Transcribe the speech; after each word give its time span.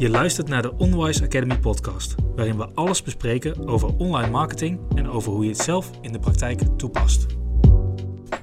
Je 0.00 0.08
luistert 0.10 0.48
naar 0.48 0.62
de 0.62 0.72
Onwise 0.76 1.24
Academy 1.24 1.58
podcast, 1.58 2.14
waarin 2.36 2.56
we 2.56 2.68
alles 2.74 3.02
bespreken 3.02 3.68
over 3.68 3.96
online 3.96 4.30
marketing 4.30 4.80
en 4.94 5.08
over 5.10 5.32
hoe 5.32 5.44
je 5.44 5.50
het 5.50 5.58
zelf 5.60 5.90
in 6.00 6.12
de 6.12 6.18
praktijk 6.18 6.60
toepast. 6.76 7.26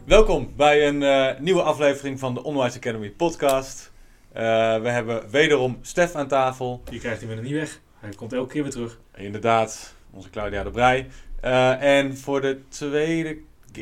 Welkom 0.05 0.53
bij 0.55 0.87
een 0.87 1.03
eh, 1.03 1.39
nieuwe 1.39 1.61
aflevering 1.61 2.19
van 2.19 2.33
de 2.33 2.43
Onwise 2.43 2.77
Academy 2.77 3.09
podcast. 3.11 3.91
Eh, 4.31 4.43
we 4.81 4.89
hebben 4.89 5.29
wederom 5.29 5.77
Stef 5.81 6.15
aan 6.15 6.27
tafel. 6.27 6.81
Je 6.91 6.99
krijgt 6.99 7.19
hem 7.21 7.29
weer 7.29 7.41
niet 7.41 7.51
weg. 7.53 7.79
Hij 7.99 8.09
komt 8.15 8.33
elke 8.33 8.53
keer 8.53 8.63
weer 8.63 8.71
terug. 8.71 8.99
Inderdaad, 9.15 9.93
onze 10.11 10.29
Claudia 10.29 10.63
de 10.63 10.69
Brij. 10.71 11.07
Eh, 11.41 11.81
en 11.97 12.17
voor 12.17 12.41
de 12.41 12.59
tweede, 12.67 13.37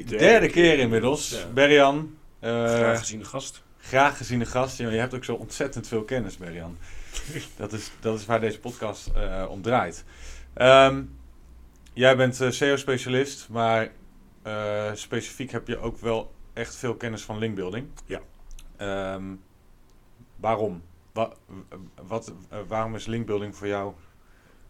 derde, 0.05 0.48
keer 0.50 0.80
inmiddels, 0.80 1.30
Ja. 1.30 1.38
Berjan. 1.54 2.14
eh, 2.39 2.50
Graag 2.66 3.00
gezien 3.00 3.20
de 3.20 3.26
gast. 3.26 3.64
graag 3.80 4.18
geziene 4.18 4.46
gast. 4.46 4.78
Je 4.78 4.86
hebt 4.88 5.16
ook 5.16 5.23
zo 5.23 5.34
ontzettend 5.34 5.88
veel 5.88 6.04
kennis, 6.04 6.38
Berjan. 6.38 6.78
dat, 7.57 7.74
is, 7.74 7.92
dat 8.00 8.19
is 8.19 8.25
waar 8.25 8.39
deze 8.39 8.60
podcast 8.60 9.07
eh, 9.07 9.46
om 9.50 9.61
draait. 9.61 10.04
Ehm, 10.54 11.04
jij 11.93 12.15
bent 12.15 12.41
eh, 12.41 12.50
SEO-specialist, 12.50 13.47
maar 13.50 13.91
eh, 14.41 14.91
specifiek 14.93 15.51
heb 15.51 15.68
je 15.68 15.78
ook 15.78 15.97
wel 15.97 16.33
echt 16.54 16.75
veel 16.75 16.96
kennis 16.96 17.24
van 17.24 17.38
linkbuilding. 17.38 17.88
Ja. 18.05 18.21
Ehm, 18.78 19.24
waarom? 20.36 20.83
Wa- 21.14 21.33
wat, 22.07 22.33
waarom 22.68 22.96
is 22.96 23.05
linkbuilding 23.05 23.55
voor 23.55 23.68
jou? 23.68 23.93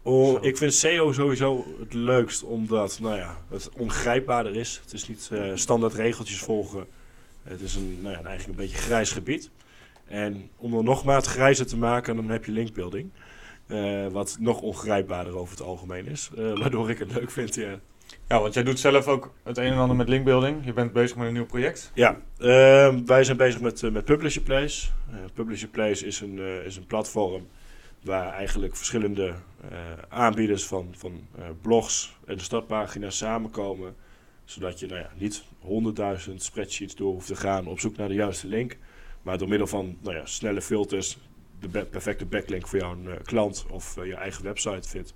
Oh, 0.02 0.44
ik 0.44 0.56
vind 0.56 0.74
SEO 0.74 1.12
sowieso 1.12 1.64
het 1.80 1.94
leukst 1.94 2.42
omdat 2.42 2.98
nou 3.00 3.16
ja, 3.16 3.36
het 3.48 3.70
ongrijpbaarder 3.76 4.56
is. 4.56 4.80
Het 4.82 4.92
is 4.92 5.08
niet 5.08 5.30
standaard 5.54 5.94
regeltjes 5.94 6.38
volgen. 6.38 6.86
Het 7.42 7.60
is 7.60 7.74
een, 7.74 7.98
nou 8.02 8.14
ja, 8.14 8.22
eigenlijk 8.22 8.58
een 8.58 8.66
beetje 8.66 8.82
grijs 8.82 9.12
gebied. 9.12 9.50
En 10.06 10.50
om 10.56 10.74
er 10.76 10.84
nog 10.84 11.04
maar 11.04 11.16
het 11.16 11.26
grijzer 11.26 11.66
te 11.66 11.76
maken, 11.76 12.16
dan 12.16 12.28
heb 12.28 12.44
je 12.44 12.52
linkbuilding. 12.52 13.10
Eh, 13.66 14.06
wat 14.06 14.36
nog 14.40 14.60
ongrijpbaarder 14.60 15.36
over 15.36 15.56
het 15.56 15.66
algemeen 15.66 16.06
is. 16.06 16.30
eh, 16.36 16.58
waardoor 16.58 16.90
ik 16.90 16.98
het 16.98 17.12
leuk 17.14 17.30
vind, 17.30 17.54
ja. 17.54 17.78
Ja, 18.28 18.40
want 18.40 18.54
jij 18.54 18.62
doet 18.62 18.78
zelf 18.78 19.06
ook 19.08 19.32
het 19.42 19.58
een 19.58 19.72
en 19.72 19.78
ander 19.78 19.96
met 19.96 20.08
linkbuilding. 20.08 20.64
Je 20.64 20.72
bent 20.72 20.92
bezig 20.92 21.16
met 21.16 21.26
een 21.26 21.32
nieuw 21.32 21.46
project. 21.46 21.90
Ja, 21.94 22.16
ehm, 22.38 23.04
wij 23.04 23.24
zijn 23.24 23.36
bezig 23.36 23.60
met, 23.60 23.82
eh, 23.82 23.90
met 23.90 24.04
Publisher 24.04 24.42
Place. 24.42 24.88
Publisher 25.34 25.68
Place 25.68 26.06
is 26.06 26.20
een, 26.20 26.38
is 26.64 26.76
een 26.76 26.86
platform 26.86 27.46
waar 28.02 28.32
eigenlijk 28.32 28.76
verschillende 28.76 29.34
aanbieders 30.08 30.66
van, 30.66 30.94
van 30.96 31.26
blogs 31.60 32.16
en 32.26 32.40
startpagina's 32.40 33.16
samenkomen. 33.16 33.94
Zodat 34.44 34.78
je 34.78 34.86
nou 34.86 35.00
ja, 35.00 35.10
niet 35.18 35.44
honderdduizend 35.58 36.42
spreadsheets 36.42 36.94
door 36.94 37.12
hoeft 37.12 37.26
te 37.26 37.36
gaan 37.36 37.66
op 37.66 37.80
zoek 37.80 37.96
naar 37.96 38.08
de 38.08 38.14
juiste 38.14 38.46
link. 38.46 38.76
Maar 39.26 39.38
door 39.38 39.48
middel 39.48 39.66
van 39.66 39.96
nou 40.02 40.16
ja, 40.16 40.26
snelle 40.26 40.62
filters 40.62 41.18
de 41.60 41.84
perfecte 41.84 42.24
backlink 42.24 42.68
voor 42.68 42.78
jouw 42.78 42.96
eh, 43.06 43.12
klant 43.24 43.66
of 43.70 43.96
eh, 43.96 44.06
je 44.06 44.14
eigen 44.14 44.44
website 44.44 44.88
vindt. 44.88 45.14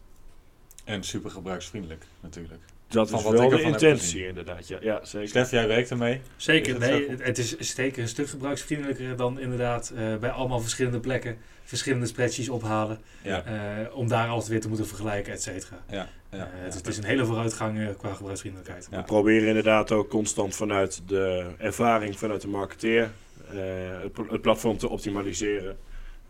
En 0.85 1.03
super 1.03 1.31
gebruiksvriendelijk 1.31 2.05
natuurlijk. 2.21 2.63
Dat 2.89 3.11
Van 3.11 3.19
is 3.19 3.25
wat 3.25 3.33
wel 3.33 3.53
ik 3.53 3.57
de 3.57 3.63
intentie 3.63 4.27
inderdaad. 4.27 4.69
Ja, 4.69 4.79
ja 4.81 5.05
zeker. 5.05 5.29
Stef, 5.29 5.51
jij 5.51 5.69
werkt 5.69 5.91
ermee. 5.91 6.21
Zeker, 6.37 6.77
Is 6.77 6.83
het 6.83 6.91
nee, 6.91 7.09
het, 7.09 7.23
het 7.23 7.39
is 7.39 7.57
zeker 7.59 8.03
een 8.03 8.09
stuk 8.09 8.29
gebruiksvriendelijker 8.29 9.17
dan 9.17 9.41
inderdaad 9.41 9.93
eh, 9.97 10.17
bij 10.17 10.31
allemaal 10.31 10.61
verschillende 10.61 11.01
plekken 11.01 11.39
verschillende 11.65 12.07
spreadsheets 12.07 12.49
ophalen. 12.49 12.99
Ja. 13.23 13.45
eh, 13.45 13.97
om 13.97 14.09
daar 14.09 14.29
altijd 14.29 14.49
weer 14.49 14.61
te 14.61 14.69
moeten 14.69 14.87
vergelijken, 14.87 15.33
et 15.33 15.43
cetera. 15.43 15.85
Ja, 15.89 15.97
ja, 15.97 16.09
Eh, 16.31 16.41
het, 16.41 16.73
ja. 16.73 16.79
het 16.79 16.87
is 16.87 16.97
een 16.97 17.05
hele 17.05 17.25
vooruitgang 17.25 17.97
qua 17.97 18.15
gebruiksvriendelijkheid. 18.15 18.89
Ja. 18.91 18.97
We 18.97 19.03
proberen 19.03 19.49
inderdaad 19.49 19.93
ook 19.93 20.09
constant 20.09 20.57
vanuit 20.57 21.03
de 21.07 21.47
ervaring 21.59 22.19
vanuit 22.19 22.41
de 22.41 22.49
marketeer 22.49 23.11
het, 23.59 24.13
pl- 24.13 24.33
het 24.33 24.43
platform 24.43 24.79
te 24.79 24.89
optimaliseren. 24.89 25.79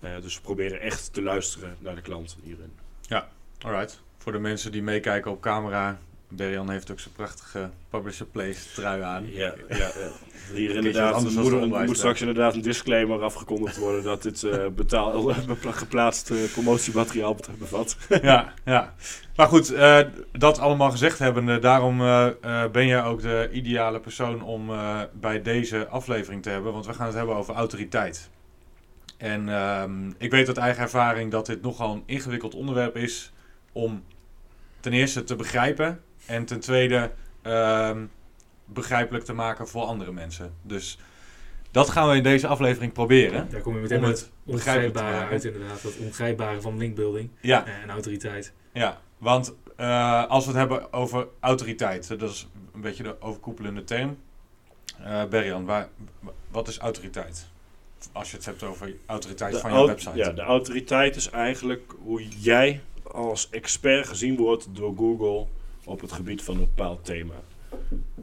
Eh, 0.00 0.20
dus 0.20 0.34
we 0.34 0.40
proberen 0.42 0.80
echt 0.80 1.12
te 1.12 1.22
luisteren 1.22 1.76
naar 1.78 1.94
de 1.94 2.00
klant 2.00 2.36
hierin. 2.42 2.72
Alright. 3.62 4.02
Voor 4.18 4.32
de 4.32 4.38
mensen 4.38 4.72
die 4.72 4.82
meekijken 4.82 5.30
op 5.30 5.40
camera. 5.40 6.00
Berjan 6.30 6.70
heeft 6.70 6.90
ook 6.90 7.00
zijn 7.00 7.14
prachtige 7.14 7.70
Publisher 7.88 8.26
Place 8.26 8.72
trui 8.74 9.02
aan. 9.02 9.32
Ja, 9.32 9.54
ja, 9.68 9.76
ja. 9.76 9.90
Hier 10.54 10.76
inderdaad 10.76 11.22
moet, 11.22 11.86
moet 11.86 11.96
straks 11.96 12.20
inderdaad 12.20 12.54
een 12.54 12.60
disclaimer 12.60 13.22
afgekondigd 13.22 13.76
worden 13.76 14.02
dat 14.02 14.22
dit 14.22 14.42
eh 14.42 14.66
betaal, 14.66 15.22
geplaatst 15.82 16.30
eh, 16.30 16.36
promotiemateriaal 16.52 17.36
bevat. 17.58 17.96
ja, 18.22 18.52
ja. 18.64 18.94
Maar 19.36 19.46
goed, 19.48 19.72
eh, 19.72 20.00
dat 20.32 20.58
allemaal 20.58 20.90
gezegd 20.90 21.18
hebbende, 21.18 21.58
daarom 21.58 21.98
ben 22.72 22.86
jij 22.86 23.04
ook 23.04 23.22
de 23.22 23.48
ideale 23.52 24.00
persoon 24.00 24.42
om 24.42 24.70
bij 25.12 25.42
deze 25.42 25.86
aflevering 25.88 26.42
te 26.42 26.50
hebben. 26.50 26.72
Want 26.72 26.86
we 26.86 26.94
gaan 26.94 27.06
het 27.06 27.14
hebben 27.14 27.36
over 27.36 27.54
autoriteit. 27.54 28.30
En 29.16 29.48
ehm, 29.48 30.10
ik 30.18 30.30
weet 30.30 30.48
uit 30.48 30.56
eigen 30.56 30.82
ervaring 30.82 31.30
dat 31.30 31.46
dit 31.46 31.62
nogal 31.62 31.92
een 31.94 32.02
ingewikkeld 32.06 32.54
onderwerp 32.54 32.96
is 32.96 33.32
om 33.72 34.04
ten 34.80 34.92
eerste 34.92 35.24
te 35.24 35.36
begrijpen 35.36 36.00
en 36.30 36.44
ten 36.44 36.60
tweede 36.60 37.10
ehm, 37.42 38.04
begrijpelijk 38.64 39.24
te 39.24 39.32
maken 39.32 39.68
voor 39.68 39.82
andere 39.82 40.12
mensen. 40.12 40.54
Dus 40.62 40.98
dat 41.70 41.90
gaan 41.90 42.08
we 42.08 42.16
in 42.16 42.22
deze 42.22 42.46
aflevering 42.46 42.92
proberen. 42.92 43.48
Daar 43.50 43.60
kom 43.60 43.74
je 43.74 43.80
meteen 43.80 43.98
Om 43.98 44.08
met 44.08 44.18
het 44.18 44.30
ongrijpbare 44.44 45.26
uit 45.26 45.44
inderdaad. 45.44 45.82
Dat 45.82 45.96
ongrijpbare 45.96 46.60
van 46.60 46.76
linkbuilding 46.76 47.30
Ja, 47.40 47.66
en 47.66 47.90
autoriteit. 47.90 48.52
Ja, 48.72 49.00
want 49.18 49.54
eh, 49.76 50.26
als 50.26 50.44
we 50.44 50.50
het 50.50 50.58
hebben 50.58 50.92
over 50.92 51.26
autoriteit, 51.40 52.08
dat 52.18 52.30
is 52.30 52.48
een 52.74 52.80
beetje 52.80 53.02
de 53.02 53.20
overkoepelende 53.20 53.84
term. 53.84 54.18
Eh 55.02 55.24
Berjan, 55.24 55.64
waar, 55.64 55.88
wat 56.50 56.68
is 56.68 56.78
autoriteit? 56.78 57.48
Als 58.12 58.30
je 58.30 58.36
het 58.36 58.46
hebt 58.46 58.62
over 58.62 58.94
autoriteit 59.06 59.58
van 59.58 59.80
je 59.80 59.86
website. 59.86 60.16
Ja, 60.16 60.30
de 60.30 60.42
autoriteit 60.42 61.16
is 61.16 61.30
eigenlijk 61.30 61.94
hoe 62.02 62.28
jij 62.28 62.80
als 63.02 63.50
expert 63.50 64.08
gezien 64.08 64.36
wordt 64.36 64.66
door 64.70 64.94
Google 64.96 65.46
op 65.90 66.00
het 66.00 66.12
gebied 66.12 66.42
van 66.42 66.54
een 66.54 66.60
bepaald 66.60 67.04
thema. 67.04 67.34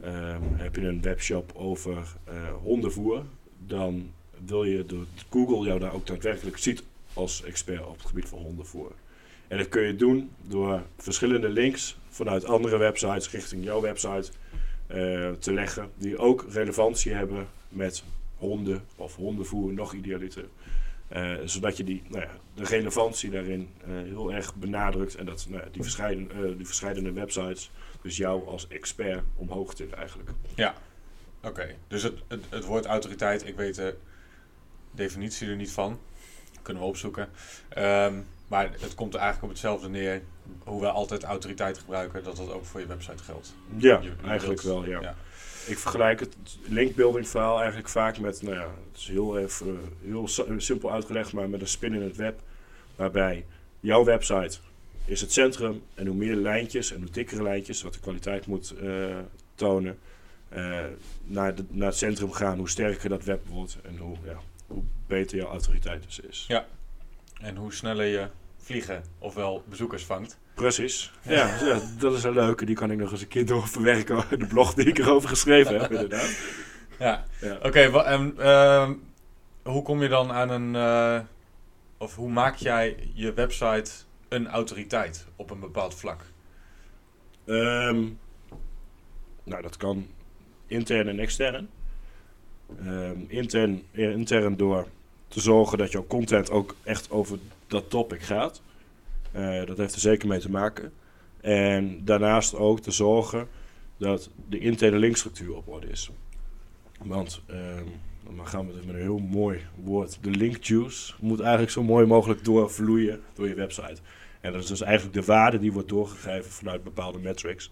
Ehm, 0.02 0.42
heb 0.54 0.76
je 0.76 0.86
een 0.86 1.02
webshop 1.02 1.52
over 1.54 1.96
eh, 2.24 2.34
hondenvoer, 2.62 3.22
dan 3.66 4.10
wil 4.46 4.64
je 4.64 4.86
door 4.86 5.04
Google 5.30 5.66
jou 5.66 5.78
daar 5.78 5.94
ook 5.94 6.06
daadwerkelijk 6.06 6.58
ziet 6.58 6.82
als 7.12 7.44
expert 7.44 7.86
op 7.86 7.96
het 7.96 8.06
gebied 8.06 8.28
van 8.28 8.38
hondenvoer. 8.38 8.92
En 9.48 9.58
dat 9.58 9.68
kun 9.68 9.82
je 9.82 9.96
doen 9.96 10.30
door 10.42 10.82
verschillende 10.96 11.48
links 11.48 11.98
vanuit 12.08 12.44
andere 12.44 12.76
websites 12.76 13.30
richting 13.30 13.64
jouw 13.64 13.80
website 13.80 14.30
eh, 14.86 15.30
te 15.30 15.52
leggen, 15.52 15.90
die 15.96 16.18
ook 16.18 16.46
relevantie 16.50 17.12
hebben 17.12 17.46
met 17.68 18.04
honden 18.36 18.84
of 18.96 19.16
hondenvoer, 19.16 19.72
nog 19.72 19.94
idealiter. 19.94 20.44
Eh, 21.08 21.34
zodat 21.44 21.76
je 21.76 21.84
die, 21.84 22.02
nou 22.08 22.22
ja, 22.22 22.30
de 22.54 22.64
relevantie 22.64 23.30
daarin 23.30 23.70
eh, 23.80 23.88
heel 23.88 24.32
erg 24.32 24.54
benadrukt 24.54 25.14
en 25.14 25.26
dat 25.26 25.46
nou 25.48 25.62
ja, 25.62 25.68
die, 25.72 25.82
verscheiden, 25.82 26.30
eh, 26.30 26.56
die 26.56 26.66
verschillende 26.66 27.12
websites 27.12 27.70
dus 28.02 28.16
jou 28.16 28.46
als 28.46 28.68
expert 28.68 29.22
omhoog 29.36 29.74
tillen 29.74 29.96
eigenlijk. 29.96 30.30
Oké, 31.42 31.74
dus 31.88 32.02
het, 32.02 32.14
het, 32.28 32.44
het 32.48 32.64
woord 32.64 32.86
autoriteit, 32.86 33.46
ik 33.46 33.56
weet 33.56 33.74
de 33.74 33.96
definitie 34.90 35.48
er 35.48 35.56
niet 35.56 35.70
van. 35.72 35.98
Kunnen 36.62 36.82
we 36.82 36.88
opzoeken. 36.88 37.28
Ehm, 37.68 38.14
maar 38.48 38.70
het 38.80 38.94
komt 38.94 39.14
er 39.14 39.20
eigenlijk 39.20 39.42
op 39.42 39.48
hetzelfde 39.58 39.88
neer. 39.88 40.22
Hoe 40.64 40.80
we 40.80 40.88
altijd 40.90 41.22
autoriteit 41.24 41.78
gebruiken, 41.78 42.24
dat 42.24 42.36
dat 42.36 42.52
ook 42.52 42.64
voor 42.64 42.80
je 42.80 42.86
website 42.86 43.22
geldt. 43.22 43.54
Ja, 43.76 43.98
Je- 43.98 44.06
je 44.22 44.28
eigenlijk 44.28 44.62
wilt- 44.62 44.74
wel, 44.84 44.88
ja. 44.90 45.00
ja. 45.00 45.14
Ik 45.68 45.78
vergelijk 45.78 46.20
het 46.20 46.36
linkbuilding 46.68 47.28
verhaal 47.28 47.58
eigenlijk 47.58 47.88
vaak 47.88 48.18
met, 48.18 48.42
nou 48.42 48.54
ja, 48.54 48.74
het 48.90 49.00
is 49.00 49.08
heel 49.08 49.38
even 49.38 49.80
heel 50.02 50.28
simpel 50.56 50.92
uitgelegd, 50.92 51.32
maar 51.32 51.48
met 51.48 51.60
een 51.60 51.68
spin 51.68 51.94
in 51.94 52.02
het 52.02 52.16
web. 52.16 52.40
Waarbij 52.96 53.44
jouw 53.80 54.04
website 54.04 54.58
is 55.04 55.20
het 55.20 55.32
centrum 55.32 55.82
en 55.94 56.06
hoe 56.06 56.16
meer 56.16 56.34
lijntjes 56.36 56.92
en 56.92 57.00
hoe 57.00 57.10
dikkere 57.10 57.42
lijntjes, 57.42 57.82
wat 57.82 57.94
de 57.94 58.00
kwaliteit 58.00 58.46
moet 58.46 58.70
eh, 58.70 59.16
tonen, 59.54 59.98
eh, 60.48 60.84
naar, 61.24 61.54
naar 61.68 61.88
het 61.88 61.96
centrum 61.96 62.32
gaan, 62.32 62.58
hoe 62.58 62.68
sterker 62.68 63.08
dat 63.08 63.24
web 63.24 63.46
wordt 63.46 63.78
en 63.82 63.96
hoe, 63.96 64.16
ja, 64.24 64.40
hoe 64.66 64.82
beter 65.06 65.38
jouw 65.38 65.48
autoriteit 65.48 66.02
dus 66.02 66.20
is. 66.20 66.44
Ja. 66.48 66.66
En 67.40 67.56
hoe 67.56 67.72
sneller 67.72 68.06
je 68.06 68.28
vliegen, 68.58 69.04
ofwel 69.18 69.62
bezoekers 69.68 70.04
vangt. 70.04 70.38
Precies. 70.54 71.12
Ja, 71.22 71.56
ja, 71.64 71.80
dat 71.98 72.14
is 72.14 72.24
een 72.24 72.32
leuke. 72.32 72.64
Die 72.64 72.74
kan 72.74 72.90
ik 72.90 72.98
nog 72.98 73.10
eens 73.10 73.20
een 73.20 73.28
keer 73.28 73.46
doorverwerken. 73.46 74.24
De 74.38 74.46
blog 74.46 74.74
die 74.74 74.86
ik 74.86 74.98
erover 74.98 75.28
geschreven 75.28 75.80
heb, 75.80 75.90
inderdaad. 75.92 76.36
Ja, 76.98 77.24
Ja. 77.40 77.58
Oké, 77.62 77.90
wa- 77.90 78.04
en 78.04 78.34
ehm, 78.38 78.92
hoe 79.62 79.82
kom 79.82 80.02
je 80.02 80.08
dan 80.08 80.32
aan 80.32 80.50
een. 80.50 80.74
eh, 80.76 81.20
of 81.98 82.14
hoe 82.14 82.30
maak 82.30 82.54
jij 82.56 83.10
je 83.14 83.32
website 83.32 83.90
een 84.28 84.48
autoriteit 84.48 85.26
op 85.36 85.50
een 85.50 85.60
bepaald 85.60 85.94
vlak? 85.94 86.20
Ehm, 87.44 88.04
nou, 89.44 89.62
dat 89.62 89.76
kan 89.76 90.06
intern 90.66 91.08
en 91.08 91.18
extern. 91.18 91.68
Ehm, 92.84 93.16
intern, 93.28 93.82
eh, 93.92 94.10
intern 94.10 94.56
door 94.56 94.86
te 95.28 95.40
zorgen 95.40 95.78
dat 95.78 95.92
jouw 95.92 96.06
content 96.06 96.50
ook 96.50 96.74
echt 96.82 97.10
over 97.10 97.38
dat 97.68 97.90
topic 97.90 98.22
gaat. 98.22 98.62
Eh, 99.32 99.64
dat 99.64 99.78
heeft 99.78 99.94
er 99.94 100.00
zeker 100.00 100.28
mee 100.28 100.38
te 100.38 100.50
maken. 100.50 100.92
En 101.40 102.04
daarnaast 102.04 102.54
ook 102.54 102.80
te 102.80 102.90
zorgen 102.90 103.48
dat 103.96 104.30
de 104.48 104.58
interne 104.58 104.98
linkstructuur 104.98 105.56
op 105.56 105.68
orde 105.68 105.86
is. 105.86 106.10
Want 107.04 107.42
ehm, 107.46 107.84
dan 108.36 108.46
gaan 108.46 108.66
we 108.66 108.72
met 108.74 108.94
een 108.94 109.00
heel 109.00 109.18
mooi 109.18 109.66
woord, 109.82 110.18
de 110.20 110.30
link 110.30 110.64
juice, 110.64 111.14
moet 111.20 111.40
eigenlijk 111.40 111.70
zo 111.70 111.82
mooi 111.82 112.06
mogelijk 112.06 112.44
doorvloeien 112.44 113.20
door 113.34 113.48
je 113.48 113.54
website. 113.54 114.00
En 114.40 114.52
dat 114.52 114.62
is 114.62 114.68
dus 114.68 114.80
eigenlijk 114.80 115.16
de 115.16 115.24
waarde 115.24 115.58
die 115.58 115.72
wordt 115.72 115.88
doorgegeven 115.88 116.50
vanuit 116.50 116.84
bepaalde 116.84 117.18
metrics. 117.18 117.70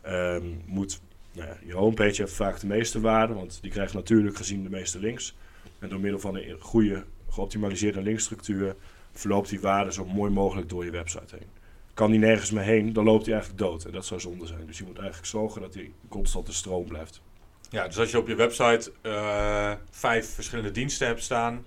Ehm, 0.00 0.44
moet, 0.66 1.00
nou 1.32 1.48
ja, 1.48 1.56
je 1.66 1.74
homepage 1.74 2.22
heeft 2.22 2.32
vaak 2.32 2.60
de 2.60 2.66
meeste 2.66 3.00
waarde, 3.00 3.34
want 3.34 3.58
die 3.62 3.70
krijgt 3.70 3.94
natuurlijk 3.94 4.36
gezien 4.36 4.62
de 4.62 4.70
meeste 4.70 4.98
links. 4.98 5.36
En 5.78 5.88
door 5.88 6.00
middel 6.00 6.20
van 6.20 6.36
een 6.36 6.56
goede, 6.60 7.04
geoptimaliseerde 7.28 8.02
linkstructuur 8.02 8.76
verloopt 9.18 9.48
die 9.48 9.60
waarde 9.60 9.92
zo 9.92 10.04
mooi 10.04 10.30
mogelijk 10.30 10.68
door 10.68 10.84
je 10.84 10.90
website 10.90 11.36
heen. 11.36 11.48
Kan 11.94 12.10
die 12.10 12.20
nergens 12.20 12.50
meer 12.50 12.62
heen, 12.62 12.92
dan 12.92 13.04
loopt 13.04 13.24
hij 13.24 13.34
eigenlijk 13.34 13.62
dood. 13.64 13.84
En 13.84 13.92
dat 13.92 14.06
zou 14.06 14.20
zonde 14.20 14.46
zijn. 14.46 14.66
Dus 14.66 14.78
je 14.78 14.84
moet 14.84 14.98
eigenlijk 14.98 15.26
zorgen 15.28 15.60
dat 15.60 15.74
hij 15.74 15.92
constant 16.08 16.46
de 16.46 16.52
stroom 16.52 16.84
blijft. 16.86 17.22
Ja, 17.70 17.86
dus 17.86 17.98
als 17.98 18.10
je 18.10 18.18
op 18.18 18.28
je 18.28 18.34
website 18.34 18.92
eh, 19.02 19.72
vijf 19.90 20.34
verschillende 20.34 20.70
diensten 20.70 21.06
hebt 21.06 21.22
staan, 21.22 21.64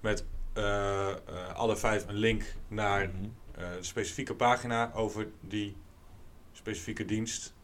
met 0.00 0.24
eh, 0.52 1.08
eh, 1.10 1.16
alle 1.54 1.76
vijf 1.76 2.06
een 2.08 2.14
link 2.14 2.42
naar 2.68 3.08
Mhm. 3.08 3.24
een 3.76 3.84
specifieke 3.84 4.34
pagina 4.34 4.92
over 4.94 5.28
die 5.40 5.76
specifieke 6.52 7.04
dienst, 7.04 7.54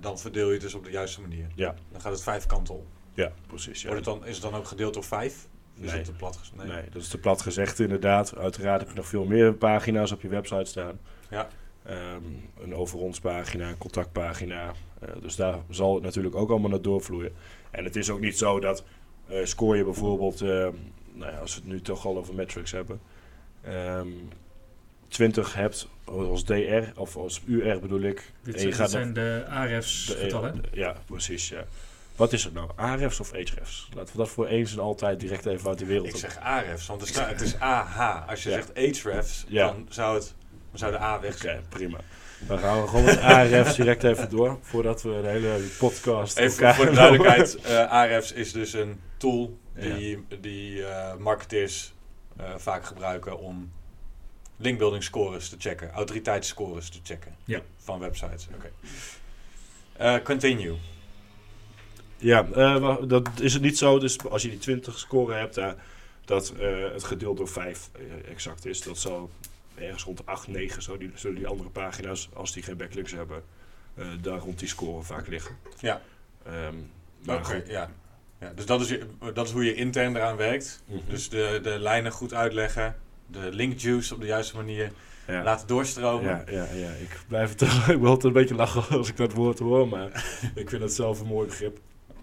dan 0.00 0.18
verdeel 0.18 0.46
je 0.46 0.52
het 0.52 0.62
dus 0.62 0.74
op 0.74 0.84
de 0.84 0.90
juiste 0.90 1.20
manier. 1.20 1.46
Ja. 1.54 1.74
Dan 1.92 2.00
gaat 2.00 2.12
het 2.12 2.22
vijf 2.22 2.46
kanten 2.46 2.74
op. 2.74 2.86
Ja, 3.14 3.32
precies. 3.46 3.82
Ja. 3.82 3.88
Wordt 3.88 4.06
het 4.06 4.14
dan, 4.14 4.26
is 4.26 4.34
het 4.34 4.42
dan 4.42 4.54
ook 4.54 4.66
gedeeld 4.66 4.94
door 4.94 5.04
vijf? 5.04 5.48
Of 5.80 5.86
Is 5.86 5.90
Nee. 5.90 6.00
het 6.00 6.04
te 6.10 6.12
plat 6.16 6.36
ges- 6.36 6.52
Nee. 6.56 6.82
dat 6.92 7.02
is 7.02 7.08
te 7.08 7.18
plat 7.18 7.42
gezegd 7.42 7.78
inderdaad. 7.80 8.36
Uiteraard 8.36 8.80
heb 8.80 8.88
je 8.90 8.96
nog 8.96 9.06
veel 9.06 9.24
meer 9.24 9.52
pagina's 9.54 10.12
op 10.12 10.22
je 10.22 10.28
website 10.28 10.64
staan. 10.64 10.98
Ja. 11.30 11.48
Ehm, 11.84 12.22
een 12.62 12.74
over 12.74 12.98
ons 12.98 13.20
pagina, 13.20 13.68
een 13.68 13.78
contactpagina. 13.78 14.72
Eh, 15.00 15.08
dus 15.22 15.36
daar 15.36 15.58
zal 15.70 15.94
het 15.94 16.02
natuurlijk 16.02 16.34
ook 16.34 16.50
allemaal 16.50 16.70
naar 16.70 16.82
doorvloeien. 16.82 17.32
En 17.70 17.84
het 17.84 17.96
is 17.96 18.10
ook 18.10 18.20
niet 18.20 18.38
zo 18.38 18.60
dat 18.60 18.84
eh, 19.28 19.44
scoor 19.44 19.76
je 19.76 19.84
bijvoorbeeld, 19.84 20.40
ehm, 20.40 20.72
nou 21.14 21.32
ja, 21.32 21.38
als 21.38 21.54
we 21.54 21.60
het 21.60 21.70
nu 21.70 21.80
toch 21.80 22.06
al 22.06 22.16
over 22.16 22.34
metrics 22.34 22.70
hebben, 22.70 23.00
ehm 23.62 24.08
20 25.08 25.54
hebt 25.54 25.88
als 26.04 26.44
DR 26.44 26.82
of 26.96 27.16
als 27.16 27.42
UR 27.46 27.80
bedoel 27.80 28.00
ik. 28.00 28.32
Dit 28.42 28.54
en 28.54 28.66
je 28.66 28.74
zijn, 28.74 28.90
gaat 28.90 29.04
nog- 29.04 29.12
de 29.14 29.44
AREF's 29.48 30.06
de- 30.06 30.14
getallen. 30.14 30.60
ja, 30.72 30.96
precies. 31.06 31.48
Ja. 31.48 31.64
Wat 32.20 32.32
is 32.32 32.44
het 32.44 32.52
nou? 32.54 32.70
Arefs 32.76 33.20
of 33.20 33.30
Hrefs? 33.30 33.88
Laten 33.94 34.12
we 34.12 34.18
dat 34.18 34.28
voor 34.28 34.46
eens 34.46 34.72
en 34.72 34.78
altijd 34.78 35.20
direct 35.20 35.46
even 35.46 35.68
uit 35.68 35.78
de 35.78 35.84
wereld 35.84 36.08
Ik 36.08 36.16
zeg 36.16 36.38
AREFs, 36.38 36.86
want 36.86 37.00
er 37.00 37.06
staat- 37.08 37.28
het 37.30 37.40
is 37.40 37.58
AH. 37.74 38.28
Als 38.28 38.42
je 38.42 38.50
Ja. 38.50 38.62
zegt 38.74 38.98
Hrefs, 39.02 39.44
Ja. 39.48 39.66
dan 39.66 39.86
zou, 39.90 40.14
het, 40.14 40.34
dan 40.70 40.78
zou 40.78 40.92
de 40.92 41.00
A 41.00 41.20
weg 41.20 41.38
zijn. 41.38 41.62
prima. 41.68 41.98
Dan 42.46 42.58
gaan 42.58 42.80
we 42.82 42.88
gewoon 42.88 43.04
met 43.04 43.20
ARF's 43.32 43.74
direct 43.76 44.04
even 44.04 44.30
door, 44.30 44.58
voordat 44.60 45.02
we 45.02 45.20
de 45.22 45.28
hele 45.28 45.66
podcast 45.78 46.36
Even 46.38 46.74
voor 46.74 46.84
de 46.86 46.92
duidelijkheid, 47.02 47.54
eh 47.56 47.90
AREFs 47.90 48.32
is 48.32 48.52
dus 48.52 48.72
een 48.72 49.00
tool 49.16 49.58
Ja. 49.74 49.94
die, 49.94 50.26
die 50.40 50.84
eh, 50.86 51.16
marketeers 51.16 51.92
eh, 52.36 52.44
vaak 52.56 52.84
gebruiken 52.84 53.38
om 53.38 53.72
linkbuilding 54.56 55.02
scores 55.02 55.48
te 55.48 55.56
checken, 55.58 55.90
autoriteitsscores 55.90 56.88
te 56.90 56.98
checken 57.02 57.36
Ja. 57.44 57.60
van 57.76 57.98
websites. 57.98 58.48
Oké. 58.54 58.70
Continue. 60.22 60.76
Ja, 62.20 62.46
eh, 62.54 62.96
dat 63.06 63.28
is 63.40 63.52
het 63.52 63.62
niet 63.62 63.78
zo. 63.78 63.98
Dus 63.98 64.24
als 64.28 64.42
je 64.42 64.48
die 64.48 64.58
20 64.58 64.98
score 64.98 65.34
hebt, 65.34 65.56
eh, 65.56 65.70
dat 66.24 66.52
eh, 66.58 66.92
het 66.92 67.04
gedeeld 67.04 67.36
door 67.36 67.48
5 67.48 67.90
exact 68.28 68.66
is. 68.66 68.82
Dat 68.82 68.98
zal 68.98 69.30
ergens 69.74 70.04
rond 70.04 70.16
de 70.16 70.22
8, 70.26 70.48
9, 70.48 70.82
zo 70.82 70.98
die, 70.98 71.10
zullen 71.14 71.36
die 71.36 71.46
andere 71.46 71.70
pagina's, 71.70 72.28
als 72.32 72.52
die 72.52 72.62
geen 72.62 72.76
backlinks 72.76 73.12
hebben, 73.12 73.42
daar 74.20 74.38
rond 74.38 74.58
die 74.58 74.68
score 74.68 75.02
vaak 75.02 75.26
liggen. 75.26 75.56
Ja. 75.80 76.00
Maar 77.24 77.44
goed. 77.44 77.66
ja. 77.66 77.90
ja. 78.40 78.52
Dus 78.54 78.66
dat 78.66 78.80
is, 78.80 78.98
dat 79.34 79.46
is 79.46 79.52
hoe 79.52 79.64
je 79.64 79.74
intern 79.74 80.16
eraan 80.16 80.36
werkt. 80.36 80.82
Mhm. 80.86 80.98
Dus 81.08 81.28
de, 81.28 81.60
de 81.62 81.78
lijnen 81.78 82.12
goed 82.12 82.34
uitleggen, 82.34 82.96
de 83.26 83.52
link 83.52 83.78
juice 83.78 84.14
op 84.14 84.20
de 84.20 84.26
juiste 84.26 84.56
manier 84.56 84.92
ja. 85.26 85.42
laten 85.42 85.66
doorstromen. 85.66 86.30
Ja, 86.30 86.44
ja, 86.50 86.72
ja, 86.74 86.90
ik 86.90 87.18
blijf 87.28 87.50
het 87.50 87.62
ik 87.94 88.00
wil 88.00 88.12
het 88.12 88.24
een 88.24 88.32
beetje 88.32 88.54
lachen 88.54 88.98
als 88.98 89.08
ik 89.08 89.16
dat 89.16 89.32
woord 89.32 89.58
hoor, 89.58 89.88
maar 89.88 90.24
ik 90.54 90.68
vind 90.68 90.82
het 90.82 90.92
zelf 90.92 91.20
een 91.20 91.26
mooi 91.26 91.46
begrip. 91.46 91.78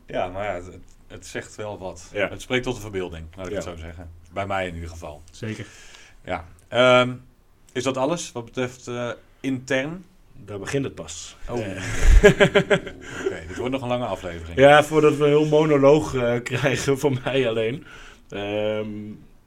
Ja, 0.07 0.27
maar 0.27 0.44
ja, 0.45 0.54
het, 0.54 0.77
het 1.07 1.25
zegt 1.27 1.56
wel 1.56 1.77
wat. 1.77 2.09
Ja. 2.13 2.30
Het 2.30 2.42
spreekt 2.42 2.63
tot 2.63 2.75
de 2.75 2.81
verbeelding, 2.81 3.25
laat 3.36 3.45
ik 3.45 3.51
Ja. 3.51 3.57
het 3.57 3.68
zo 3.68 3.75
zeggen. 3.75 4.09
Bij 4.33 4.45
mij 4.48 4.68
in 4.68 4.74
ieder 4.74 4.89
geval. 4.89 5.21
Zeker. 5.31 5.65
Ja. 6.24 6.45
Ehm, 6.68 7.13
is 7.71 7.83
dat 7.83 7.98
alles 7.98 8.31
wat 8.31 8.45
betreft 8.45 8.88
eh, 8.88 9.09
intern? 9.39 10.06
Daar 10.45 10.59
begint 10.59 10.83
het 10.83 10.95
pas. 10.95 11.38
Oh. 11.50 11.56
Oké, 11.57 11.74
dit 13.48 13.57
wordt 13.57 13.71
nog 13.71 13.81
een 13.81 13.88
lange 13.88 14.06
aflevering. 14.06 14.57
ja, 14.59 14.83
voordat 14.83 15.15
we 15.15 15.24
een 15.24 15.30
heel 15.30 15.45
monoloog 15.48 16.15
eh, 16.15 16.42
krijgen 16.44 17.00
van 17.00 17.19
mij 17.24 17.50
alleen. 17.50 17.86
Ehm, 18.30 18.89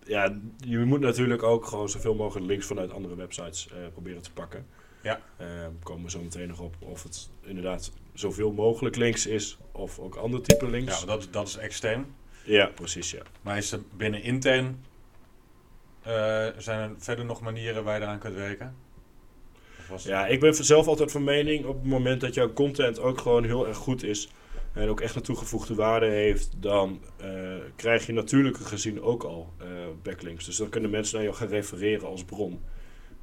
ja, 0.04 0.36
je 0.58 0.78
moet 0.78 1.00
natuurlijk 1.00 1.42
ook 1.42 1.66
gewoon 1.66 1.88
zoveel 1.88 2.14
mogelijk 2.14 2.46
links 2.46 2.66
vanuit 2.66 2.92
andere 2.92 3.14
websites 3.16 3.68
eh, 3.68 3.76
proberen 3.92 4.22
te 4.22 4.32
pakken. 4.32 4.66
Ja. 5.02 5.20
Ehm, 5.36 5.70
komen 5.82 6.04
we 6.04 6.10
zo 6.10 6.22
meteen 6.22 6.48
nog 6.48 6.60
op 6.60 6.74
of 6.78 7.02
het 7.02 7.30
inderdaad 7.44 7.92
zoveel 8.14 8.52
mogelijk 8.52 8.96
links 8.96 9.26
is 9.26 9.58
of 9.72 9.98
ook 9.98 10.14
ander 10.14 10.42
type 10.42 10.70
links. 10.70 11.00
Ja, 11.00 11.06
dat, 11.06 11.28
dat 11.30 11.48
is 11.48 11.56
extern. 11.56 12.14
Ja, 12.44 12.66
precies, 12.66 13.10
ja. 13.10 13.22
Maar 13.42 13.56
is 13.56 13.72
er 13.72 13.80
binnen 13.96 14.22
intern... 14.22 14.84
eh, 16.02 16.46
zijn 16.56 16.90
er 16.90 16.94
verder 16.98 17.24
nog 17.24 17.40
manieren 17.40 17.84
waar 17.84 17.96
je 17.96 18.02
eraan 18.02 18.18
kunt 18.18 18.34
werken? 18.34 18.74
Ja, 20.02 20.26
ik 20.26 20.40
ben 20.40 20.54
zelf 20.54 20.86
altijd 20.86 21.10
van 21.10 21.24
mening 21.24 21.64
op 21.64 21.74
het 21.74 21.90
moment 21.90 22.20
dat 22.20 22.34
jouw 22.34 22.52
content 22.52 22.98
ook 22.98 23.20
gewoon 23.20 23.44
heel 23.44 23.68
erg 23.68 23.76
goed 23.76 24.02
is 24.02 24.28
en 24.72 24.88
ook 24.88 25.00
echt 25.00 25.14
een 25.14 25.22
toegevoegde 25.22 25.74
waarde 25.74 26.06
heeft, 26.06 26.50
dan 26.56 27.00
eh, 27.16 27.28
krijg 27.76 28.06
je 28.06 28.12
natuurlijk 28.12 28.56
gezien 28.56 29.02
ook 29.02 29.22
al 29.22 29.52
eh, 29.58 29.66
backlinks. 30.02 30.44
Dus 30.44 30.56
dan 30.56 30.68
kunnen 30.68 30.90
mensen 30.90 31.14
naar 31.14 31.24
jou 31.24 31.36
gaan 31.36 31.48
refereren 31.48 32.08
als 32.08 32.24
bron. 32.24 32.60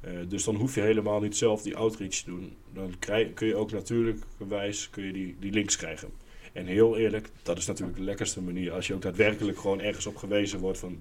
Eh, 0.00 0.12
dus 0.28 0.44
dan 0.44 0.54
hoef 0.54 0.74
je 0.74 0.80
helemaal 0.80 1.20
niet 1.20 1.36
zelf 1.36 1.62
die 1.62 1.76
outreach 1.76 2.14
te 2.14 2.24
doen. 2.24 2.56
Dan 2.72 2.94
krijg, 2.98 3.34
kun 3.34 3.46
je 3.46 3.56
ook 3.56 3.72
natuurlijkerwijs 3.72 4.90
kun 4.90 5.04
je 5.04 5.12
die, 5.12 5.36
die 5.40 5.52
links 5.52 5.76
krijgen. 5.76 6.08
En 6.52 6.66
heel 6.66 6.96
eerlijk, 6.96 7.30
dat 7.42 7.58
is 7.58 7.66
natuurlijk 7.66 7.98
de 7.98 8.04
lekkerste 8.04 8.42
manier. 8.42 8.72
Als 8.72 8.86
je 8.86 8.94
ook 8.94 9.02
daadwerkelijk 9.02 9.58
gewoon 9.58 9.80
ergens 9.80 10.06
op 10.06 10.16
gewezen 10.16 10.58
wordt 10.58 10.78
van 10.78 10.98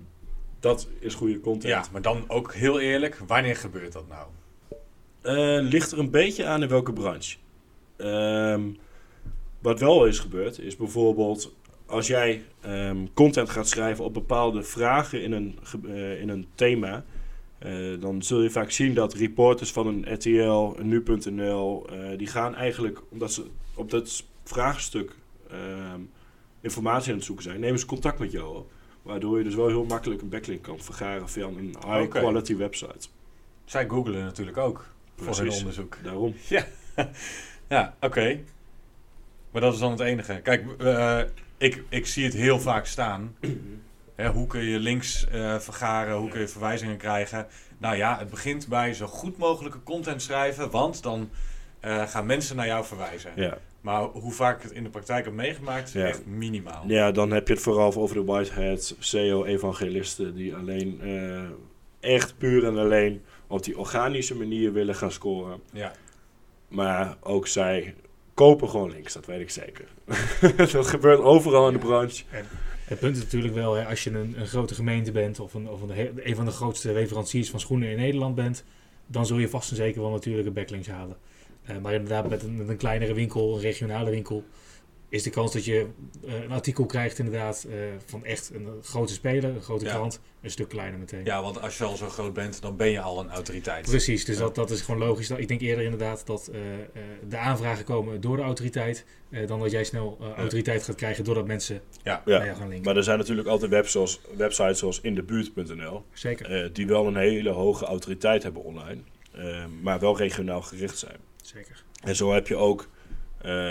dat 0.60 0.88
is 1.00 1.14
goede 1.14 1.40
content. 1.40 1.74
Ja, 1.74 1.86
maar 1.92 2.02
dan 2.02 2.24
ook 2.28 2.54
heel 2.54 2.80
eerlijk, 2.80 3.18
wanneer 3.28 3.56
gebeurt 3.56 3.94
dat 3.94 4.06
nou? 4.08 4.28
Eh, 5.22 5.70
ligt 5.70 5.92
er 5.92 6.00
een 6.00 6.12
beetje 6.12 6.46
aan 6.46 6.64
in 6.64 6.70
welke 6.70 6.94
branche. 6.94 7.38
Ehm, 7.98 8.62
wat 9.60 9.80
wel 9.80 10.06
is 10.06 10.20
gebeurd, 10.20 10.60
is 10.60 10.76
bijvoorbeeld 10.76 11.56
als 11.86 12.08
jij 12.08 12.44
ehm, 12.62 13.06
content 13.14 13.50
gaat 13.50 13.68
schrijven 13.68 14.04
op 14.04 14.14
bepaalde 14.14 14.64
vragen 14.64 15.24
in 15.24 15.32
een, 15.32 15.60
eh, 15.86 16.22
in 16.22 16.30
een 16.30 16.48
thema. 16.56 17.06
Eh, 17.60 18.00
dan 18.00 18.24
zul 18.24 18.42
je 18.42 18.50
vaak 18.50 18.72
zien 18.72 18.94
dat 18.94 19.14
reporters 19.14 19.72
van 19.72 19.88
een 19.88 20.14
RTL, 20.14 20.80
een 20.80 20.88
nu.nl, 20.88 21.90
eh, 21.90 22.18
die 22.18 22.28
gaan 22.28 22.56
eigenlijk, 22.56 23.02
omdat 23.10 23.32
ze 23.32 23.46
op 23.74 23.92
dat 23.92 24.24
vraagstuk 24.44 25.16
ehm, 25.50 26.02
informatie 26.62 27.10
aan 27.12 27.18
het 27.18 27.26
zoeken 27.26 27.44
zijn, 27.44 27.60
nemen 27.60 27.80
ze 27.80 27.86
contact 27.86 28.20
met 28.20 28.32
jou 28.32 28.58
op. 28.58 28.72
Waardoor 29.02 29.38
je 29.38 29.44
dus 29.44 29.56
wel 29.56 29.68
heel 29.68 29.86
makkelijk 29.86 30.22
een 30.22 30.30
backlink 30.30 30.62
kan 30.62 30.80
vergaren 30.80 31.30
via 31.30 31.48
een 31.48 31.76
high 31.88 32.08
quality 32.08 32.56
website. 32.56 33.08
Zij 33.66 33.88
googelen 33.88 34.24
natuurlijk 34.24 34.58
ook 34.58 34.86
voor 35.16 35.38
hun 35.38 35.52
onderzoek. 35.52 35.98
Daarom. 36.04 36.36
Ja, 37.68 37.96
oké. 38.02 38.40
Maar 39.52 39.62
dat 39.62 39.74
is 39.74 39.80
dan 39.80 39.92
het 39.92 40.00
enige. 40.00 40.40
Kijk, 40.44 40.66
eh, 40.82 41.22
ik, 41.58 41.84
ik 41.90 42.06
zie 42.06 42.24
het 42.24 42.34
heel 42.34 42.60
vaak 42.60 42.86
staan. 42.86 43.36
Hè, 44.18 44.28
hoe 44.30 44.48
kun 44.48 44.64
je 44.64 44.80
links 44.80 45.28
eh, 45.28 45.60
vergaren? 45.60 46.16
Hoe 46.16 46.30
kun 46.30 46.40
je 46.40 46.48
verwijzingen 46.48 46.98
krijgen? 46.98 47.48
Nou 47.78 47.96
ja, 47.96 48.18
het 48.20 48.30
begint 48.30 48.68
bij 48.68 48.94
zo 48.94 49.06
goed 49.08 49.38
mogelijke 49.38 49.84
content 49.84 50.22
schrijven, 50.22 50.70
want 50.70 51.04
dan 51.04 51.30
eh, 51.80 52.08
gaan 52.08 52.26
mensen 52.26 52.56
naar 52.56 52.66
jou 52.68 52.86
verwijzen. 52.86 53.32
Ja. 53.36 53.58
Maar 53.82 54.02
hoe 54.04 54.32
vaak 54.32 54.58
ik 54.58 54.64
het 54.64 54.72
in 54.72 54.84
de 54.84 54.90
praktijk 54.90 55.26
heb 55.26 55.34
meegemaakt, 55.34 55.92
Ja. 55.92 56.06
echt 56.06 56.26
minimaal. 56.26 56.84
Ja, 56.88 57.12
dan 57.12 57.32
heb 57.32 57.48
je 57.48 57.54
het 57.54 57.64
vooral 57.64 57.94
over 57.94 58.16
de 58.16 58.24
whiteheads, 58.24 58.96
SEO-evangelisten, 59.00 60.36
die 60.36 60.56
alleen 60.56 61.00
eh, 61.02 62.12
echt 62.12 62.38
puur 62.38 62.66
en 62.66 62.78
alleen 62.78 63.22
op 63.48 63.64
die 63.64 63.78
organische 63.78 64.36
manier 64.36 64.74
willen 64.74 64.96
gaan 64.96 65.12
scoren. 65.12 65.62
Ja. 65.72 65.92
Maar 66.68 67.16
ook 67.22 67.48
zij 67.48 67.96
kopen 68.34 68.70
gewoon 68.70 68.92
links, 68.92 69.14
dat 69.14 69.26
weet 69.26 69.42
ik 69.42 69.50
zeker. 69.50 69.86
dat 70.74 70.88
gebeurt 70.88 71.20
overal 71.20 71.68
in 71.68 71.74
de 71.74 71.80
branche. 71.80 72.24
Het 72.88 73.00
punt 73.00 73.16
is 73.16 73.24
natuurlijk 73.24 73.54
wel, 73.54 73.74
hè, 73.74 73.86
als 73.86 74.04
je 74.04 74.10
een, 74.10 74.40
een 74.40 74.48
grote 74.48 74.76
gemeente 74.76 75.12
bent 75.12 75.40
of, 75.40 75.54
een, 75.54 75.70
of 75.70 75.82
een, 75.82 76.20
een 76.28 76.36
van 76.36 76.46
de 76.46 76.52
grootste 76.52 76.94
leveranciers 76.94 77.50
van 77.50 77.60
schoenen 77.60 77.90
in 77.90 77.98
Nederland 77.98 78.36
bent, 78.36 78.64
dan 79.08 79.26
zul 79.26 79.38
je 79.38 79.50
vast 79.50 79.70
en 79.70 79.76
zeker 79.76 80.02
wel 80.02 80.12
natuurlijke 80.12 80.52
backlinks 80.52 80.88
halen. 80.88 81.18
Eh, 81.64 81.78
maar 81.78 81.94
inderdaad, 81.94 82.30
met 82.30 82.44
een, 82.44 82.58
met 82.58 82.70
een 82.70 82.78
kleinere 82.78 83.14
winkel, 83.14 83.56
een 83.56 83.62
regionale 83.62 84.10
winkel, 84.10 84.44
is 85.10 85.24
de 85.24 85.30
kans 85.30 85.54
dat 85.54 85.66
je 85.66 85.88
eh, 86.28 86.34
een 86.44 86.52
artikel 86.52 86.86
krijgt 86.86 87.20
inderdaad 87.20 87.66
eh, 87.70 87.76
van 88.06 88.26
echt 88.26 88.52
een 88.54 88.68
grote 88.84 89.14
speler, 89.14 89.50
een 89.56 89.62
grote 89.62 89.86
Ja. 89.86 89.92
krant, 89.94 90.20
een 90.42 90.52
stuk 90.52 90.70
kleiner 90.70 91.00
meteen. 91.00 91.26
Ja, 91.26 91.42
want 91.42 91.62
als 91.62 91.78
je 91.78 91.84
al 91.84 91.96
zo 91.98 92.10
groot 92.10 92.34
bent, 92.34 92.62
dan 92.62 92.76
ben 92.76 92.90
je 92.90 93.02
al 93.02 93.20
een 93.20 93.30
autoriteit. 93.30 93.86
Precies, 93.90 94.26
dus 94.26 94.36
Ja. 94.38 94.42
dat, 94.42 94.56
dat 94.56 94.70
is 94.72 94.82
gewoon 94.82 95.00
logisch. 95.00 95.30
Ik 95.30 95.48
denk 95.48 95.62
eerder 95.62 95.84
inderdaad 95.84 96.26
dat 96.26 96.48
eh, 96.48 96.74
eh, 96.74 96.80
de 97.30 97.38
aanvragen 97.38 97.86
komen 97.86 98.22
door 98.22 98.36
de 98.38 98.42
autoriteit, 98.44 99.06
eh, 99.30 99.48
dan 99.48 99.60
dat 99.60 99.72
jij 99.72 99.84
snel 99.84 100.18
autoriteit 100.38 100.84
gaat 100.84 100.96
krijgen 100.96 101.24
doordat 101.24 101.48
mensen 101.48 101.82
Ja. 102.04 102.22
Ja. 102.26 102.38
naar 102.38 102.46
jou 102.46 102.58
gaan 102.58 102.68
linken. 102.68 102.86
Maar 102.86 102.98
er 102.98 103.04
zijn 103.04 103.18
natuurlijk 103.18 103.48
altijd 103.48 103.72
web 103.72 103.88
zoals, 103.88 104.20
websites 104.38 104.80
zoals 104.80 105.02
indebuurt.nl, 105.02 106.04
Zeker, 106.14 106.64
eh, 106.64 106.70
die 106.74 106.88
wel 106.88 107.08
een 107.08 107.16
hele 107.18 107.50
hoge 107.50 107.86
autoriteit 107.86 108.44
hebben 108.44 108.64
online, 108.64 109.02
maar 109.82 110.00
wel 110.00 110.18
regionaal 110.18 110.62
gericht 110.62 110.98
zijn. 110.98 111.18
zeker. 111.42 111.84
En 112.04 112.16
zo 112.16 112.34
heb 112.34 112.48
je 112.48 112.56
ook 112.56 112.88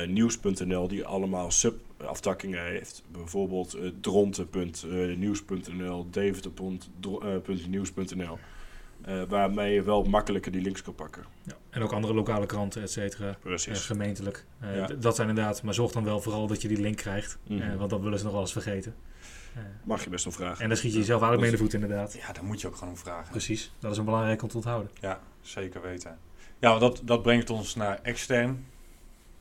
nieuws.nl 0.06 0.88
die 0.88 1.04
allemaal 1.04 1.50
sub-aftakkingen 1.50 2.62
heeft. 2.64 3.02
Bijvoorbeeld 3.12 3.74
eh 3.74 3.88
dronten.nieuws.nl, 4.00 6.06
deventer.nieuws.nl. 6.10 8.38
eh, 9.04 9.22
waarmee 9.28 9.74
je 9.74 9.82
wel 9.82 10.04
makkelijker 10.04 10.52
die 10.52 10.62
links 10.62 10.82
kan 10.82 10.94
pakken. 10.94 11.22
Ja. 11.42 11.52
En 11.70 11.82
ook 11.82 11.92
andere 11.92 12.14
lokale 12.14 12.46
kranten, 12.46 12.82
et 12.82 12.90
cetera. 12.90 13.28
Eh, 13.28 13.34
Precies. 13.40 13.84
gemeentelijk. 13.84 14.44
Eh, 14.60 14.76
Ja. 14.76 14.86
Dat 14.86 15.16
zijn 15.16 15.28
inderdaad, 15.28 15.62
maar 15.62 15.74
zorg 15.74 15.92
dan 15.92 16.04
wel 16.04 16.20
vooral 16.20 16.46
dat 16.46 16.62
je 16.62 16.68
die 16.68 16.80
link 16.80 16.96
krijgt. 16.96 17.38
Mhm. 17.46 17.60
eh, 17.60 17.76
want 17.76 17.90
dat 17.90 18.00
willen 18.00 18.18
ze 18.18 18.24
nog 18.24 18.32
wel 18.32 18.42
eens 18.42 18.52
vergeten. 18.52 18.94
Eh, 19.54 19.62
Mag 19.84 20.04
je 20.04 20.10
best 20.10 20.24
wel 20.24 20.32
vragen. 20.32 20.62
en 20.62 20.68
dan 20.68 20.76
schiet 20.76 20.92
je 20.92 20.98
jezelf 20.98 21.22
eigenlijk 21.22 21.52
mee 21.52 21.60
in 21.60 21.66
de 21.66 21.72
voet 21.72 21.82
inderdaad. 21.82 22.12
Ja, 22.14 22.32
daar 22.32 22.44
moet 22.44 22.60
je 22.60 22.66
ook 22.66 22.76
gewoon 22.76 22.92
om 22.92 22.98
vragen. 22.98 23.30
Precies, 23.30 23.72
dat 23.78 23.92
is 23.92 23.98
een 23.98 24.04
belangrijk 24.04 24.42
om 24.42 24.48
te 24.48 24.56
onthouden. 24.56 24.90
Ja, 25.00 25.20
zeker 25.40 25.82
weten. 25.82 26.18
Ja, 26.58 26.68
want 26.68 26.80
dat, 26.80 27.00
dat 27.04 27.22
brengt 27.22 27.50
ons 27.50 27.74
naar 27.74 27.98
extern. 28.02 28.66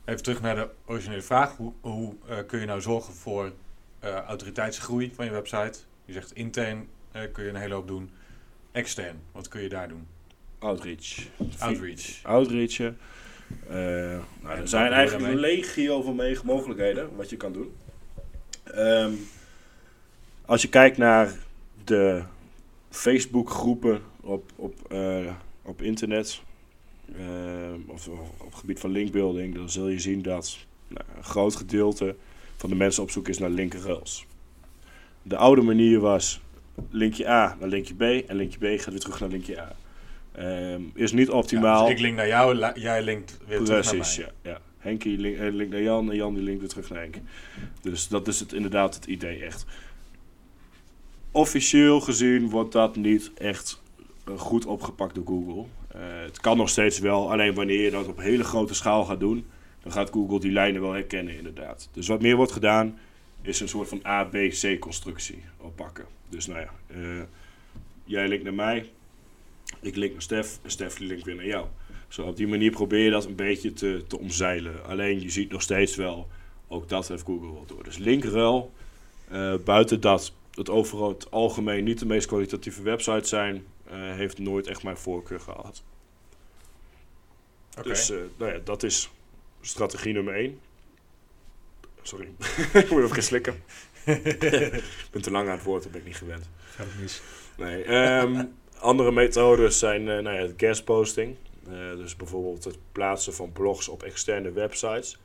Even 0.06 0.22
terug 0.22 0.40
naar 0.40 0.54
de 0.54 0.68
originele 0.84 1.22
vraag. 1.22 1.56
Hoe, 1.56 1.72
hoe 1.80 2.14
eh, 2.28 2.36
kun 2.46 2.60
je 2.60 2.66
nou 2.66 2.80
zorgen 2.80 3.14
voor 3.14 3.52
eh, 3.98 4.14
autoriteitsgroei 4.14 5.12
van 5.14 5.24
je 5.24 5.30
website? 5.30 5.78
Je 6.04 6.12
zegt 6.12 6.32
intern 6.34 6.88
eh, 7.12 7.22
kun 7.32 7.44
je 7.44 7.50
een 7.50 7.56
hele 7.56 7.74
hoop 7.74 7.88
doen. 7.88 8.10
Extern, 8.72 9.20
wat 9.32 9.48
kun 9.48 9.62
je 9.62 9.68
daar 9.68 9.88
doen? 9.88 10.06
Outreach. 10.58 11.26
Outreach. 11.58 12.22
Outreachen. 12.22 12.98
Nou, 13.68 14.58
er 14.58 14.68
zijn 14.68 14.92
eigenlijk 14.92 15.32
een 15.32 15.38
legio 15.38 16.02
van 16.02 16.38
mogelijkheden 16.44 17.16
wat 17.16 17.30
je 17.30 17.36
kan 17.36 17.52
doen. 17.52 17.74
Ehm, 18.64 19.12
als 20.44 20.62
je 20.62 20.68
kijkt 20.68 20.96
naar 20.96 21.34
de 21.84 22.22
Facebook 22.90 23.50
groepen 23.50 24.02
op, 24.20 24.50
op, 24.56 24.94
op 25.62 25.82
internet, 25.82 26.42
of, 27.86 28.08
of 28.08 28.18
op 28.38 28.50
het 28.50 28.54
gebied 28.54 28.80
van 28.80 28.90
linkbuilding, 28.90 29.54
dan 29.54 29.70
zul 29.70 29.88
je 29.88 29.98
zien 29.98 30.22
dat 30.22 30.58
nou, 30.88 31.04
een 31.16 31.24
groot 31.24 31.56
gedeelte 31.56 32.16
van 32.56 32.70
de 32.70 32.76
mensen 32.76 33.02
op 33.02 33.10
zoek 33.10 33.28
is 33.28 33.38
naar 33.38 33.50
linkerruils. 33.50 34.26
De 35.22 35.36
oude 35.36 35.62
manier 35.62 36.00
was 36.00 36.40
linkje 36.90 37.28
A 37.28 37.56
naar 37.60 37.68
linkje 37.68 37.94
B 37.94 38.00
en 38.28 38.36
linkje 38.36 38.58
B 38.58 38.80
gaat 38.80 38.90
weer 38.90 39.00
terug 39.00 39.20
naar 39.20 39.28
linkje 39.28 39.60
A. 39.60 39.76
Ehm, 40.32 40.80
is 40.94 41.12
niet 41.12 41.26
Ja, 41.26 41.32
optimaal. 41.32 41.82
dus 41.84 41.94
ik 41.94 42.00
link 42.00 42.16
naar 42.16 42.26
jou, 42.26 42.72
jij 42.74 43.02
linkt 43.02 43.38
weer 43.46 43.62
terug 43.62 43.84
naar 43.84 43.94
Precies, 43.96 44.16
mij. 44.16 44.26
ja. 44.42 44.50
ja. 44.50 44.60
Henkie 44.78 45.18
link, 45.18 45.36
eh, 45.38 45.52
linkt 45.52 45.72
naar 45.72 45.82
Jan 45.82 46.10
en 46.10 46.16
Jan 46.16 46.34
die 46.34 46.42
linkt 46.42 46.60
weer 46.60 46.68
terug 46.68 46.90
naar 46.90 46.98
Henk. 47.00 47.16
Dus 47.82 48.08
dat 48.08 48.28
is 48.28 48.40
het, 48.40 48.52
inderdaad 48.52 48.94
het 48.94 49.04
idee 49.06 49.44
echt. 49.44 49.64
Officieel 51.30 52.00
gezien 52.00 52.50
wordt 52.50 52.72
dat 52.72 52.96
niet 52.96 53.30
echt 53.34 53.82
goed 54.34 54.66
opgepakt 54.66 55.14
door 55.14 55.26
Google. 55.26 55.64
Eh, 55.88 56.00
het 56.22 56.40
kan 56.40 56.56
nog 56.56 56.68
steeds 56.68 56.98
wel, 56.98 57.32
alleen 57.32 57.54
wanneer 57.54 57.80
je 57.80 57.90
dat 57.90 58.08
op 58.08 58.18
hele 58.18 58.44
grote 58.44 58.74
schaal 58.74 59.04
gaat 59.04 59.20
doen, 59.20 59.46
dan 59.82 59.92
gaat 59.92 60.10
Google 60.10 60.40
die 60.40 60.52
lijnen 60.52 60.80
wel 60.80 60.92
herkennen 60.92 61.36
inderdaad. 61.36 61.88
Dus 61.92 62.08
wat 62.08 62.20
meer 62.20 62.36
wordt 62.36 62.52
gedaan, 62.52 62.98
is 63.42 63.60
een 63.60 63.68
soort 63.68 63.88
van 63.88 64.00
A, 64.06 64.24
B, 64.24 64.32
C 64.32 64.76
constructie 64.80 65.42
oppakken. 65.56 66.04
Dus 66.28 66.46
nou 66.46 66.60
ja, 66.60 66.70
eh, 66.86 67.22
jij 68.04 68.28
linkt 68.28 68.44
naar 68.44 68.54
mij, 68.54 68.90
ik 69.80 69.96
link 69.96 70.12
naar 70.12 70.22
Stef 70.22 70.58
en 70.62 70.70
Stef 70.70 70.98
linkt 70.98 71.24
weer 71.24 71.34
naar 71.34 71.46
jou. 71.46 71.66
Zo 72.08 72.22
op 72.22 72.36
die 72.36 72.48
manier 72.48 72.70
probeer 72.70 73.04
je 73.04 73.10
dat 73.10 73.24
een 73.24 73.34
beetje 73.34 73.72
te, 73.72 74.04
te 74.06 74.18
omzeilen. 74.18 74.86
Alleen 74.86 75.20
je 75.20 75.30
ziet 75.30 75.50
nog 75.50 75.62
steeds 75.62 75.96
wel, 75.96 76.28
ook 76.68 76.88
dat 76.88 77.08
heeft 77.08 77.24
Google 77.24 77.52
wel 77.52 77.64
door. 77.66 77.84
Dus 77.84 77.98
linkruil, 77.98 78.72
eh, 79.28 79.54
buiten 79.64 80.00
dat 80.00 80.32
het 80.54 80.70
overal 80.70 81.08
het 81.08 81.30
algemeen 81.30 81.84
niet 81.84 81.98
de 81.98 82.06
meest 82.06 82.26
kwalitatieve 82.26 82.82
websites 82.82 83.28
zijn, 83.28 83.64
heeft 83.90 84.38
nooit 84.38 84.66
echt 84.66 84.82
mijn 84.82 84.96
voorkeur 84.96 85.40
gehad. 85.40 85.84
Dus 87.82 88.10
eh, 88.10 88.18
nou 88.36 88.52
ja, 88.52 88.58
dat 88.64 88.82
is 88.82 89.10
strategie 89.60 90.12
nummer 90.12 90.34
1. 90.34 90.60
Sorry, 92.02 92.28
ik 92.72 92.90
moet 92.90 93.02
even 93.02 93.22
slikken. 93.22 93.62
ik 94.04 95.08
ben 95.10 95.22
te 95.22 95.30
lang 95.30 95.48
aan 95.48 95.54
het 95.54 95.64
woord, 95.64 95.82
dat 95.82 95.92
ben 95.92 96.00
ik 96.00 96.06
niet 96.06 96.16
gewend. 96.16 96.48
Gaat 96.64 96.86
het 96.86 97.00
mis. 97.00 97.22
Nee, 97.56 97.82
ehm, 97.82 98.44
andere 98.78 99.12
methodes 99.12 99.78
zijn 99.78 100.08
eh 100.08 100.18
nou 100.18 100.36
ja, 100.36 100.42
het 100.42 100.54
guest 100.56 100.84
posting. 100.84 101.36
Eh, 101.68 101.96
dus 101.96 102.16
bijvoorbeeld 102.16 102.64
het 102.64 102.78
plaatsen 102.92 103.34
van 103.34 103.52
blogs 103.52 103.88
op 103.88 104.02
externe 104.02 104.52
websites. 104.52 105.18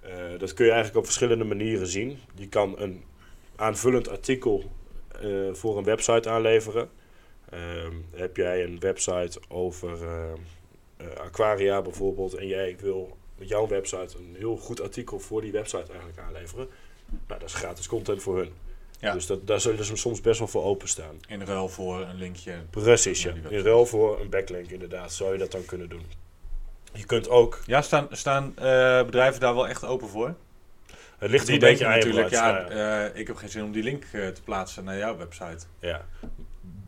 Eh, 0.00 0.38
dat 0.38 0.54
kun 0.54 0.64
je 0.64 0.70
eigenlijk 0.70 1.00
op 1.00 1.04
verschillende 1.04 1.44
manieren 1.44 1.86
zien. 1.86 2.18
Je 2.34 2.48
kan 2.48 2.78
een 2.78 3.04
aanvullend 3.56 4.08
artikel 4.08 4.70
eh, 5.20 5.52
voor 5.52 5.78
een 5.78 5.84
website 5.84 6.28
aanleveren. 6.28 6.90
Ehm, 7.50 7.92
heb 8.14 8.36
jij 8.36 8.64
een 8.64 8.80
website 8.80 9.40
over 9.48 10.06
eh, 10.06 10.32
eh, 10.96 11.06
aquaria 11.16 11.82
bijvoorbeeld 11.82 12.34
en 12.34 12.46
jij 12.46 12.76
wil 12.80 13.16
met 13.38 13.48
jouw 13.48 13.66
website 13.66 14.18
een 14.18 14.34
heel 14.38 14.56
goed 14.56 14.80
artikel 14.80 15.18
voor 15.18 15.40
die 15.40 15.52
website 15.52 15.90
eigenlijk 15.90 16.18
aanleveren. 16.18 16.68
Nou, 17.26 17.40
dat 17.40 17.48
is 17.48 17.54
gratis 17.54 17.86
content 17.86 18.22
voor 18.22 18.36
hun. 18.36 18.52
Ja. 19.00 19.12
Dus 19.12 19.26
dat, 19.26 19.46
daar 19.46 19.60
zullen 19.60 19.84
ze 19.84 19.96
soms 19.96 20.20
best 20.20 20.38
wel 20.38 20.48
voor 20.48 20.64
openstaan. 20.64 21.20
In 21.28 21.42
ruil 21.42 21.68
voor 21.68 22.00
een 22.00 22.16
linkje. 22.16 22.54
Precies, 22.70 23.22
ja. 23.22 23.32
In 23.48 23.62
ruil 23.62 23.86
voor 23.86 24.20
een 24.20 24.30
backlink 24.30 24.70
inderdaad, 24.70 25.12
zou 25.12 25.32
je 25.32 25.38
dat 25.38 25.52
dan 25.52 25.64
kunnen 25.64 25.88
doen. 25.88 26.02
Je 26.92 27.04
kunt 27.04 27.28
ook, 27.28 27.62
Ja, 27.66 27.82
staan, 27.82 28.08
staan 28.10 28.52
eh, 28.56 29.02
bedrijven 29.04 29.40
daar 29.40 29.54
wel 29.54 29.68
echt 29.68 29.84
open 29.84 30.08
voor? 30.08 30.34
het 31.18 31.30
ligt 31.30 31.46
Die 31.46 31.54
een 31.54 31.60
beetje 31.60 31.86
aan 31.86 31.92
natuurlijk, 31.92 32.30
ja, 32.30 32.72
ja. 32.72 33.04
ik 33.04 33.26
heb 33.26 33.36
geen 33.36 33.48
zin 33.48 33.64
om 33.64 33.72
die 33.72 33.82
link 33.82 34.04
te 34.04 34.40
plaatsen 34.44 34.84
naar 34.84 34.98
jouw 34.98 35.16
website. 35.16 35.66
Ja, 35.78 36.06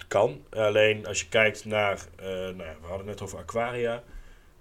kan. 0.09 0.45
Alleen 0.51 1.07
als 1.07 1.21
je 1.21 1.29
kijkt 1.29 1.65
naar, 1.65 2.07
eh, 2.17 2.27
nou 2.27 2.63
ja, 2.63 2.77
we 2.81 2.87
hadden 2.87 3.07
het 3.07 3.07
net 3.07 3.21
over 3.21 3.39
Aquaria. 3.39 4.03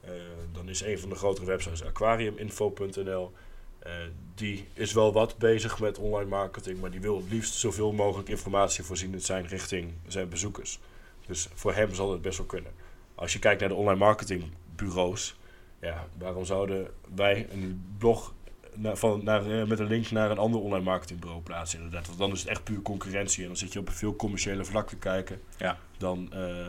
Eh, 0.01 0.11
dan 0.51 0.69
is 0.69 0.81
een 0.81 0.99
van 0.99 1.09
de 1.09 1.15
grotere 1.15 1.45
websites 1.45 1.83
aquariuminfo.nl. 1.83 3.33
Eh, 3.79 3.93
die 4.35 4.67
is 4.73 4.93
wel 4.93 5.13
wat 5.13 5.37
bezig 5.37 5.79
met 5.79 5.97
online 5.97 6.29
marketing, 6.29 6.81
maar 6.81 6.91
die 6.91 7.01
wil 7.01 7.17
het 7.17 7.29
liefst 7.29 7.53
zoveel 7.53 7.91
mogelijk 7.91 8.29
informatie 8.29 8.83
voorzienend 8.83 9.23
zijn 9.23 9.47
richting 9.47 9.93
zijn 10.07 10.29
bezoekers. 10.29 10.79
Dus 11.25 11.47
voor 11.53 11.73
hem 11.73 11.93
zal 11.93 12.11
het 12.11 12.21
best 12.21 12.37
wel 12.37 12.47
kunnen. 12.47 12.71
Als 13.15 13.33
je 13.33 13.39
kijkt 13.39 13.59
naar 13.59 13.69
de 13.69 13.75
online 13.75 13.99
marketingbureaus, 13.99 15.37
ja, 15.81 16.07
waarom 16.17 16.45
zouden 16.45 16.87
wij 17.15 17.47
een 17.51 17.95
blog 17.97 18.33
naar, 18.77 18.97
van, 18.97 19.23
naar, 19.23 19.51
eh, 19.59 19.67
met 19.67 19.79
een 19.79 19.87
link 19.87 20.11
naar 20.11 20.31
een 20.31 20.37
ander 20.37 20.61
online 20.61 20.83
marketingbureau 20.83 21.41
plaatsen? 21.41 21.77
Inderdaad, 21.79 22.07
want 22.07 22.19
dan 22.19 22.31
is 22.31 22.39
het 22.39 22.49
echt 22.49 22.63
puur 22.63 22.81
concurrentie 22.81 23.41
en 23.41 23.47
dan 23.47 23.57
zit 23.57 23.73
je 23.73 23.79
op 23.79 23.87
een 23.87 23.93
veel 23.93 24.15
commerciële 24.15 24.65
vlak 24.65 24.87
te 24.87 24.95
kijken 24.97 25.41
Ja. 25.57 25.77
dan, 25.97 26.33
eh, 26.33 26.67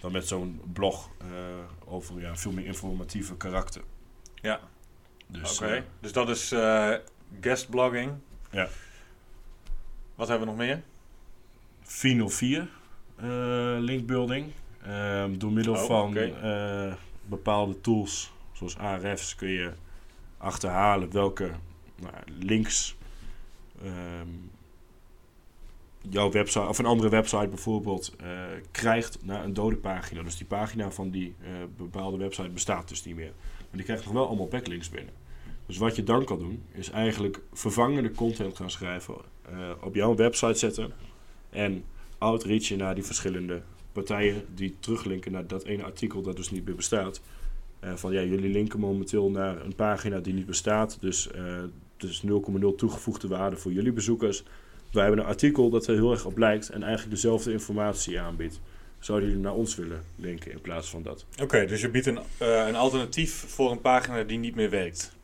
dan 0.00 0.12
met 0.12 0.26
zo'n 0.28 0.60
blog 0.72 1.10
eh, 1.18 1.26
over 1.84 2.20
ja, 2.20 2.36
veel 2.36 2.52
meer 2.52 2.64
informatieve 2.66 3.36
karakter. 3.36 3.82
Ja. 4.34 4.60
Dus, 5.26 5.60
Oké, 5.62 5.84
dus 6.00 6.12
dat 6.12 6.28
is 6.28 6.52
eh 6.52 6.94
guest 7.40 7.70
blogging. 7.70 8.12
Ja. 8.50 8.68
Wat 10.14 10.28
hebben 10.28 10.46
we 10.46 10.52
nog 10.54 10.62
meer? 10.66 10.82
404 11.82 12.68
eh 13.16 13.26
linkbuilding. 13.78 14.52
Ehm, 14.82 15.38
door 15.38 15.52
middel 15.52 15.74
Oh, 15.74 15.84
van 15.84 16.16
bepaalde 17.24 17.80
tools, 17.80 18.32
zoals 18.52 18.76
Ahrefs, 18.78 19.34
kun 19.34 19.48
je 19.48 19.72
achterhalen 20.38 21.12
welke 21.12 21.50
nou, 21.96 22.14
links 22.26 22.96
ehm, 23.82 24.28
jouw 26.10 26.30
website 26.30 26.66
of 26.66 26.78
een 26.78 26.86
andere 26.86 27.08
website 27.08 27.48
bijvoorbeeld 27.48 28.14
eh, 28.16 28.28
krijgt 28.70 29.18
naar 29.22 29.44
een 29.44 29.54
dode 29.54 29.76
pagina. 29.76 30.22
Dus 30.22 30.36
die 30.36 30.46
pagina 30.46 30.90
van 30.90 31.10
die 31.10 31.34
eh, 31.40 31.50
bepaalde 31.76 32.16
website 32.16 32.48
bestaat 32.48 32.88
dus 32.88 33.04
niet 33.04 33.16
meer. 33.16 33.32
Maar 33.58 33.66
die 33.70 33.84
krijgt 33.84 34.04
nog 34.04 34.12
wel 34.12 34.26
allemaal 34.26 34.48
backlinks 34.48 34.90
binnen. 34.90 35.14
Dus 35.66 35.78
wat 35.78 35.96
je 35.96 36.02
dan 36.02 36.24
kan 36.24 36.38
doen, 36.38 36.62
is 36.72 36.90
eigenlijk 36.90 37.40
vervangende 37.52 38.12
content 38.12 38.56
gaan 38.56 38.70
schrijven, 38.70 39.14
eh, 39.42 39.70
op 39.80 39.94
jouw 39.94 40.14
website 40.14 40.58
zetten 40.58 40.92
en 41.50 41.84
outreachen 42.18 42.78
naar 42.78 42.94
die 42.94 43.04
verschillende 43.04 43.62
partijen 43.92 44.44
die 44.54 44.76
teruglinken 44.80 45.32
naar 45.32 45.46
dat 45.46 45.64
ene 45.64 45.84
artikel 45.84 46.22
dat 46.22 46.36
dus 46.36 46.50
niet 46.50 46.64
meer 46.64 46.74
bestaat. 46.74 47.20
Eh, 47.80 47.94
van 47.94 48.12
ja, 48.12 48.22
jullie 48.22 48.50
linken 48.50 48.80
momenteel 48.80 49.30
naar 49.30 49.64
een 49.64 49.74
pagina 49.74 50.20
die 50.20 50.34
niet 50.34 50.46
bestaat, 50.46 50.98
dus 51.00 51.30
eh 51.30 51.62
dus 51.98 52.22
0,0 52.22 52.74
toegevoegde 52.76 53.28
waarde 53.28 53.56
voor 53.56 53.72
jullie 53.72 53.92
bezoekers. 53.92 54.42
Wij 54.92 55.02
hebben 55.04 55.20
een 55.20 55.28
artikel 55.28 55.70
dat 55.70 55.86
er 55.86 55.94
heel 55.94 56.10
erg 56.10 56.24
op 56.24 56.38
lijkt 56.38 56.68
en 56.68 56.82
eigenlijk 56.82 57.14
dezelfde 57.14 57.52
informatie 57.52 58.20
aanbiedt. 58.20 58.60
Zouden 58.98 59.28
jullie 59.28 59.42
naar 59.42 59.54
ons 59.54 59.74
willen 59.76 60.04
linken 60.16 60.52
in 60.52 60.60
plaats 60.60 60.90
van 60.90 61.02
dat? 61.02 61.26
Oké, 61.42 61.66
dus 61.66 61.80
je 61.80 61.90
biedt 61.90 62.06
een, 62.06 62.18
eh, 62.38 62.66
een 62.66 62.74
alternatief 62.74 63.32
voor 63.32 63.70
een 63.70 63.80
pagina 63.80 64.22
die 64.22 64.38
niet 64.38 64.54
meer 64.54 64.70
werkt. 64.70 65.16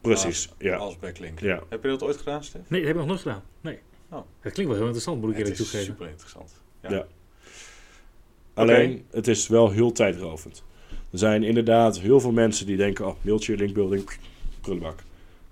Precies, 0.00 0.48
ja. 0.58 0.76
als 0.76 0.98
backlink. 0.98 1.40
ja. 1.40 1.62
Heb 1.68 1.82
je 1.82 1.88
dat 1.88 2.02
ooit 2.02 2.16
gedaan, 2.16 2.44
Stef? 2.44 2.60
Nee, 2.68 2.80
dat 2.80 2.88
heb 2.88 2.96
ik 2.96 2.96
nog 2.96 3.06
nooit 3.06 3.20
gedaan. 3.20 3.42
Nee. 3.60 3.78
Oh. 4.10 4.22
Dat 4.42 4.52
klinkt 4.52 4.56
wel 4.56 4.74
heel 4.74 4.82
interessant, 4.82 5.20
moet 5.20 5.30
ik 5.30 5.36
het 5.36 5.44
eerlijk 5.46 5.62
is 5.62 5.70
toegeven. 5.70 5.92
super 5.92 6.08
interessant. 6.08 6.62
Ja. 6.82 6.90
Ja. 6.90 7.06
Alleen, 8.54 9.04
het 9.10 9.28
is 9.28 9.48
wel 9.48 9.70
heel 9.70 9.92
tijdrovend. 9.92 10.64
Er 11.12 11.18
zijn 11.18 11.42
inderdaad 11.42 11.98
heel 11.98 12.20
veel 12.20 12.32
mensen 12.32 12.66
die 12.66 12.76
denken, 12.76 13.06
oh, 13.06 13.14
mailtje, 13.20 13.56
linkbuilding, 13.56 14.10
prullenbak. 14.60 14.98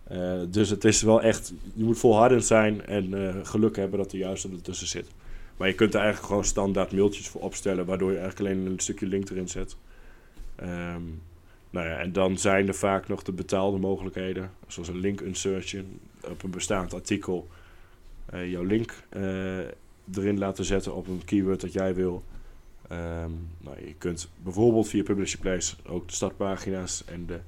Eh, 0.05 0.41
dus 0.49 0.71
het 0.71 0.85
is 0.85 1.03
wel 1.03 1.23
echt, 1.23 1.53
je 1.75 1.85
moet 1.85 1.99
volhardend 1.99 2.45
zijn 2.45 2.87
en 2.87 3.29
eh, 3.29 3.35
geluk 3.43 3.77
hebben 3.77 3.99
dat 3.99 4.13
er 4.13 4.19
juist 4.19 4.45
ertussen 4.45 4.87
zit. 4.87 5.07
Maar 5.57 5.69
je 5.69 5.75
kunt 5.75 5.95
er 5.95 6.01
eigenlijk 6.01 6.29
gewoon 6.29 6.45
standaard 6.45 6.93
mailtjes 6.93 7.29
voor 7.29 7.41
opstellen, 7.41 7.87
waardoor 7.87 8.13
je 8.13 8.19
eigenlijk 8.19 8.51
alleen 8.51 8.67
een 8.67 8.79
stukje 8.79 9.07
link 9.07 9.31
erin 9.31 9.49
zet. 9.49 9.77
Ehm, 10.57 11.03
nou 11.71 11.89
ja, 11.89 11.99
en 11.99 12.13
dan 12.13 12.39
zijn 12.39 12.69
er 12.69 12.75
vaak 12.75 13.09
nog 13.09 13.23
de 13.23 13.33
betaalde 13.33 13.79
mogelijkheden, 13.79 14.51
zoals 14.67 14.89
een 14.89 15.01
link 15.01 15.21
insertion 15.21 16.01
op 16.21 16.43
een 16.43 16.51
bestaand 16.51 16.95
artikel. 16.95 17.49
eh, 18.27 18.51
jouw 18.51 18.65
link 18.65 18.95
erin 20.15 20.39
laten 20.39 20.65
zetten 20.65 20.95
op 20.95 21.07
een 21.07 21.23
keyword 21.25 21.61
dat 21.61 21.73
jij 21.73 21.95
wil. 21.95 22.23
Ehm, 22.91 23.31
nou, 23.59 23.87
je 23.87 23.95
kunt 23.99 24.29
bijvoorbeeld 24.43 24.89
via 24.89 25.03
Publish 25.03 25.33
Your 25.33 25.47
Place 25.49 25.77
ook 25.87 26.09
de 26.09 26.15
startpagina's 26.15 27.05
en 27.05 27.27
de, 27.27 27.41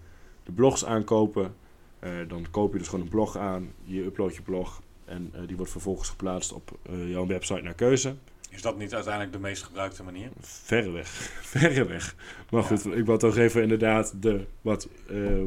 de 0.44 0.52
blogs 0.52 0.84
aankopen. 0.84 1.54
Eh, 1.98 2.10
dan 2.28 2.46
koop 2.50 2.72
je 2.72 2.78
dus 2.78 2.88
gewoon 2.88 3.04
een 3.04 3.10
blog 3.10 3.36
aan, 3.36 3.72
je 3.84 4.04
upload 4.04 4.34
je 4.34 4.42
blog 4.42 4.82
en 5.04 5.30
eh, 5.34 5.40
die 5.46 5.56
wordt 5.56 5.72
vervolgens 5.72 6.08
geplaatst 6.08 6.52
op 6.52 6.78
eh, 6.82 7.10
jouw 7.10 7.26
website 7.26 7.60
naar 7.62 7.74
keuze. 7.74 8.14
Is 8.50 8.62
dat 8.62 8.78
niet 8.78 8.94
uiteindelijk 8.94 9.32
de 9.32 9.38
meest 9.38 9.62
gebruikte 9.62 10.02
manier? 10.02 10.28
Verreweg, 10.40 11.08
verreweg. 11.58 12.14
Maar 12.50 12.60
Ja. 12.60 12.66
goed, 12.66 12.86
ik 12.86 13.04
wil 13.06 13.18
toch 13.18 13.36
even 13.36 13.62
inderdaad 13.62 14.22
de 14.22 14.44
wat 14.60 14.88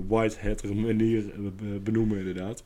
white 0.07 0.39
hat 0.47 0.63
manier 0.73 1.23
be- 1.55 1.79
benoemen 1.79 2.17
inderdaad. 2.17 2.63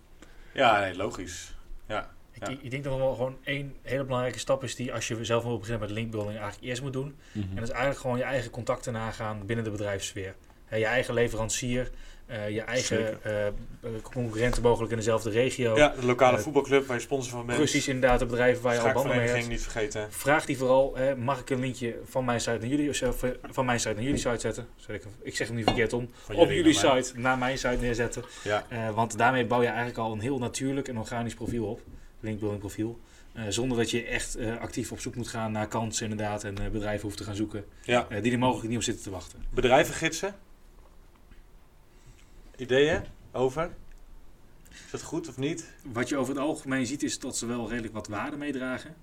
Ja, 0.54 0.80
nee, 0.80 0.96
logisch. 0.96 1.56
Ja, 1.88 2.10
Ja. 2.40 2.50
ik 2.62 2.72
denk 2.72 2.84
dat 2.84 2.94
er 2.94 3.00
wel 3.00 3.16
gewoon 3.16 3.38
één 3.44 3.76
hele 3.82 4.04
belangrijke 4.04 4.40
stap 4.40 4.64
is 4.64 4.76
die 4.76 4.94
als 4.94 5.08
je 5.08 5.26
zelf 5.26 5.44
wil 5.44 5.58
beginnen 5.58 5.82
met 5.82 5.92
linkbuilding 5.92 6.38
eigenlijk 6.38 6.68
eerst 6.68 6.82
moet 6.82 6.94
doen. 6.94 7.16
En 7.34 7.56
dat 7.56 7.64
is 7.64 7.70
eigenlijk 7.70 8.00
gewoon 8.00 8.18
je 8.18 8.24
eigen 8.24 8.52
contacten 8.52 8.94
nagaan 8.94 9.46
binnen 9.46 9.66
de 9.66 9.72
bedrijfssfeer. 9.72 10.36
Je 10.70 10.86
eigen 10.86 11.14
leverancier, 11.14 11.90
eh, 12.30 12.50
je 12.50 12.62
eigen 12.62 13.24
eh, 13.24 13.48
eh, 13.48 13.54
concurrenten 14.02 14.62
mogelijk 14.62 14.92
in 14.92 14.98
dezelfde 14.98 15.30
regio. 15.30 15.78
ja 15.78 15.94
de 16.00 16.06
lokale 16.06 16.40
voetbalclub 16.40 16.88
waar 16.88 16.96
je 16.96 17.02
sponsor 17.02 17.32
van 17.32 17.46
bent. 17.46 17.58
Precies 17.58 17.88
inderdaad 17.88 18.20
de 18.20 18.26
bedrijven 18.26 18.64
waar 18.64 18.74
je 18.74 18.80
al 18.80 18.94
banden 18.94 19.18
mee 19.18 19.28
hebt. 19.28 19.48
Niet 19.48 19.62
vergeten. 19.62 20.08
Vraag 20.10 20.46
die 20.46 20.58
vooral, 20.58 20.96
hè, 20.96 21.16
mag 21.16 21.40
ik 21.40 21.50
een 21.50 21.60
linkje 21.60 21.96
van 22.04 22.26
mijn 22.26 22.40
site 22.40 22.58
naar 22.58 22.68
jullie, 22.68 22.90
of, 22.90 23.26
van 23.42 23.66
mijn 23.66 23.80
site 23.80 23.94
naar 23.94 24.04
jullie 24.04 24.18
site 24.18 24.40
zetten? 24.40 24.68
Zeg 24.76 24.96
ik, 24.96 25.04
ik 25.22 25.36
zeg 25.36 25.48
hem 25.48 25.56
niet 25.56 25.66
verkeerd 25.66 25.94
om. 25.94 26.10
Van 26.14 26.36
op 26.36 26.50
jullie 26.50 26.82
naar 26.82 27.04
site 27.04 27.20
naar 27.20 27.38
mijn 27.38 27.58
site 27.58 27.78
neerzetten. 27.82 28.24
Ja, 28.44 28.66
want 28.94 29.18
daarmee 29.18 29.46
bouw 29.46 29.62
je 29.62 29.68
eigenlijk 29.68 29.98
al 29.98 30.12
een 30.12 30.20
heel 30.20 30.38
natuurlijk 30.38 30.88
en 30.88 30.98
organisch 30.98 31.34
profiel 31.34 31.66
op. 31.66 31.82
Linkbuilding 32.20 32.60
profiel. 32.62 33.00
Eh, 33.34 33.44
zonder 33.50 33.78
dat 33.78 33.92
je 33.92 34.04
echt 34.04 34.36
eh, 34.36 34.58
actief 34.58 34.92
op 34.92 35.00
zoek 35.00 35.16
moet 35.16 35.28
gaan 35.28 35.52
naar 35.52 35.68
kansen 35.68 36.10
inderdaad. 36.10 36.44
En 36.44 36.58
eh, 36.58 36.70
bedrijven 36.72 37.02
hoeft 37.02 37.18
te 37.18 37.24
gaan 37.24 37.36
zoeken. 37.36 37.66
ja. 37.84 38.08
die 38.22 38.32
er 38.32 38.40
mogelijk 38.40 38.68
niet 38.68 38.78
op 38.78 38.84
zitten 38.84 39.04
te 39.04 39.10
wachten. 39.10 39.46
Bedrijvengidsen? 39.50 40.36
Ideeën 42.58 43.02
over? 43.32 43.70
Is 44.72 44.92
dat 44.92 45.02
goed 45.02 45.28
of 45.30 45.38
niet? 45.38 45.66
Wat 45.84 46.10
je 46.10 46.18
over 46.18 46.34
het 46.34 46.44
algemeen 46.44 46.86
ziet 46.86 47.04
is 47.04 47.20
dat 47.20 47.38
ze 47.38 47.46
wel 47.46 47.70
redelijk 47.70 47.94
wat 47.94 48.08
waarde 48.08 48.38
meedragen. 48.38 48.96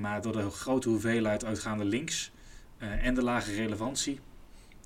Maar 0.00 0.22
door 0.22 0.32
de 0.32 0.50
grote 0.50 0.88
hoeveelheid 0.88 1.44
uitgaande 1.44 1.84
links 1.84 2.32
en 2.78 3.14
de 3.14 3.22
lage 3.22 3.54
relevantie 3.54 4.20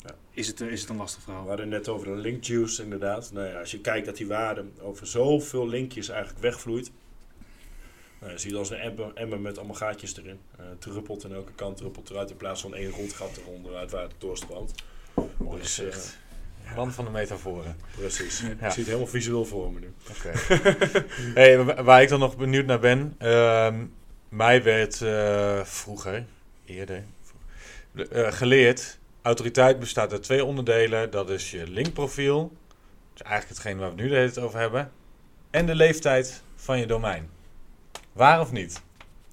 Ja. 0.04 0.14
is, 0.30 0.47
het, 0.47 0.61
is 0.61 0.80
het 0.80 0.90
een 0.90 0.97
lastig 0.97 1.18
We 1.18 1.25
verhaal. 1.25 1.49
hadden 1.49 1.68
net 1.68 1.88
over 1.88 2.07
de 2.07 2.16
link 2.16 2.45
juice 2.45 2.83
inderdaad. 2.83 3.33
Nou 3.33 3.47
ja, 3.47 3.59
als 3.59 3.71
je 3.71 3.80
kijkt 3.80 4.07
dat 4.07 4.16
die 4.16 4.26
waarde 4.26 4.64
over 4.80 5.07
zoveel 5.07 5.68
linkjes 5.68 6.09
eigenlijk 6.09 6.40
wegvloeit. 6.40 6.90
Nou, 8.20 8.32
je 8.32 8.38
ziet 8.38 8.54
als 8.54 8.70
een 8.70 8.78
emmer, 8.78 9.10
emmer 9.14 9.40
met 9.40 9.58
allemaal 9.58 9.76
gaatjes 9.76 10.16
erin. 10.16 10.40
Eh 10.58 10.64
druppelt 10.78 11.25
aan 11.25 11.32
elke 11.34 11.52
kant, 11.52 11.76
druppelt 11.76 12.10
eruit 12.10 12.30
in 12.30 12.37
plaats 12.37 12.60
van 12.60 12.75
één 12.75 12.90
rond 12.90 13.12
gat 13.12 13.37
eronder 13.37 13.75
uit 13.76 13.90
waar 13.90 14.02
het 14.02 14.14
doorstroomt. 14.18 14.75
Mooi 15.37 15.60
Dus, 15.60 15.75
gezicht. 15.75 16.18
Land 16.76 16.94
van 16.94 17.04
de 17.04 17.10
metaforen. 17.10 17.76
Precies. 17.96 18.40
Ja. 18.40 18.46
Ik 18.48 18.56
zie 18.58 18.68
het 18.82 18.87
helemaal 18.87 19.06
visueel 19.06 19.44
voor 19.44 19.72
me 19.72 19.80
nu. 19.80 19.92
Oké. 20.10 20.32
hey, 21.40 21.64
wa- 21.64 21.82
waar 21.82 22.02
ik 22.02 22.08
dan 22.08 22.18
nog 22.20 22.37
benieuwd 22.37 22.66
naar 22.66 22.78
ben. 22.80 23.14
ehm, 23.18 23.84
mij 24.28 24.62
werd 24.62 25.02
eh, 25.02 25.64
vroeger, 25.64 26.25
eerder, 26.64 27.04
eh, 28.10 28.32
geleerd. 28.32 28.98
Autoriteit 29.22 29.78
bestaat 29.78 30.12
uit 30.12 30.22
twee 30.22 30.44
onderdelen. 30.44 31.10
Dat 31.10 31.30
is 31.30 31.50
je 31.50 31.66
linkprofiel. 31.71 32.38
Dat 32.38 33.14
is 33.14 33.23
eigenlijk 33.23 33.49
hetgeen 33.58 33.78
waar 33.78 33.88
we 33.88 33.95
het 33.95 34.02
nu 34.02 34.08
de 34.08 34.16
hele 34.16 34.30
tijd 34.30 34.47
over 34.47 34.58
hebben. 34.60 34.90
En 35.50 35.66
de 35.66 35.75
leeftijd 35.75 36.43
van 36.56 36.78
je 36.78 36.86
domein. 36.86 37.28
Waar 38.12 38.40
of 38.40 38.52
niet? 38.52 38.82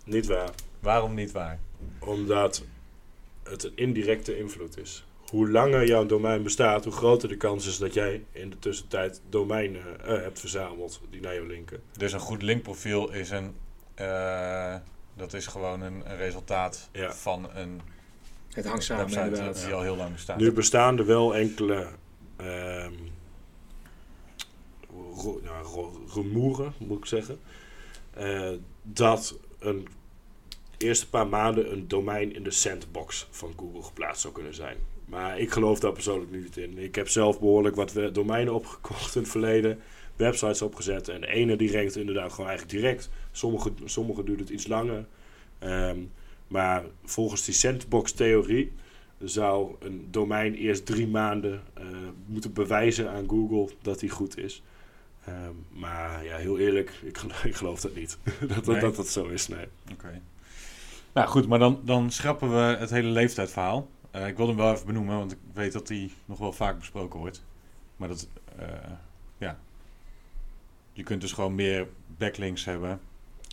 Niet 0.06 0.26
waar. 0.26 0.50
Waarom 0.80 1.14
niet 1.14 1.32
waar? 1.32 1.60
Omdat 2.00 2.64
het 3.44 3.64
een 3.64 3.72
indirecte 3.76 4.38
invloed 4.38 4.78
is. 4.78 5.06
Hoe 5.30 5.50
langer 5.52 5.88
jouw 5.88 6.06
domein 6.06 6.44
bestaat, 6.44 6.84
hoe 6.84 6.94
groter 6.94 7.30
de 7.30 7.38
kans 7.38 7.68
is 7.68 7.78
dat 7.78 7.94
jij 7.94 8.24
in 8.32 8.50
de 8.50 8.60
tussentijd 8.60 9.22
domeinen 9.30 10.06
eh, 10.06 10.08
hebt 10.22 10.40
verzameld 10.40 11.02
die 11.10 11.22
naar 11.22 11.34
jou 11.34 11.48
linken. 11.48 11.82
Dus 11.98 12.14
een 12.14 12.20
goed 12.20 12.42
linkprofiel 12.42 13.12
is 13.12 13.30
een... 13.30 13.56
eh, 13.96 14.76
dat 15.14 15.34
is 15.34 15.48
gewoon 15.48 15.82
een, 15.82 16.10
een 16.12 16.18
resultaat 16.18 16.90
Ja. 16.92 17.14
van 17.14 17.50
een 17.56 17.82
Het 18.54 18.66
hangt 18.66 18.84
samen 18.84 19.08
inderdaad. 19.10 19.64
die 19.66 19.74
al 19.74 19.82
heel 19.82 19.96
lang 19.96 20.12
bestaat. 20.12 20.38
Nu 20.38 20.52
bestaan 20.52 20.98
er 20.98 21.06
wel 21.06 21.36
enkele 21.36 21.88
ehm 22.36 22.94
ro- 25.16 25.40
ja, 25.44 25.60
ro- 25.60 26.02
rumoeren, 26.14 26.74
moet 26.78 26.98
ik 26.98 27.06
zeggen. 27.06 27.40
Eh, 28.16 28.50
dat 28.82 29.40
een 29.60 29.88
eerste 30.78 31.10
paar 31.10 31.28
maanden 31.28 31.72
een 31.72 31.88
domein 31.88 32.36
in 32.36 32.44
de 32.44 32.52
sandbox 32.52 33.28
van 33.30 33.54
Google 33.58 33.84
geplaatst 33.84 34.22
zou 34.22 34.34
kunnen 34.34 34.54
zijn. 34.54 34.78
Maar 35.06 35.40
ik 35.40 35.52
geloof 35.52 35.80
daar 35.80 35.92
persoonlijk 35.92 36.32
niet 36.32 36.58
in. 36.58 36.78
Ik 36.78 36.96
heb 36.96 37.10
zelf 37.10 37.40
behoorlijk 37.40 37.76
wat 37.76 38.00
domeinen 38.14 38.54
opgekocht 38.54 39.16
in 39.16 39.22
het 39.22 39.32
verleden, 39.32 39.80
websites 40.16 40.62
opgezet. 40.62 41.08
En 41.08 41.24
ene 41.24 41.56
die 41.56 41.72
rankt 41.72 41.96
inderdaad 41.96 42.32
gewoon 42.32 42.50
eigenlijk 42.50 42.80
direct. 42.80 43.10
Sommige, 43.32 43.72
sommige 43.86 44.24
duurt 44.24 44.40
het 44.40 44.50
iets 44.50 44.68
langer. 44.68 45.06
Ehm, 45.60 46.00
maar 46.48 46.86
volgens 47.04 47.46
die 47.46 47.54
sandbox-theorie 47.54 48.72
zou 49.20 49.76
een 49.80 50.08
domein 50.12 50.54
eerst 50.54 50.86
drie 50.86 51.08
maanden 51.08 51.64
eh, 51.74 51.86
moeten 52.26 52.54
bewijzen 52.54 53.10
aan 53.10 53.30
Google 53.30 53.70
dat 53.82 54.00
die 54.00 54.10
goed 54.10 54.38
is. 54.38 54.64
Ehm, 55.26 55.54
maar 55.70 56.24
ja, 56.24 56.38
heel 56.38 56.60
eerlijk, 56.60 56.90
ik, 57.04 57.18
ik 57.44 57.56
geloof 57.56 57.82
dat 57.82 57.96
niet. 57.96 58.18
dat, 58.40 58.50
dat, 58.50 58.66
Nee. 58.66 58.80
dat 58.82 58.96
dat 58.96 59.08
zo 59.08 59.26
is, 59.28 59.48
nee. 59.48 59.68
Oké. 59.92 60.22
Nou 61.14 61.28
goed, 61.28 61.48
maar 61.48 61.60
dan, 61.60 61.82
dan 61.84 62.12
schrappen 62.12 62.50
we 62.50 62.76
het 62.80 62.90
hele 62.90 63.08
leeftijdsverhaal. 63.10 63.90
Eh, 64.12 64.28
ik 64.28 64.38
wil 64.38 64.48
hem 64.48 64.56
wel 64.56 64.74
even 64.74 64.86
benoemen, 64.86 65.18
want 65.18 65.32
ik 65.32 65.38
weet 65.54 65.72
dat 65.74 65.88
die 65.88 66.14
nog 66.26 66.38
wel 66.38 66.54
vaak 66.54 66.80
besproken 66.80 67.20
wordt. 67.20 67.44
Maar 67.98 68.08
dat, 68.08 68.28
eh, 68.58 68.68
ja. 69.38 69.60
Je 70.94 71.04
kunt 71.04 71.22
dus 71.22 71.32
gewoon 71.32 71.56
meer 71.56 71.88
backlinks 72.18 72.66
hebben, 72.66 73.00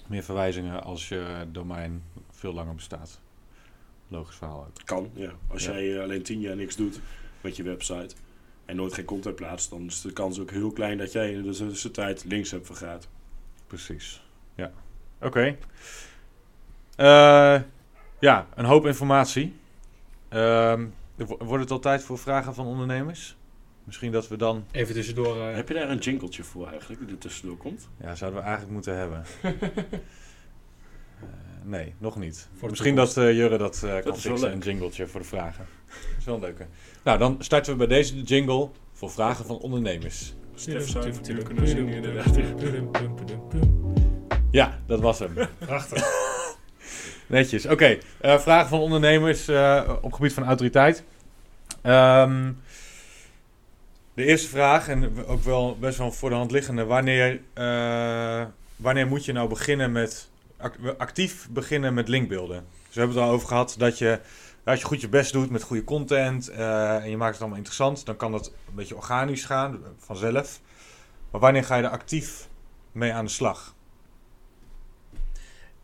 meer 0.07 0.23
verwijzingen 0.23 0.83
als 0.83 1.09
je 1.09 1.47
domein 1.53 2.03
veel 2.31 2.53
langer 2.53 2.75
bestaat. 2.75 3.21
Logisch 4.09 4.37
verhaal 4.37 4.59
ook. 4.61 4.77
Kan, 4.85 5.11
ja. 5.15 5.33
Als 5.49 5.65
Ja. 5.65 5.73
jij 5.73 5.97
eh, 5.97 6.03
alleen 6.03 6.23
tien 6.23 6.41
jaar 6.41 6.57
niks 6.57 6.77
doet 6.77 7.01
met 7.41 7.57
je 7.57 7.63
website 7.63 8.15
en 8.65 8.77
nooit 8.77 8.95
geen 8.95 9.05
content 9.05 9.37
plaatst, 9.37 9.71
dan 9.71 9.87
is 9.87 10.01
de 10.01 10.13
kans 10.13 10.41
ook 10.41 10.51
heel 10.51 10.73
klein 10.73 10.99
dat 10.99 11.13
jij 11.13 11.33
in 11.33 11.43
de 11.43 11.51
tussentijd 11.57 12.25
links 12.25 12.51
hebt 12.51 12.67
vergaat. 12.67 13.09
Precies. 13.67 14.23
Ja. 14.55 14.73
Oké. 15.21 15.57
Eh, 16.97 17.61
ja, 18.19 18.47
een 18.55 18.65
hoop 18.65 18.87
informatie. 18.87 19.55
Ehm, 20.29 20.87
wo- 21.17 21.37
wordt 21.39 21.63
het 21.63 21.71
al 21.71 21.79
tijd 21.79 22.03
voor 22.03 22.19
vragen 22.19 22.55
van 22.55 22.67
ondernemers? 22.67 23.37
Misschien 23.85 24.13
dat 24.13 24.29
we 24.29 24.37
dan... 24.37 24.65
Even 24.71 24.95
tussendoor. 24.95 25.41
eh, 25.49 25.55
Heb 25.55 25.69
je 25.69 25.75
daar 25.75 25.91
een 25.91 25.99
jingletje 25.99 26.43
voor 26.45 26.69
eigenlijk, 26.69 27.01
die 27.01 27.11
er 27.11 27.19
tussendoor 27.19 27.57
komt? 27.57 27.89
Ja, 28.01 28.15
zouden 28.15 28.41
we 28.41 28.45
eigenlijk 28.47 28.75
moeten 28.75 28.97
hebben. 28.97 29.25
Nee, 31.65 31.95
nog 31.99 32.17
niet. 32.17 32.49
Misschien 32.69 32.95
dat 32.95 33.17
eh, 33.17 33.33
Jurre 33.33 33.59
dat 33.59 33.75
eh, 33.75 33.81
kan 33.81 34.03
wel 34.03 34.15
fixen, 34.15 34.33
een 34.33 34.55
leuk. 34.55 34.65
jingletje 34.65 35.07
voor 35.07 35.21
de 35.21 35.27
vragen. 35.27 35.67
Dat 35.87 36.19
is 36.19 36.25
wel 36.25 36.35
een 36.35 36.41
leuke. 36.41 36.67
Nou, 37.03 37.19
dan 37.19 37.37
starten 37.39 37.73
we 37.73 37.79
bij 37.79 37.87
deze 37.87 38.15
de 38.15 38.23
jingle 38.23 38.69
voor 38.93 39.11
vragen 39.11 39.45
van 39.47 39.59
ondernemers. 39.59 40.35
Stef 40.55 40.89
zou 40.89 41.07
je 41.07 41.13
natuurlijk 41.13 41.47
kunnen 41.47 41.69
zingen, 41.69 41.95
inderdaad. 41.95 42.39
Ja, 44.51 44.79
dat 44.87 45.01
was 45.01 45.19
hem. 45.19 45.35
Prachtig. 45.59 46.31
Netjes. 47.27 47.67
Oké, 47.67 47.99
eh, 48.21 48.39
vragen 48.39 48.69
van 48.69 48.81
ondernemers 48.81 49.49
eh, 49.49 49.93
op 50.01 50.13
gebied 50.13 50.33
van 50.33 50.45
autoriteit. 50.45 51.05
Ehm, 51.83 52.53
de 54.15 54.25
eerste 54.25 54.49
vraag, 54.49 54.89
en 54.89 55.27
ook 55.27 55.43
wel 55.43 55.77
best 55.81 55.99
wel 55.99 56.13
voor 56.13 56.31
de 56.31 56.37
hand 56.37 56.51
liggende. 56.51 56.85
Wanneer, 56.85 57.41
eh, 57.53 58.45
wanneer 58.77 59.07
moet 59.07 59.25
je 59.25 59.33
nou 59.33 59.49
beginnen 59.49 59.93
met 59.93 60.29
actief 60.99 61.49
beginnen 61.51 61.95
met 61.95 62.09
linkbeelden? 62.09 62.67
Dus 62.87 62.95
we 62.95 63.01
hebben 63.01 63.17
het 63.17 63.27
al 63.27 63.33
over 63.33 63.49
gehad 63.49 63.75
dat 63.79 63.99
je, 63.99 64.21
als 64.65 64.81
je 64.81 64.87
goed 64.87 65.01
je 65.01 65.09
best 65.09 65.33
doet 65.33 65.51
met 65.51 65.63
goede 65.63 65.85
content 65.85 66.49
eh, 66.49 66.97
en 66.97 67.11
je 67.11 67.17
maakt 67.17 67.33
het 67.33 67.41
allemaal 67.41 67.59
interessant, 67.59 68.07
dan 68.07 68.17
kan 68.17 68.33
dat 68.33 68.47
een 68.47 68.75
beetje 68.75 68.97
organisch 68.97 69.45
gaan, 69.45 69.81
vanzelf. 69.99 70.61
Maar 71.31 71.41
wanneer 71.41 71.65
ga 71.65 71.77
je 71.77 71.83
er 71.83 71.89
actief 71.89 72.49
mee 72.93 73.13
aan 73.13 73.25
de 73.25 73.31
slag? 73.31 73.75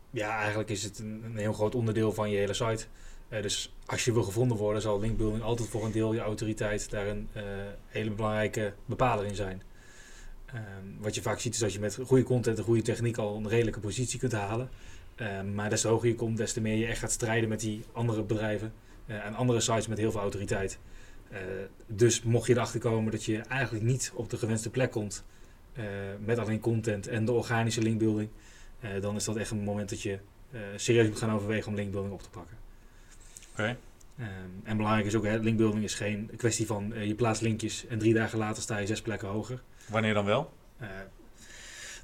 Ja, 0.09 0.37
eigenlijk 0.37 0.69
is 0.69 0.83
het 0.83 0.99
een, 0.99 1.33
heel 1.35 1.53
groot 1.53 1.75
onderdeel 1.75 2.13
van 2.13 2.29
je 2.29 2.37
hele 2.37 2.53
site. 2.53 2.85
Uh, 3.29 3.41
dus 3.41 3.73
als 3.85 4.05
je 4.05 4.13
wil 4.13 4.23
gevonden 4.23 4.57
worden, 4.57 4.81
zal 4.81 4.99
linkbuilding 4.99 5.43
altijd 5.43 5.69
voor 5.69 5.85
een 5.85 5.91
deel 5.91 6.13
je 6.13 6.19
autoriteit 6.19 6.89
daar 6.89 7.07
een 7.07 7.29
hele 7.87 8.11
belangrijke 8.11 8.73
bepaler 8.85 9.25
in 9.25 9.35
zijn. 9.35 9.61
Uh, 10.55 10.61
wat 10.99 11.15
je 11.15 11.21
vaak 11.21 11.39
ziet 11.39 11.53
is 11.53 11.59
dat 11.59 11.73
je 11.73 11.79
met 11.79 11.99
goede 12.05 12.23
content 12.23 12.57
en 12.57 12.63
goede 12.63 12.81
techniek 12.81 13.17
al 13.17 13.35
een 13.35 13.47
redelijke 13.47 13.79
positie 13.79 14.19
kunt 14.19 14.31
halen. 14.31 14.69
Ehm, 15.15 15.53
maar 15.53 15.69
des 15.69 15.81
te 15.81 15.87
hoger 15.87 16.07
je 16.07 16.15
komt, 16.15 16.37
des 16.37 16.53
te 16.53 16.61
meer 16.61 16.75
je 16.75 16.85
echt 16.85 16.99
gaat 16.99 17.11
strijden 17.11 17.49
met 17.49 17.59
die 17.59 17.83
andere 17.91 18.23
bedrijven 18.23 18.73
eh, 19.05 19.25
en 19.25 19.33
andere 19.33 19.59
sites 19.59 19.87
met 19.87 19.97
heel 19.97 20.11
veel 20.11 20.21
autoriteit. 20.21 20.79
dus 21.87 22.23
mocht 22.23 22.47
je 22.47 22.53
erachter 22.53 22.79
komen 22.79 23.11
dat 23.11 23.23
je 23.23 23.37
eigenlijk 23.37 23.85
niet 23.85 24.11
op 24.15 24.29
de 24.29 24.37
gewenste 24.37 24.69
plek 24.69 24.91
komt 24.91 25.23
met 26.25 26.37
alleen 26.37 26.59
content 26.59 27.07
en 27.07 27.25
de 27.25 27.31
organische 27.31 27.81
linkbuilding, 27.81 28.29
dan 29.01 29.15
is 29.15 29.23
dat 29.23 29.35
echt 29.35 29.51
een 29.51 29.63
moment 29.63 29.89
dat 29.89 30.01
je 30.01 30.19
serieus 30.75 31.07
moet 31.07 31.17
gaan 31.17 31.31
overwegen 31.31 31.69
om 31.69 31.75
linkbuilding 31.75 32.13
op 32.13 32.21
te 32.21 32.29
pakken. 32.29 32.57
Okay. 33.51 33.77
Um, 34.19 34.61
en 34.63 34.77
belangrijk 34.77 35.05
is 35.05 35.15
ook, 35.15 35.25
hè, 35.25 35.37
linkbuilding 35.37 35.83
is 35.83 35.93
geen 35.93 36.31
kwestie 36.37 36.65
van 36.65 36.93
je 37.07 37.15
plaatst 37.15 37.41
linkjes 37.41 37.85
en 37.87 37.99
drie 37.99 38.13
dagen 38.13 38.37
later 38.37 38.63
sta 38.63 38.77
je 38.77 38.87
zes 38.87 39.01
plekken 39.01 39.27
hoger. 39.27 39.61
Wanneer 39.89 40.13
dan 40.13 40.25
wel? 40.25 40.53
Uh, 40.81 40.87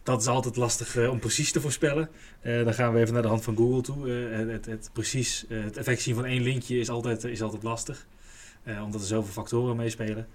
dat 0.03 0.21
is 0.21 0.27
altijd 0.27 0.55
lastig 0.55 0.95
uh, 0.95 1.09
om 1.09 1.19
precies 1.19 1.51
te 1.51 1.61
voorspellen. 1.61 2.09
dan 2.41 2.73
gaan 2.73 2.93
we 2.93 2.99
even 2.99 3.13
naar 3.13 3.21
de 3.21 3.27
hand 3.27 3.43
van 3.43 3.55
Google 3.55 3.81
toe. 3.81 4.09
Het, 4.09 4.49
het, 4.49 4.65
het, 4.65 4.89
precies, 4.93 5.45
het 5.49 5.77
effect 5.77 6.01
zien 6.01 6.15
van 6.15 6.25
één 6.25 6.41
linkje 6.41 6.79
is 6.79 6.89
altijd, 6.89 7.23
is 7.23 7.41
altijd 7.41 7.63
lastig. 7.63 8.05
omdat 8.83 9.01
er 9.01 9.07
zoveel 9.07 9.33
factoren 9.33 9.75
meespelen. 9.75 10.27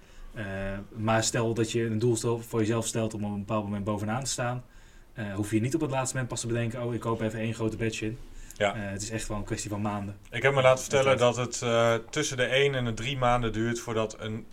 maar 0.95 1.23
stel 1.23 1.53
dat 1.53 1.71
je 1.71 1.85
een 1.85 1.99
doel 1.99 2.15
voor 2.39 2.59
jezelf 2.59 2.87
stelt 2.87 3.13
om 3.13 3.25
op 3.25 3.31
een 3.31 3.39
bepaald 3.39 3.63
moment 3.63 3.83
bovenaan 3.83 4.23
te 4.23 4.29
staan. 4.29 4.63
hoef 5.35 5.51
je 5.51 5.61
niet 5.61 5.75
op 5.75 5.81
het 5.81 5.91
laatste 5.91 6.13
moment 6.13 6.31
pas 6.31 6.41
te 6.41 6.47
bedenken, 6.47 6.83
oh 6.83 6.93
ik 6.93 6.99
koop 6.99 7.21
even 7.21 7.39
één 7.39 7.53
grote 7.53 7.77
badge 7.77 8.05
in. 8.05 8.17
Ja. 8.57 8.75
Het 8.75 9.01
is 9.01 9.09
echt 9.09 9.27
wel 9.27 9.37
een 9.37 9.43
kwestie 9.43 9.69
van 9.69 9.81
maanden. 9.81 10.17
Ik 10.29 10.41
heb 10.41 10.53
me 10.53 10.61
laten 10.61 10.83
vertellen 10.83 11.17
dat 11.17 11.35
het 11.35 11.63
tussen 12.11 12.37
de 12.37 12.45
1 12.45 12.75
en 12.75 12.85
de 12.85 12.93
3 12.93 13.17
maanden 13.17 13.53
duurt 13.53 13.79
voordat 13.79 14.15
een 14.19 14.45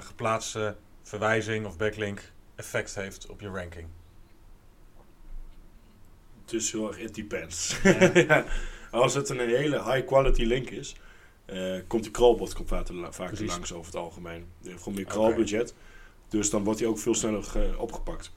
geplaatste 0.00 0.76
verwijzing 1.10 1.66
of 1.66 1.76
backlink 1.76 2.32
effect 2.54 2.94
heeft 2.94 3.26
op 3.26 3.40
je 3.40 3.48
ranking. 3.48 3.86
Dus 6.44 6.72
heel 6.72 6.88
erg 6.88 6.98
it 6.98 7.14
depends. 7.14 7.78
Ja. 8.28 8.44
Als 8.90 9.14
het 9.14 9.28
een 9.28 9.38
hele 9.38 9.92
high 9.92 10.06
quality 10.06 10.42
link 10.42 10.70
is, 10.70 10.96
komt 11.86 12.02
die 12.02 12.12
crawlbot 12.12 12.54
komt 12.54 12.68
vaak, 12.68 12.86
vaak 13.10 13.40
langs 13.40 13.72
over 13.72 13.86
het 13.86 14.00
algemeen. 14.00 14.46
Je 14.60 14.68
hebt 14.68 14.82
gewoon 14.82 14.98
meer 14.98 15.06
crawlbudget. 15.06 15.70
Okay. 15.70 15.82
Dus 16.28 16.50
dan 16.50 16.64
wordt 16.64 16.80
hij 16.80 16.88
ook 16.88 16.98
veel 16.98 17.14
sneller 17.14 17.78
opgepakt. 17.78 18.32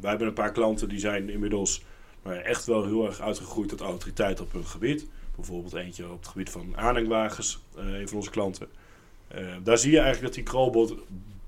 wij 0.00 0.10
hebben 0.10 0.26
een 0.26 0.32
paar 0.32 0.52
klanten 0.52 0.88
die 0.88 0.98
zijn 0.98 1.30
inmiddels 1.30 1.84
maar 2.22 2.36
echt 2.36 2.66
wel 2.66 2.84
heel 2.84 3.06
erg 3.06 3.20
uitgegroeid 3.20 3.68
tot 3.68 3.80
autoriteit 3.80 4.40
op 4.40 4.52
hun 4.52 4.66
gebied. 4.66 5.06
Bijvoorbeeld 5.34 5.74
eentje 5.74 6.10
op 6.10 6.18
het 6.18 6.28
gebied 6.28 6.50
van 6.50 6.76
aanhangwagens, 6.76 7.60
uh, 7.78 7.98
een 8.00 8.08
van 8.08 8.16
onze 8.16 8.30
klanten. 8.30 8.68
Daar 9.62 9.78
zie 9.78 9.90
je 9.90 9.98
eigenlijk 9.98 10.26
dat 10.26 10.34
die 10.34 10.52
crawlbot 10.52 10.94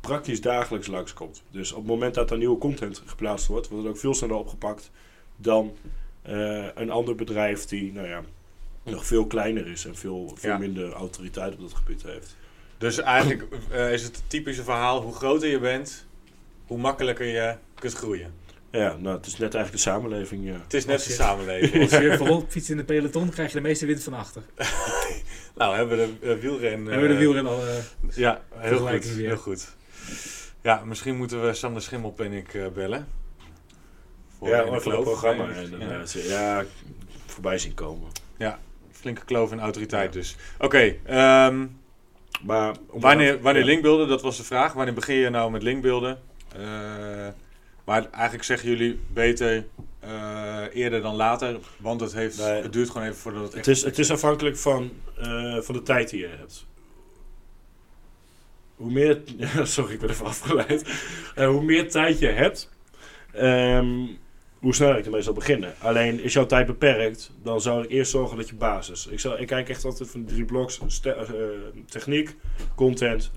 praktisch 0.03 0.41
dagelijks 0.41 0.87
langskomt. 0.87 1.43
Dus 1.51 1.73
op 1.73 1.79
het 1.79 1.87
moment 1.87 2.15
dat 2.15 2.31
er 2.31 2.39
nieuwe 2.39 2.59
content 2.59 3.03
geplaatst 3.07 3.47
wordt, 3.47 3.69
wordt 3.69 3.85
het 3.85 3.95
ook 3.95 4.01
veel 4.01 4.15
sneller 4.15 4.37
opgepakt 4.37 4.91
dan 5.37 5.77
uh, 6.29 6.67
een 6.75 6.91
ander 6.91 7.15
bedrijf 7.15 7.65
die 7.65 7.93
nou 7.93 8.07
ja, 8.07 8.23
nog 8.83 9.07
veel 9.07 9.27
kleiner 9.27 9.67
is 9.67 9.85
en 9.85 9.97
veel, 9.97 10.33
veel 10.35 10.51
ja. 10.51 10.59
minder 10.59 10.93
autoriteit 10.93 11.53
op 11.53 11.61
dat 11.61 11.75
gebied 11.75 12.03
heeft. 12.03 12.37
Dus 12.79 12.99
eigenlijk 12.99 13.47
is 13.91 14.03
het 14.03 14.23
typische 14.27 14.63
verhaal, 14.63 15.03
hoe 15.03 15.15
groter 15.15 15.49
je 15.49 15.59
bent, 15.59 16.07
hoe 16.67 16.79
makkelijker 16.79 17.27
je 17.27 17.57
kunt 17.75 17.95
groeien. 17.95 18.33
Ja, 18.73 18.97
nou, 18.97 19.17
het 19.17 19.27
is 19.27 19.33
net 19.33 19.55
eigenlijk 19.55 19.85
de 19.85 19.91
samenleving. 19.91 20.47
Ja. 20.47 20.61
Het 20.63 20.75
is 20.75 20.85
net 20.85 21.05
de 21.05 21.13
samenleving. 21.13 21.83
Als 21.83 22.01
je 22.01 22.17
voorop 22.17 22.51
fietst 22.51 22.71
in 22.71 22.77
de 22.77 22.85
peloton, 22.85 23.31
krijg 23.31 23.49
je 23.49 23.57
de 23.57 23.63
meeste 23.63 23.87
wind 23.87 24.03
van 24.03 24.15
achter. 24.15 24.43
nou, 25.57 25.77
hebben 25.77 25.99
we 25.99 26.09
de 26.21 26.35
uh, 26.35 26.41
wielren... 26.41 26.71
hebben 26.71 27.01
we 27.01 27.09
de 27.09 27.17
wielren 27.17 27.47
al... 27.47 27.67
Uh, 27.67 27.75
ja, 28.15 28.43
heel 28.55 28.79
goed, 28.79 29.05
heel 29.05 29.37
goed. 29.37 29.77
Ja, 30.61 30.83
misschien 30.85 31.17
moeten 31.17 31.47
we 31.47 31.55
Sander 31.55 31.83
Schimmelpennik 31.83 32.55
uh, 32.55 32.67
bellen. 32.69 33.07
Voor 34.39 34.49
ja, 34.49 34.63
een 34.63 34.81
programma. 35.03 35.49
Ja. 35.79 36.05
ja, 36.15 36.65
voorbij 37.27 37.59
zien 37.59 37.75
komen. 37.75 38.09
Ja, 38.37 38.59
flinke 38.91 39.25
kloof 39.25 39.51
en 39.51 39.61
autoriteit 39.61 40.13
dus. 40.13 40.37
Oké, 40.59 40.65
okay, 41.05 41.47
um, 41.47 41.81
maar 42.43 42.77
wanneer, 42.87 43.41
wanneer 43.41 43.63
ja. 43.63 43.69
linkbeelden, 43.69 44.09
dat 44.09 44.23
was 44.23 44.37
de 44.37 44.45
vraag. 44.45 44.73
Wanneer 44.73 44.95
begin 44.95 45.17
je 45.17 45.31
nou 45.31 45.51
met 45.51 45.63
linkbeelden? 45.63 46.21
Uh, 46.57 47.29
maar 47.85 48.11
eigenlijk 48.11 48.45
zeggen 48.45 48.69
jullie 48.69 49.01
beter 49.13 49.65
uh, 50.05 50.63
eerder 50.73 51.03
dan 51.03 51.15
later, 51.15 51.59
want 51.77 52.01
het, 52.01 52.13
heeft, 52.13 52.39
nee, 52.39 52.63
het 52.63 52.73
duurt 52.73 52.91
gewoon 52.91 53.07
even 53.07 53.19
voordat 53.19 53.43
het 53.43 53.55
Het 53.55 53.67
is, 53.67 53.83
het 53.83 53.99
is 53.99 54.11
afhankelijk 54.11 54.57
van, 54.57 54.91
uh, 55.19 55.61
van 55.61 55.75
de 55.75 55.83
tijd 55.83 56.11
die 56.11 56.21
je 56.21 56.29
hebt. 56.39 56.67
Hoe 58.83 58.91
meer... 58.91 59.21
sorry, 59.67 59.93
ik 59.93 60.01
ben 60.01 60.11
even 60.11 60.27
afgeleid. 60.27 60.85
Uh, 61.39 61.47
hoe 61.47 61.63
meer 61.63 61.91
tijd 61.91 62.19
je 62.19 62.27
hebt, 62.27 62.71
um, 63.37 64.19
hoe 64.59 64.75
sneller 64.75 64.99
ik 64.99 65.05
ermee 65.05 65.23
zal 65.23 65.33
beginnen. 65.33 65.75
Alleen 65.79 66.23
is 66.23 66.33
jouw 66.33 66.47
tijd 66.47 66.67
beperkt, 66.67 67.31
dan 67.43 67.61
zou 67.61 67.85
ik 67.85 67.91
eerst 67.91 68.11
zorgen 68.11 68.37
dat 68.37 68.49
je 68.49 68.55
basis. 68.55 69.07
Ik, 69.07 69.21
zal, 69.21 69.41
ik 69.41 69.47
kijk 69.47 69.69
echt 69.69 69.85
altijd 69.85 70.11
van 70.11 70.25
drie 70.25 70.45
bloks: 70.45 70.81
techniek, 71.87 72.37
content, 72.75 73.31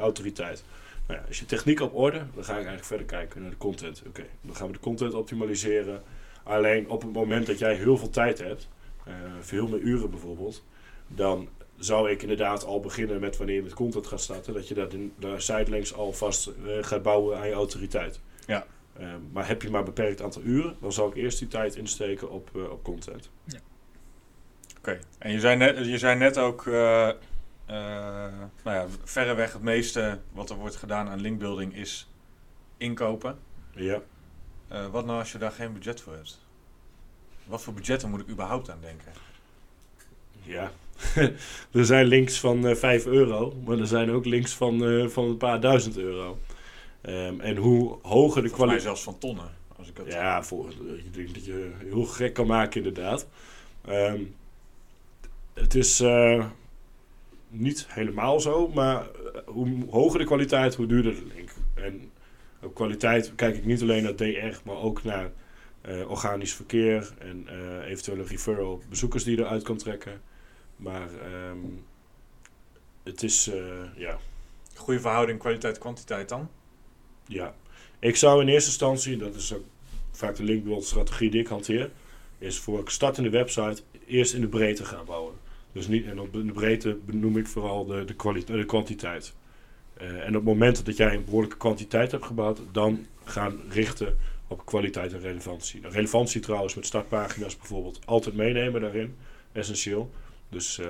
autoriteit. 0.00 0.64
Nou 1.06 1.20
ja, 1.20 1.26
is 1.28 1.38
je 1.38 1.46
techniek 1.46 1.80
op 1.80 1.94
orde, 1.94 2.18
dan 2.34 2.44
ga 2.44 2.50
ik 2.50 2.56
eigenlijk 2.56 2.84
verder 2.84 3.06
kijken 3.06 3.40
naar 3.40 3.50
de 3.50 3.56
content. 3.56 4.02
Oké, 4.06 4.24
dan 4.40 4.56
gaan 4.56 4.66
we 4.66 4.72
de 4.72 4.78
content 4.78 5.14
optimaliseren. 5.14 6.02
Alleen 6.42 6.88
op 6.88 7.02
het 7.02 7.12
moment 7.12 7.46
dat 7.46 7.58
jij 7.58 7.74
heel 7.74 7.96
veel 7.96 8.10
tijd 8.10 8.38
hebt, 8.38 8.68
veel 9.40 9.68
meer 9.68 9.80
uren 9.80 10.10
bijvoorbeeld, 10.10 10.64
dan 11.08 11.48
zou 11.76 12.10
ik 12.10 12.22
inderdaad 12.22 12.64
al 12.64 12.80
beginnen 12.80 13.20
met 13.20 13.36
wanneer 13.36 13.56
je 13.56 13.62
met 13.62 13.74
content 13.74 14.06
gaat 14.06 14.20
starten, 14.20 14.54
dat 14.54 14.68
je 14.68 14.74
dat 14.74 14.92
in, 14.92 15.12
daar 15.18 15.40
zijdelings 15.40 15.94
alvast 15.94 16.46
uh, 16.46 16.82
gaat 16.84 17.02
bouwen 17.02 17.38
aan 17.38 17.48
je 17.48 17.54
autoriteit. 17.54 18.20
Ja. 18.46 18.66
Uh, 19.00 19.14
maar 19.32 19.48
heb 19.48 19.62
je 19.62 19.70
maar 19.70 19.80
een 19.80 19.86
beperkt 19.86 20.22
aantal 20.22 20.42
uren, 20.42 20.76
dan 20.80 20.92
zal 20.92 21.08
ik 21.08 21.14
eerst 21.14 21.38
die 21.38 21.48
tijd 21.48 21.76
insteken 21.76 22.30
op, 22.30 22.50
uh, 22.56 22.70
op 22.70 22.82
content. 22.82 23.30
Ja. 23.44 23.58
Oké, 24.78 24.90
okay. 24.90 25.00
en 25.18 25.32
je 25.32 25.40
zei, 25.40 25.56
net, 25.56 25.86
je 25.86 25.98
zei 25.98 26.18
net 26.18 26.38
ook 26.38 26.66
uh, 26.66 27.10
nou 27.66 28.50
ja, 28.64 28.86
verreweg 29.04 29.52
het 29.52 29.62
meeste 29.62 30.18
wat 30.32 30.50
er 30.50 30.56
wordt 30.56 30.76
gedaan 30.76 31.08
aan 31.08 31.20
linkbuilding 31.20 31.76
is 31.76 32.10
inkopen. 32.76 33.38
Ja. 33.70 34.00
Uh, 34.72 34.86
wat 34.86 35.04
nou 35.04 35.18
als 35.18 35.32
je 35.32 35.38
daar 35.38 35.52
geen 35.52 35.72
budget 35.72 36.00
voor 36.00 36.14
hebt? 36.14 36.46
Wat 37.44 37.62
voor 37.62 37.74
budgetten 37.74 38.10
moet 38.10 38.20
ik 38.20 38.28
überhaupt 38.28 38.70
aan 38.70 38.80
denken? 38.80 39.12
Ja, 40.42 40.72
er 41.78 41.84
zijn 41.84 42.06
links 42.06 42.40
van 42.40 42.66
uh, 42.66 42.74
5 42.74 43.06
euro, 43.06 43.54
maar 43.64 43.78
er 43.78 43.86
zijn 43.86 44.10
ook 44.10 44.24
links 44.24 44.54
van, 44.54 44.84
uh, 44.84 45.08
van 45.08 45.24
een 45.24 45.36
paar 45.36 45.60
duizend 45.60 45.96
euro. 45.96 46.38
Um, 47.02 47.40
en 47.40 47.56
hoe 47.56 47.98
hoger 48.02 48.42
de 48.42 48.50
kwaliteit... 48.50 48.82
zelfs 48.82 49.02
van 49.02 49.18
tonnen. 49.18 49.50
Als 49.76 49.88
ik 49.88 49.96
het 49.96 50.06
ja, 50.06 50.42
voor, 50.42 50.68
ik 50.96 51.14
denk 51.14 51.34
dat 51.34 51.44
je 51.44 51.70
heel 51.78 52.04
gek 52.04 52.34
kan 52.34 52.46
maken 52.46 52.84
inderdaad. 52.84 53.26
Um, 53.88 54.34
het 55.54 55.74
is 55.74 56.00
niet 57.52 57.86
helemaal 57.88 58.40
zo, 58.40 58.68
maar 58.68 59.00
eh, 59.00 59.40
hoe 59.46 59.68
hoger 59.90 60.18
de 60.18 60.24
kwaliteit, 60.24 60.74
hoe 60.74 60.86
duurder 60.86 61.14
de 61.14 61.26
link. 61.34 61.50
En 61.74 62.10
op 62.62 62.74
kwaliteit 62.74 63.32
kijk 63.34 63.56
ik 63.56 63.64
niet 63.64 63.82
alleen 63.82 64.02
naar 64.02 64.16
DR, 64.16 64.60
maar 64.64 64.76
ook 64.76 65.02
naar 65.02 65.30
uh, 65.88 66.10
organisch 66.10 66.54
verkeer 66.54 67.12
en 67.18 67.46
uh, 67.52 67.90
eventuele 67.90 68.22
referral 68.22 68.82
bezoekers 68.88 69.24
die 69.24 69.36
je 69.36 69.42
eruit 69.42 69.62
kan 69.62 69.76
trekken. 69.76 70.20
Maar 70.82 71.08
um, 71.50 71.84
het 73.02 73.22
is, 73.22 73.48
uh, 73.48 73.54
ja. 73.96 74.18
Goede 74.74 75.00
verhouding 75.00 75.38
kwaliteit-kwantiteit 75.38 76.28
dan? 76.28 76.48
Ja. 77.26 77.54
Ik 77.98 78.16
zou 78.16 78.40
in 78.40 78.48
eerste 78.48 78.68
instantie, 78.68 79.16
dat 79.16 79.34
is 79.34 79.54
ook 79.54 79.64
vaak 80.10 80.36
de 80.36 80.42
linkbuild-strategie 80.42 81.30
die 81.30 81.40
ik 81.40 81.46
hanteer, 81.46 81.90
is 82.38 82.58
voor 82.58 82.80
ik 82.80 82.88
start 82.88 83.16
in 83.16 83.22
de 83.22 83.30
website 83.30 83.82
eerst 84.06 84.34
in 84.34 84.40
de 84.40 84.48
breedte 84.48 84.84
gaan 84.84 85.04
bouwen. 85.04 85.34
Dus 85.72 85.86
niet, 85.86 86.06
en 86.06 86.20
op 86.20 86.32
de 86.32 86.44
breedte 86.44 86.98
benoem 87.06 87.36
ik 87.36 87.46
vooral 87.46 87.86
de, 87.86 88.04
de, 88.04 88.14
kwaliteit, 88.14 88.58
de 88.58 88.64
kwantiteit. 88.64 89.34
Uh, 90.00 90.20
en 90.20 90.28
op 90.28 90.34
het 90.34 90.44
moment 90.44 90.86
dat 90.86 90.96
jij 90.96 91.14
een 91.14 91.24
behoorlijke 91.24 91.56
kwantiteit 91.56 92.10
hebt 92.10 92.24
gebouwd, 92.24 92.60
dan 92.72 93.06
gaan 93.24 93.60
richten 93.68 94.16
op 94.46 94.66
kwaliteit 94.66 95.12
en 95.12 95.20
relevantie. 95.20 95.80
De 95.80 95.88
relevantie 95.88 96.40
trouwens 96.40 96.74
met 96.74 96.86
startpagina's 96.86 97.56
bijvoorbeeld 97.56 98.00
altijd 98.04 98.34
meenemen 98.34 98.80
daarin, 98.80 99.16
essentieel. 99.52 100.10
Dus 100.52 100.78
uh, 100.78 100.86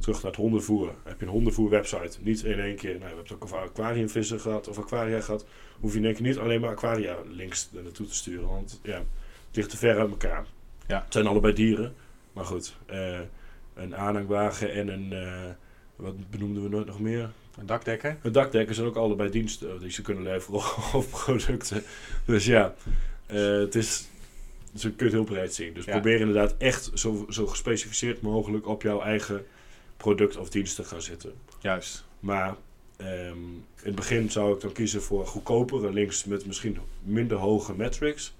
terug 0.00 0.22
naar 0.22 0.30
het 0.30 0.40
hondenvoer. 0.40 0.94
Heb 1.04 1.20
je 1.20 1.26
een 1.26 1.32
hondenvoer 1.32 1.70
website, 1.70 2.18
niet 2.20 2.42
in 2.42 2.60
één 2.60 2.76
keer, 2.76 2.90
nou, 2.90 3.00
we 3.00 3.06
hebben 3.06 3.34
ook 3.34 3.44
over 3.44 3.58
aquariumvissen 3.58 4.40
gehad 4.40 4.68
of 4.68 4.78
aquaria 4.78 5.20
gehad, 5.20 5.46
hoef 5.80 5.92
je 5.92 5.98
in 5.98 6.04
één 6.04 6.14
keer 6.14 6.26
niet 6.26 6.38
alleen 6.38 6.60
maar 6.60 6.70
aquaria 6.70 7.16
links 7.28 7.68
naartoe 7.72 8.06
te 8.06 8.14
sturen, 8.14 8.48
want 8.48 8.80
ja, 8.82 8.96
het 9.46 9.56
ligt 9.56 9.70
te 9.70 9.76
ver 9.76 9.98
uit 9.98 10.10
elkaar. 10.10 10.46
Ja. 10.86 11.02
Het 11.04 11.12
zijn 11.12 11.26
allebei 11.26 11.52
dieren, 11.54 11.94
maar 12.32 12.44
goed. 12.44 12.76
Uh, 12.90 13.18
een 13.74 13.96
aanhangwagen 13.96 14.72
en 14.72 14.88
een, 14.88 15.12
uh, 15.12 15.50
Wat 15.96 16.30
benoemden 16.30 16.62
we 16.62 16.68
nooit 16.68 16.86
nog 16.86 17.00
meer? 17.00 17.30
Een 17.58 17.66
dakdekker. 17.66 18.16
De 18.22 18.30
dakdekkers 18.30 18.76
zijn 18.76 18.88
ook 18.88 18.96
allebei 18.96 19.30
diensten 19.30 19.80
die 19.80 19.90
ze 19.90 20.02
kunnen 20.02 20.22
leveren 20.22 20.58
of 20.98 21.10
producten. 21.10 21.82
Dus 22.24 22.44
ja, 22.44 22.74
eh, 23.26 23.58
het 23.58 23.74
is, 23.74 24.08
dus 24.82 24.92
je 24.96 25.04
het 25.04 25.12
heel 25.12 25.24
breed 25.24 25.54
zien. 25.54 25.74
Dus 25.74 25.84
Ja. 25.84 25.92
probeer 25.92 26.20
inderdaad 26.20 26.54
echt 26.58 26.90
zo, 26.94 27.26
zo 27.28 27.46
gespecificeerd 27.46 28.20
mogelijk 28.20 28.66
op 28.66 28.82
jouw 28.82 29.00
eigen 29.00 29.46
product 29.96 30.36
of 30.36 30.48
dienst 30.48 30.76
te 30.76 30.84
gaan 30.84 31.02
zitten. 31.02 31.32
Juist. 31.60 32.04
Maar 32.20 32.56
ehm, 32.96 33.38
in 33.58 33.64
het 33.82 33.94
begin 33.94 34.30
zou 34.30 34.54
ik 34.54 34.60
dan 34.60 34.72
kiezen 34.72 35.02
voor 35.02 35.26
goedkopere 35.26 35.92
links 35.92 36.24
met 36.24 36.46
misschien 36.46 36.78
minder 37.02 37.36
hoge 37.36 37.74
metrics. 37.74 38.34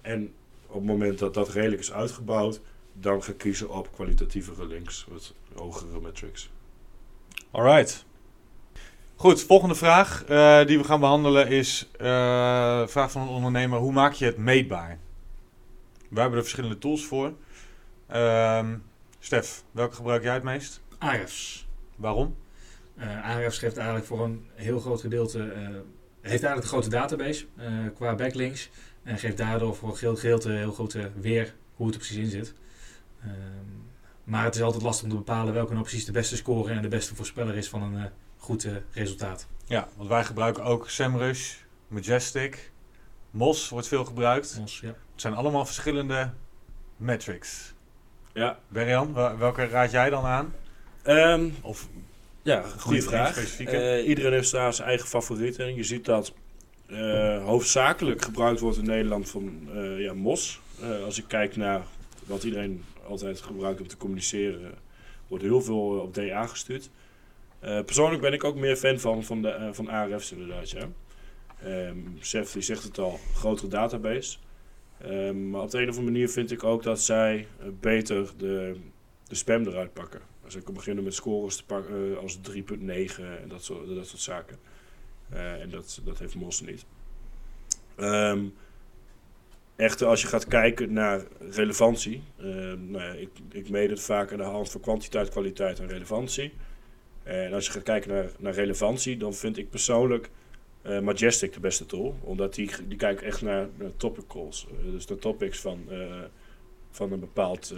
En 0.00 0.32
op 0.66 0.74
het 0.74 0.84
moment 0.84 1.18
dat 1.18 1.34
dat 1.34 1.48
redelijk 1.48 1.80
is 1.80 1.92
uitgebouwd, 1.92 2.60
dan 2.92 3.22
ga 3.22 3.32
ik 3.32 3.38
kiezen 3.38 3.70
op 3.70 3.88
kwalitatievere 3.94 4.66
links 4.66 5.06
met 5.08 5.32
hogere 5.54 6.00
metrics. 6.00 6.50
Alright. 7.50 8.04
Goed, 9.16 9.42
volgende 9.42 9.74
vraag 9.74 10.24
eh, 10.24 10.66
die 10.66 10.78
we 10.78 10.84
gaan 10.84 11.00
behandelen 11.00 11.48
is 11.48 11.88
eh 11.96 12.86
vraag 12.86 13.10
van 13.10 13.22
een 13.22 13.28
ondernemer: 13.28 13.78
hoe 13.78 13.92
maak 13.92 14.12
je 14.12 14.24
het 14.24 14.36
meetbaar? 14.36 14.98
We 16.14 16.20
hebben 16.20 16.38
er 16.38 16.44
verschillende 16.44 16.78
tools 16.78 17.04
voor. 17.04 17.32
Ehm 18.06 18.76
Stef, 19.18 19.64
welke 19.70 19.94
gebruik 19.94 20.22
jij 20.22 20.34
het 20.34 20.42
meest? 20.42 20.80
Ahrefs. 20.98 21.66
Waarom? 21.96 22.36
Eh 22.96 23.24
Ahrefs 23.24 23.58
geeft 23.58 23.76
eigenlijk 23.76 24.06
voor 24.06 24.24
een 24.24 24.46
heel 24.54 24.80
groot 24.80 25.00
gedeelte, 25.00 25.38
eh, 25.38 25.68
heeft 26.20 26.42
eigenlijk 26.42 26.62
een 26.62 26.68
grote 26.68 26.88
database 26.88 27.46
eh, 27.56 27.68
qua 27.94 28.14
backlinks. 28.14 28.70
En 29.02 29.18
geeft 29.18 29.36
daardoor 29.36 29.76
voor 29.76 29.88
een 29.88 29.96
groot 29.96 30.18
gedeelte 30.18 30.50
heel 30.50 30.88
eh, 30.94 31.04
weer 31.20 31.54
hoe 31.74 31.86
het 31.86 31.94
er 31.94 32.00
precies 32.00 32.24
in 32.24 32.30
zit. 32.30 32.54
Ehm, 33.20 33.32
maar 34.24 34.44
het 34.44 34.54
is 34.54 34.62
altijd 34.62 34.82
lastig 34.82 35.04
om 35.04 35.10
te 35.10 35.16
bepalen 35.16 35.54
welke 35.54 35.72
nou 35.72 35.84
precies 35.84 36.04
de 36.04 36.12
beste 36.12 36.36
score 36.36 36.72
en 36.72 36.82
de 36.82 36.88
beste 36.88 37.14
voorspeller 37.14 37.56
is 37.56 37.68
van 37.68 37.82
een 37.82 38.10
goed 38.36 38.68
resultaat. 38.90 39.46
Ja, 39.66 39.88
want 39.96 40.08
wij 40.08 40.24
gebruiken 40.24 40.64
ook 40.64 40.90
SEMrush, 40.90 41.54
Majestic, 41.88 42.72
Mos 43.30 43.68
wordt 43.68 43.88
veel 43.88 44.04
gebruikt. 44.04 44.56
Ons, 44.60 44.80
ja. 44.80 44.94
Het 45.14 45.20
zijn 45.22 45.34
allemaal 45.34 45.66
verschillende 45.66 46.30
metrics. 46.96 47.72
Ja, 48.32 48.58
Berjan, 48.68 49.12
wa- 49.12 49.36
welke 49.36 49.66
raad 49.66 49.90
jij 49.90 50.10
dan 50.10 50.24
aan? 50.24 50.54
Ehm, 51.02 51.48
Of 51.60 51.88
ja 52.42 52.62
goede 52.78 53.02
vraag. 53.02 53.58
iedereen 54.04 54.32
heeft 54.32 54.50
daar 54.50 54.72
zijn 54.74 54.88
eigen 54.88 55.06
favorieten. 55.08 55.64
En 55.66 55.74
je 55.74 55.82
ziet 55.84 56.04
dat 56.04 56.32
eh, 56.86 57.44
hoofdzakelijk 57.44 58.22
gebruikt 58.24 58.60
wordt 58.60 58.76
in 58.78 58.84
Nederland 58.84 59.30
van 59.30 59.68
eh, 59.74 60.00
ja, 60.00 60.12
MOS. 60.14 60.60
Eh, 60.80 61.02
als 61.04 61.18
ik 61.18 61.24
kijk 61.28 61.56
naar 61.56 61.82
wat 62.26 62.44
iedereen 62.44 62.84
altijd 63.06 63.40
gebruikt 63.40 63.80
om 63.80 63.86
te 63.88 63.96
communiceren, 63.96 64.74
wordt 65.28 65.44
heel 65.44 65.62
veel 65.62 65.76
op 66.00 66.14
DA 66.14 66.46
gestuurd. 66.46 66.90
Persoonlijk 67.60 68.20
ben 68.22 68.32
ik 68.32 68.44
ook 68.44 68.56
meer 68.56 68.76
fan 68.76 68.98
van, 69.00 69.24
van, 69.24 69.42
de, 69.42 69.68
van 69.72 69.88
ARF's 69.88 70.32
inderdaad. 70.32 70.70
Ja. 70.70 70.88
Ehm 71.64 71.96
Sef 72.20 72.52
die 72.52 72.62
zegt 72.62 72.82
het 72.82 72.98
al, 72.98 73.18
grotere 73.34 73.68
database. 73.68 74.36
Ehm, 75.00 75.50
maar 75.50 75.62
op 75.62 75.70
de 75.70 75.78
een 75.78 75.88
of 75.88 75.96
andere 75.96 76.12
manier 76.12 76.28
vind 76.28 76.50
ik 76.50 76.64
ook 76.64 76.82
dat 76.82 77.00
zij 77.00 77.46
eh, 77.60 77.66
beter 77.80 78.30
de, 78.36 78.76
de 79.28 79.34
spam 79.34 79.66
eruit 79.66 79.92
pakken. 79.92 80.20
Als 80.44 80.54
ik 80.54 80.72
beginnen 80.72 81.04
met 81.04 81.14
scores 81.14 81.56
te 81.56 81.64
pakken 81.64 82.12
eh, 82.12 82.18
als 82.18 82.38
3.9 82.50 82.52
en 83.42 83.48
dat 83.48 83.64
soort, 83.64 83.94
dat 83.94 84.06
soort 84.06 84.22
zaken. 84.22 84.58
Eh, 85.28 85.60
en 85.60 85.70
dat, 85.70 86.00
dat 86.04 86.18
heeft 86.18 86.34
Mos 86.34 86.60
niet. 86.60 86.84
Ehm, 87.96 88.44
echter, 89.76 90.06
als 90.06 90.22
je 90.22 90.26
gaat 90.26 90.46
kijken 90.46 90.92
naar 90.92 91.22
relevantie. 91.50 92.22
ehm, 92.38 92.90
nou 92.90 93.16
ik, 93.16 93.30
ik 93.52 93.70
meet 93.70 93.90
het 93.90 94.00
vaak 94.00 94.32
aan 94.32 94.38
de 94.38 94.44
hand 94.44 94.70
van 94.70 94.80
kwantiteit, 94.80 95.28
kwaliteit 95.28 95.78
en 95.78 95.88
relevantie. 95.88 96.52
En 97.22 97.52
als 97.52 97.66
je 97.66 97.72
gaat 97.72 97.82
kijken 97.82 98.10
naar, 98.10 98.30
naar 98.38 98.54
relevantie, 98.54 99.16
dan 99.16 99.34
vind 99.34 99.58
ik 99.58 99.70
persoonlijk 99.70 100.30
eh, 100.84 101.00
Majestic 101.00 101.52
de 101.52 101.60
beste 101.60 101.86
tool. 101.86 102.16
Omdat 102.20 102.54
die, 102.54 102.70
die 102.88 102.98
kijkt 102.98 103.22
echt 103.22 103.42
naar, 103.42 103.68
naar 103.76 103.96
topic 103.96 104.26
calls. 104.28 104.66
Eh, 104.70 104.92
dus 104.92 105.06
de 105.06 105.16
topics 105.16 105.60
van, 105.60 105.84
eh, 105.90 105.98
van, 106.90 107.12
een 107.12 107.20
bepaald, 107.20 107.74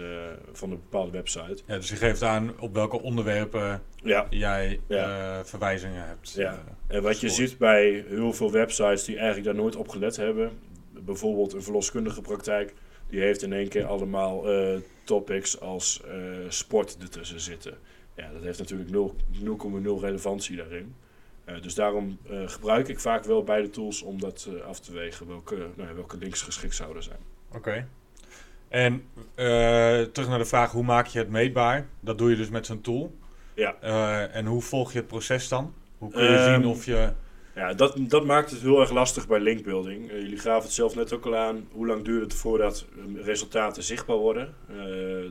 van 0.53 0.71
een 0.71 0.81
bepaalde 0.81 1.11
website. 1.11 1.63
Ja, 1.67 1.77
dus 1.77 1.89
je 1.89 1.97
geeft 1.97 2.23
aan 2.23 2.61
op 2.61 2.75
welke 2.75 3.03
onderwerpen 3.03 3.83
Ja, 4.03 4.27
jij 4.31 4.81
Ja. 4.87 5.45
verwijzingen 5.45 6.07
hebt. 6.07 6.33
Ja. 6.33 6.65
En 6.87 7.03
wat 7.03 7.21
je 7.21 7.29
ziet 7.29 7.59
bij 7.59 8.05
heel 8.09 8.33
veel 8.33 8.51
websites 8.53 9.05
die 9.05 9.17
eigenlijk 9.17 9.47
daar 9.47 9.55
nooit 9.55 9.77
op 9.77 9.89
gelet 9.89 10.17
hebben, 10.17 10.51
bijvoorbeeld 10.91 11.53
een 11.53 11.63
verloskundige 11.63 12.21
praktijk, 12.21 12.75
die 13.09 13.21
heeft 13.21 13.43
in 13.43 13.53
één 13.53 13.69
keer 13.69 13.85
allemaal 13.85 14.45
topics 15.05 15.61
als 15.61 16.03
sport 16.49 16.97
ertussen 17.01 17.41
zitten. 17.41 17.79
Ja, 18.17 18.33
dat 18.33 18.43
heeft 18.43 18.59
natuurlijk 18.59 18.91
0 18.91 19.15
0,0 19.31 20.01
relevantie 20.01 20.57
daarin. 20.57 20.95
Eh, 21.47 21.63
dus 21.63 21.75
daarom 21.75 22.19
eh, 22.31 22.37
gebruik 22.47 22.89
ik 22.89 23.01
vaak 23.01 23.25
wel 23.25 23.45
beide 23.45 23.71
tools 23.71 24.03
om 24.03 24.21
dat 24.21 24.49
eh, 24.49 24.67
af 24.67 24.81
te 24.81 24.93
wegen, 24.93 25.29
welke, 25.29 25.57
nou 25.75 25.95
welke 25.95 26.17
links 26.19 26.43
geschikt 26.43 26.75
zouden 26.75 27.03
zijn. 27.03 27.19
Oké. 27.53 27.89
En 28.69 29.05
terug 30.13 30.29
naar 30.29 30.39
de 30.39 30.45
vraag, 30.45 30.73
hoe 30.73 30.83
maak 30.85 31.07
je 31.07 31.19
het 31.19 31.29
meetbaar? 31.29 31.87
Dat 32.01 32.19
doe 32.19 32.31
je 32.31 32.37
dus 32.37 32.49
met 32.49 32.67
zo'n 32.67 32.81
tool. 32.81 33.15
Ja. 33.55 33.81
En 34.33 34.47
hoe 34.47 34.63
volg 34.63 34.93
je 34.93 34.99
het 34.99 35.07
proces 35.07 35.49
dan? 35.49 35.75
Hoe 35.99 36.11
kun 36.11 36.23
je 36.23 36.37
Ehm, 36.37 36.55
zien 36.55 36.67
of 36.67 36.85
je... 36.85 37.13
Ja, 37.55 37.75
dat, 37.75 37.97
dat 37.99 38.25
maakt 38.25 38.51
het 38.51 38.61
heel 38.61 38.81
erg 38.81 38.91
lastig 38.91 39.27
bij 39.27 39.41
linkbuilding. 39.41 40.11
Jullie 40.11 40.39
gaven 40.39 40.63
het 40.63 40.73
zelf 40.73 40.95
net 40.95 41.13
ook 41.13 41.27
al 41.27 41.37
aan. 41.37 41.69
Hoe 41.73 41.87
lang 41.87 42.05
duurt 42.05 42.23
het 42.23 42.35
voordat 42.35 42.87
eh, 42.97 43.25
resultaten 43.25 43.83
zichtbaar 43.83 44.17
worden? 44.17 44.55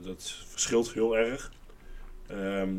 Dat 0.04 0.44
verschilt 0.48 0.94
heel 0.94 1.18
erg. 1.18 1.52
Ehm, 2.28 2.70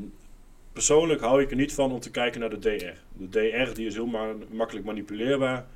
persoonlijk 0.81 1.21
hou 1.21 1.43
ik 1.43 1.51
er 1.51 1.57
niet 1.57 1.73
van 1.73 1.93
om 1.93 2.01
te 2.01 2.11
kijken 2.11 2.41
naar 2.41 2.51
de 2.51 2.59
DR. 2.59 2.93
De 3.12 3.29
DR 3.29 3.75
die 3.75 3.87
is 3.87 3.95
heel 3.95 4.07
ma- 4.07 4.35
makkelijk 4.51 4.87
manipuleerbaar. 4.87 5.67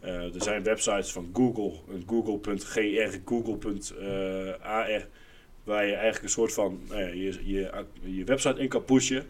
Eh, 0.00 0.14
er 0.34 0.42
zijn 0.42 0.62
websites 0.62 1.12
van 1.12 1.30
Google, 1.32 1.72
een 1.88 2.02
google.gr, 2.06 3.18
google.ar, 3.24 5.06
waar 5.64 5.86
je 5.86 5.92
eigenlijk 5.92 6.22
een 6.22 6.28
soort 6.28 6.52
van 6.52 6.80
nou 6.88 7.02
je, 7.16 7.38
je, 7.44 7.84
je 8.04 8.24
website 8.24 8.60
in 8.60 8.68
kan 8.68 8.84
pushen. 8.84 9.24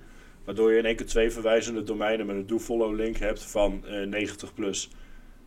Waardoor 0.44 0.72
je 0.72 0.78
in 0.78 0.84
één 0.84 0.96
keer 0.96 1.06
twee 1.06 1.30
verwijzende 1.30 1.82
domeinen 1.82 2.26
met 2.26 2.36
een 2.36 2.46
do-follow 2.46 2.94
link 2.94 3.16
hebt 3.16 3.42
van 3.44 3.84
eh 3.86 4.06
90 4.06 4.54
plus. 4.54 4.90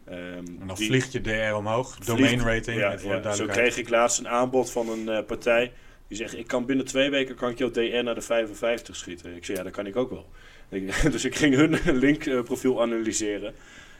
Ehm, 0.05 0.17
En 0.17 0.61
dan 0.67 0.75
die- 0.75 0.87
vliegt 0.87 1.11
je 1.11 1.21
DR 1.21 1.53
omhoog. 1.55 1.97
Domain 1.97 2.39
rating. 2.39 2.77
Ja. 2.79 3.33
Zo 3.33 3.45
kreeg 3.45 3.77
ik 3.77 3.89
laatst 3.89 4.19
een 4.19 4.27
aanbod 4.27 4.71
van 4.71 4.89
een 4.89 5.09
eh, 5.09 5.25
partij. 5.25 5.71
Die 6.07 6.17
zegt, 6.17 6.37
ik 6.37 6.47
kan 6.47 6.65
binnen 6.65 6.85
twee 6.85 7.09
weken 7.09 7.35
kan 7.35 7.49
ik 7.49 7.57
jouw 7.57 7.71
DR 7.71 8.03
naar 8.03 8.15
de 8.15 8.21
55 8.21 8.95
schieten. 8.95 9.35
Ik 9.35 9.45
zei, 9.45 9.57
ja, 9.57 9.63
dat 9.63 9.73
kan 9.73 9.85
ik 9.87 9.95
ook 9.95 10.09
wel. 10.09 10.29
Ik- 10.69 11.01
dus 11.11 11.25
ik 11.25 11.35
ging 11.35 11.55
hun 11.55 11.79
linkprofiel 12.05 12.81
analyseren. 12.81 13.53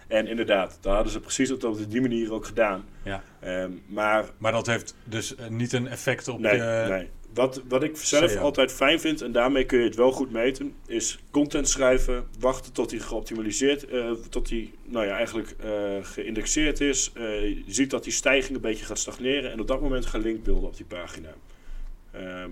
En 0.07 0.27
inderdaad, 0.27 0.77
daar 0.81 0.93
hadden 0.95 1.11
ze 1.11 1.19
precies 1.19 1.51
op 1.51 1.63
op 1.63 1.91
die 1.91 2.01
manier 2.01 2.33
ook 2.33 2.45
gedaan. 2.45 2.85
Ja. 3.03 3.23
Ehm, 3.39 3.71
maar 3.87 4.25
Maar 4.37 4.51
dat 4.51 4.65
heeft 4.67 4.95
dus 5.03 5.35
eh, 5.35 5.47
niet 5.47 5.73
een 5.73 5.87
effect 5.87 6.27
op 6.27 6.39
nee, 6.39 6.55
je... 6.55 6.85
nee. 6.89 7.09
Wat, 7.33 7.61
wat 7.67 7.83
ik 7.83 7.97
zelf 7.97 8.37
altijd 8.37 8.71
fijn 8.71 8.99
vind, 8.99 9.21
en 9.21 9.31
daarmee 9.31 9.65
kun 9.65 9.79
je 9.79 9.83
het 9.85 9.95
wel 9.95 10.11
goed 10.11 10.31
meten, 10.31 10.73
is 10.87 11.19
content 11.31 11.69
schrijven, 11.69 12.27
wachten 12.39 12.73
tot 12.73 12.89
die 12.89 12.99
geoptimaliseerd, 12.99 13.87
eh, 13.87 14.11
tot 14.29 14.47
die 14.47 14.73
nou 14.83 15.05
ja, 15.05 15.15
eigenlijk 15.15 15.55
eh, 15.59 15.69
geïndexeerd 16.01 16.81
is. 16.81 17.11
Eh, 17.13 17.23
je 17.47 17.63
ziet 17.67 17.89
dat 17.89 18.03
die 18.03 18.13
stijging 18.13 18.55
een 18.55 18.61
beetje 18.61 18.85
gaat 18.85 18.99
stagneren 18.99 19.51
en 19.51 19.59
op 19.59 19.67
dat 19.67 19.81
moment 19.81 20.05
gaan 20.05 20.21
linkbeelden 20.21 20.67
op 20.67 20.75
die 20.77 20.85
pagina. 20.85 21.29
Ehm, 22.15 22.51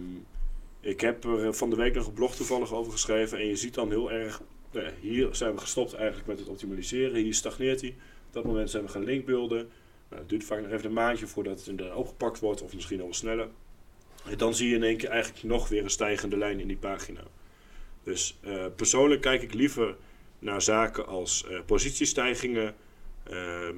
ik 0.79 1.01
heb 1.01 1.23
er 1.23 1.45
eh, 1.45 1.53
van 1.53 1.69
de 1.69 1.75
week 1.75 1.95
nog 1.95 2.07
een 2.07 2.13
blog 2.13 2.35
toevallig 2.35 2.73
over 2.73 2.91
geschreven 2.91 3.37
en 3.37 3.47
je 3.47 3.55
ziet 3.55 3.73
dan 3.73 3.89
heel 3.89 4.11
erg, 4.11 4.41
ja, 4.71 4.91
hier 5.01 5.35
zijn 5.35 5.53
we 5.53 5.59
gestopt 5.59 5.93
eigenlijk 5.93 6.27
met 6.27 6.39
het 6.39 6.47
optimaliseren, 6.47 7.15
hier 7.15 7.33
stagneert 7.33 7.81
hij. 7.81 7.95
Op 8.27 8.33
dat 8.33 8.43
moment 8.43 8.69
zijn 8.69 8.83
we 8.83 8.89
gaan 8.89 9.03
linkbeelden. 9.03 9.69
Nou, 10.09 10.21
het 10.21 10.29
duurt 10.29 10.43
vaak 10.43 10.61
nog 10.61 10.71
even 10.71 10.85
een 10.85 10.93
maandje 10.93 11.27
voordat 11.27 11.65
het 11.65 11.93
opgepakt 11.93 12.39
wordt 12.39 12.61
of 12.61 12.73
misschien 12.73 13.01
al 13.01 13.13
sneller. 13.13 13.47
En 14.29 14.37
dan 14.37 14.55
zie 14.55 14.69
je 14.69 14.75
in 14.75 14.83
één 14.83 14.97
keer 14.97 15.09
eigenlijk 15.09 15.43
nog 15.43 15.69
weer 15.69 15.83
een 15.83 15.89
stijgende 15.89 16.37
lijn 16.37 16.59
in 16.59 16.67
die 16.67 16.77
pagina. 16.77 17.23
Dus 18.03 18.37
eh, 18.41 18.65
persoonlijk 18.75 19.21
kijk 19.21 19.41
ik 19.41 19.53
liever 19.53 19.95
naar 20.39 20.61
zaken 20.61 21.07
als 21.07 21.45
eh, 21.47 21.59
positiestijgingen, 21.65 22.75
ehm, 23.23 23.37
eh, 23.37 23.73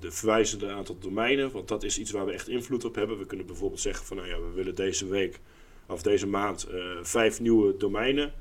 de 0.00 0.10
verwijzende 0.10 0.70
aantal 0.70 0.98
domeinen, 0.98 1.50
want 1.50 1.68
dat 1.68 1.82
is 1.82 1.98
iets 1.98 2.10
waar 2.10 2.26
we 2.26 2.32
echt 2.32 2.48
invloed 2.48 2.84
op 2.84 2.94
hebben. 2.94 3.18
We 3.18 3.26
kunnen 3.26 3.46
bijvoorbeeld 3.46 3.80
zeggen 3.80 4.06
van 4.06 4.16
nou 4.16 4.28
ja, 4.28 4.40
we 4.40 4.50
willen 4.54 4.74
deze 4.74 5.06
week 5.06 5.40
of 5.86 6.02
deze 6.02 6.26
maand 6.26 6.64
eh, 6.64 6.84
vijf 7.02 7.40
nieuwe 7.40 7.76
domeinen 7.76 8.32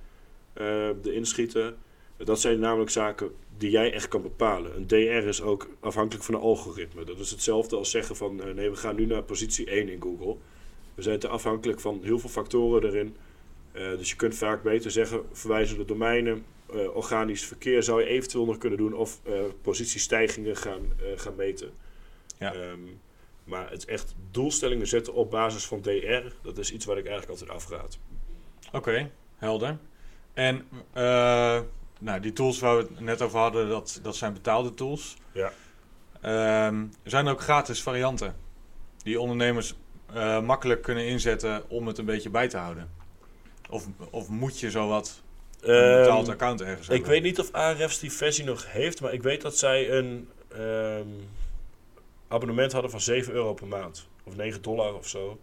eh 0.53 0.89
erin 1.03 1.25
schieten. 1.25 1.77
Dat 2.17 2.41
zijn 2.41 2.59
namelijk 2.59 2.91
zaken 2.91 3.31
die 3.57 3.69
jij 3.69 3.93
echt 3.93 4.07
kan 4.07 4.21
bepalen. 4.21 4.75
Een 4.75 4.87
DR 4.87 5.27
is 5.27 5.41
ook 5.41 5.69
afhankelijk 5.79 6.25
van 6.25 6.33
een 6.33 6.41
algoritme. 6.41 7.03
Dat 7.03 7.19
is 7.19 7.31
hetzelfde 7.31 7.75
als 7.75 7.91
zeggen 7.91 8.15
van 8.15 8.41
eh, 8.41 8.53
nee, 8.53 8.69
we 8.69 8.75
gaan 8.75 8.95
nu 8.95 9.05
naar 9.05 9.23
positie 9.23 9.65
1 9.65 9.89
in 9.89 10.01
Google. 10.01 10.35
We 10.95 11.01
zijn 11.01 11.19
te 11.19 11.27
afhankelijk 11.27 11.79
van 11.79 11.99
heel 12.03 12.19
veel 12.19 12.29
factoren 12.29 12.89
erin. 12.89 13.15
Eh, 13.71 13.97
dus 13.97 14.09
je 14.09 14.15
kunt 14.15 14.35
vaak 14.35 14.63
beter 14.63 14.91
zeggen, 14.91 15.21
verwijzende 15.31 15.85
domeinen, 15.85 16.45
eh, 16.75 16.95
organisch 16.95 17.45
verkeer 17.45 17.83
zou 17.83 18.01
je 18.01 18.07
eventueel 18.07 18.45
nog 18.45 18.57
kunnen 18.57 18.77
doen 18.77 18.93
of 18.93 19.19
eh, 19.23 19.33
positiestijgingen 19.61 20.57
gaan, 20.57 20.81
eh, 20.99 21.05
gaan 21.15 21.35
meten. 21.35 21.71
Ja. 22.39 22.53
Ehm, 22.53 22.79
maar 23.43 23.69
het 23.69 23.85
echt 23.85 24.15
doelstellingen 24.31 24.87
zetten 24.87 25.13
op 25.13 25.31
basis 25.31 25.65
van 25.65 25.81
DR, 25.81 26.31
dat 26.41 26.57
is 26.57 26.71
iets 26.71 26.85
waar 26.85 26.97
ik 26.97 27.07
eigenlijk 27.07 27.39
altijd 27.39 27.57
afraad. 27.57 27.99
Oké, 28.71 29.11
helder. 29.35 29.77
En 30.33 30.67
nou, 31.99 32.19
die 32.19 32.33
tools 32.33 32.59
waar 32.59 32.77
we 32.77 32.81
het 32.81 32.99
net 32.99 33.21
over 33.21 33.39
hadden, 33.39 33.69
dat, 33.69 33.99
dat 34.03 34.15
zijn 34.15 34.33
betaalde 34.33 34.73
tools. 34.73 35.17
Ja. 35.31 35.51
Er 36.21 36.89
zijn 37.03 37.27
ook 37.27 37.41
gratis 37.41 37.81
varianten 37.81 38.35
die 38.97 39.19
ondernemers 39.19 39.75
makkelijk 40.43 40.81
kunnen 40.81 41.05
inzetten 41.05 41.69
om 41.69 41.87
het 41.87 41.97
een 41.97 42.05
beetje 42.05 42.29
bij 42.29 42.47
te 42.47 42.57
houden. 42.57 42.89
Of, 43.69 43.87
of 44.09 44.29
moet 44.29 44.59
je 44.59 44.71
zowat 44.71 45.23
een 45.67 45.99
betaald 46.01 46.23
Ehm, 46.23 46.31
account 46.31 46.61
ergens 46.61 46.89
ik 46.89 47.05
weet 47.05 47.23
niet 47.23 47.39
of 47.39 47.51
Ahrefs 47.51 47.99
die 47.99 48.11
versie 48.11 48.45
nog 48.45 48.71
heeft, 48.71 49.01
maar 49.01 49.13
ik 49.13 49.23
weet 49.23 49.41
dat 49.41 49.57
zij 49.57 49.91
een 49.91 50.29
ehm, 50.51 51.07
abonnement 52.27 52.71
hadden 52.71 52.91
van 52.91 53.01
7 53.01 53.33
euro 53.33 53.53
per 53.53 53.67
maand. 53.67 54.07
Of 54.23 54.35
9 54.35 54.61
dollar 54.61 54.93
of 54.95 55.07
zo. 55.07 55.39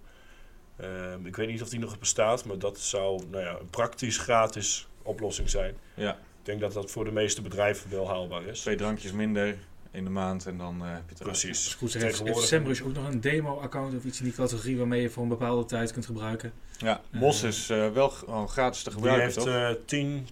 Ehm, 0.77 1.27
ik 1.27 1.37
weet 1.37 1.49
niet 1.49 1.63
of 1.63 1.69
die 1.69 1.79
nog 1.79 1.99
bestaat, 1.99 2.45
maar 2.45 2.59
dat 2.59 2.79
zou 2.79 3.23
nou 3.31 3.45
ja, 3.45 3.59
een 3.61 3.71
praktisch 3.71 4.19
gratis 4.19 4.87
oplossing 5.03 5.51
zijn. 5.51 5.77
Ja, 5.95 6.11
Ik 6.13 6.49
denk 6.49 6.61
dat 6.61 6.73
dat 6.73 6.91
voor 6.91 7.05
de 7.05 7.13
meeste 7.13 7.43
bedrijven 7.43 7.91
wel 7.91 8.09
haalbaar 8.09 8.47
is. 8.47 8.61
twee 8.61 8.77
drankjes 8.77 9.13
minder 9.13 9.57
in 9.93 10.05
de 10.05 10.11
maand 10.11 10.47
en 10.47 10.57
dan 10.59 10.83
eh, 10.85 10.91
heb 10.93 11.03
je 11.09 11.15
het. 11.15 11.23
Precies. 11.23 11.65
Het 11.65 11.75
goed 11.75 11.95
is, 11.95 12.03
heeft, 12.03 12.23
heeft 12.23 12.41
SEMrush 12.41 12.81
ook 12.81 12.93
nog 12.95 13.09
een 13.09 13.21
demo-account 13.21 13.95
of 13.97 14.05
iets 14.05 14.19
in 14.19 14.25
die 14.25 14.35
categorie 14.35 14.79
waarmee 14.79 15.01
je 15.03 15.11
voor 15.11 15.23
een 15.23 15.29
bepaalde 15.29 15.65
tijd 15.65 15.93
kunt 15.93 16.07
gebruiken. 16.07 16.53
Ja, 16.79 17.01
Mos 17.11 17.43
Eh, 17.43 17.49
is 17.49 17.71
eh, 17.71 17.91
wel 17.91 18.11
gewoon 18.11 18.49
gratis 18.49 18.83
te 18.83 18.89
Die 18.91 18.99
gebruiken, 18.99 19.25
heeft 19.25 19.37
toch? 19.39 19.47
eh 19.79 19.85
10 19.87 20.29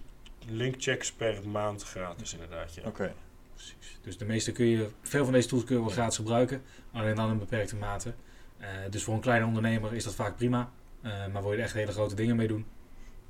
linkchecks 0.47 1.11
per 1.11 1.47
maand 1.47 1.83
gratis 1.83 2.33
inderdaad. 2.33 2.73
Ja. 2.73 2.81
Oké, 2.85 3.13
Precies. 3.53 3.99
Dus 4.01 4.17
de 4.17 4.25
meeste 4.25 4.51
kun 4.51 4.65
je, 4.65 4.89
veel 5.01 5.23
van 5.23 5.33
deze 5.33 5.47
tools 5.47 5.63
kun 5.63 5.75
je 5.75 5.81
wel 5.81 5.91
gratis 5.91 6.15
gebruiken, 6.15 6.61
alleen 6.91 7.15
dan 7.15 7.31
in 7.31 7.39
beperkte 7.39 7.75
mate. 7.75 8.13
Eh, 8.57 8.67
dus 8.89 9.03
voor 9.03 9.13
een 9.13 9.19
kleine 9.19 9.45
ondernemer 9.45 9.93
is 9.93 10.03
dat 10.03 10.15
vaak 10.15 10.35
prima. 10.35 10.69
Eh, 11.01 11.11
maar 11.31 11.41
wil 11.41 11.51
je 11.51 11.57
er 11.57 11.63
echt 11.63 11.73
hele 11.73 11.91
grote 11.91 12.15
dingen 12.15 12.35
mee 12.35 12.47
doen, 12.47 12.65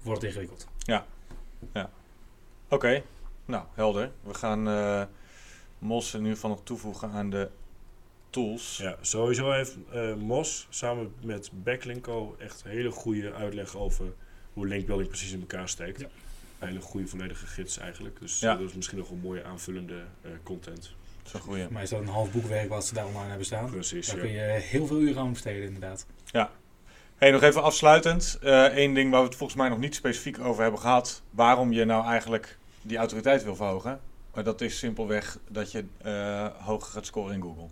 wordt 0.02 0.22
het 0.22 0.30
ingewikkeld. 0.30 0.68
Oké, 2.70 3.04
nou 3.46 3.64
helder. 3.74 4.12
We 4.24 4.34
gaan 4.34 4.68
eh, 4.68 5.04
Mos 5.82 6.14
in 6.14 6.20
ieder 6.20 6.34
geval 6.34 6.50
nog 6.50 6.64
toevoegen 6.64 7.12
aan 7.12 7.30
de 7.30 7.50
tools. 8.30 8.78
Ja, 8.78 8.96
sowieso 9.02 9.52
heeft 9.52 9.78
eh, 9.92 10.14
Mos 10.14 10.68
samen 10.70 11.14
met 11.24 11.50
Backlinko 11.54 12.36
echt 12.40 12.64
hele 12.64 12.92
goede 12.92 13.34
uitleg 13.34 13.76
over 13.78 14.14
hoe 14.54 14.68
linkbuilding 14.68 15.10
precies 15.10 15.32
in 15.32 15.40
elkaar 15.40 15.70
steekt. 15.70 16.00
Ja. 16.00 16.08
Een 16.60 16.68
hele 16.68 16.82
goede 16.82 17.08
volledige 17.08 17.46
gids 17.46 17.78
eigenlijk. 17.78 18.20
Dus 18.20 18.40
Ja. 18.40 18.52
eh, 18.54 18.60
dat 18.60 18.70
is 18.70 18.76
misschien 18.76 18.98
nog 18.98 19.10
een 19.10 19.20
mooie 19.20 19.44
aanvullende 19.44 20.04
eh, 20.22 20.32
content. 20.44 20.92
Dat 21.24 21.34
is. 21.34 21.40
Voor 21.42 21.68
mij 21.72 21.84
is 21.84 21.90
dat 21.90 22.00
een 22.00 22.08
half 22.08 22.32
boekwerk 22.32 22.70
wat 22.70 22.86
ze 22.86 22.94
daar 22.94 23.06
online 23.06 23.28
hebben 23.28 23.46
staan. 23.46 23.70
Precies. 23.70 24.08
Daar 24.08 24.16
ja. 24.16 24.22
kun 24.22 24.32
je 24.32 24.40
heel 24.42 24.88
veel 24.88 25.00
uren 25.00 25.22
aan 25.22 25.34
besteden 25.34 25.64
inderdaad. 25.64 26.06
Hey, 27.16 27.32
nog 27.32 27.42
even 27.42 27.64
afsluitend. 27.64 28.38
Eén 28.42 28.94
ding 28.94 29.12
waar 29.12 29.22
we 29.22 29.28
het 29.28 29.36
volgens 29.36 29.60
mij 29.60 29.70
nog 29.70 29.78
niet 29.78 29.96
specifiek 29.96 30.40
over 30.40 30.62
hebben 30.62 30.80
gehad. 30.82 31.22
Waarom 31.30 31.72
je 31.72 31.86
nou 31.86 32.06
eigenlijk 32.06 32.58
die 32.82 32.98
autoriteit 32.98 33.44
wil 33.44 33.56
verhogen. 33.56 34.00
Maar 34.34 34.44
dat 34.44 34.62
is 34.62 34.78
simpelweg 34.78 35.38
dat 35.50 35.72
je 35.72 35.84
eh, 36.02 36.48
hoger 36.66 36.92
gaat 36.92 37.06
scoren 37.06 37.34
in 37.36 37.42
Google. 37.42 37.68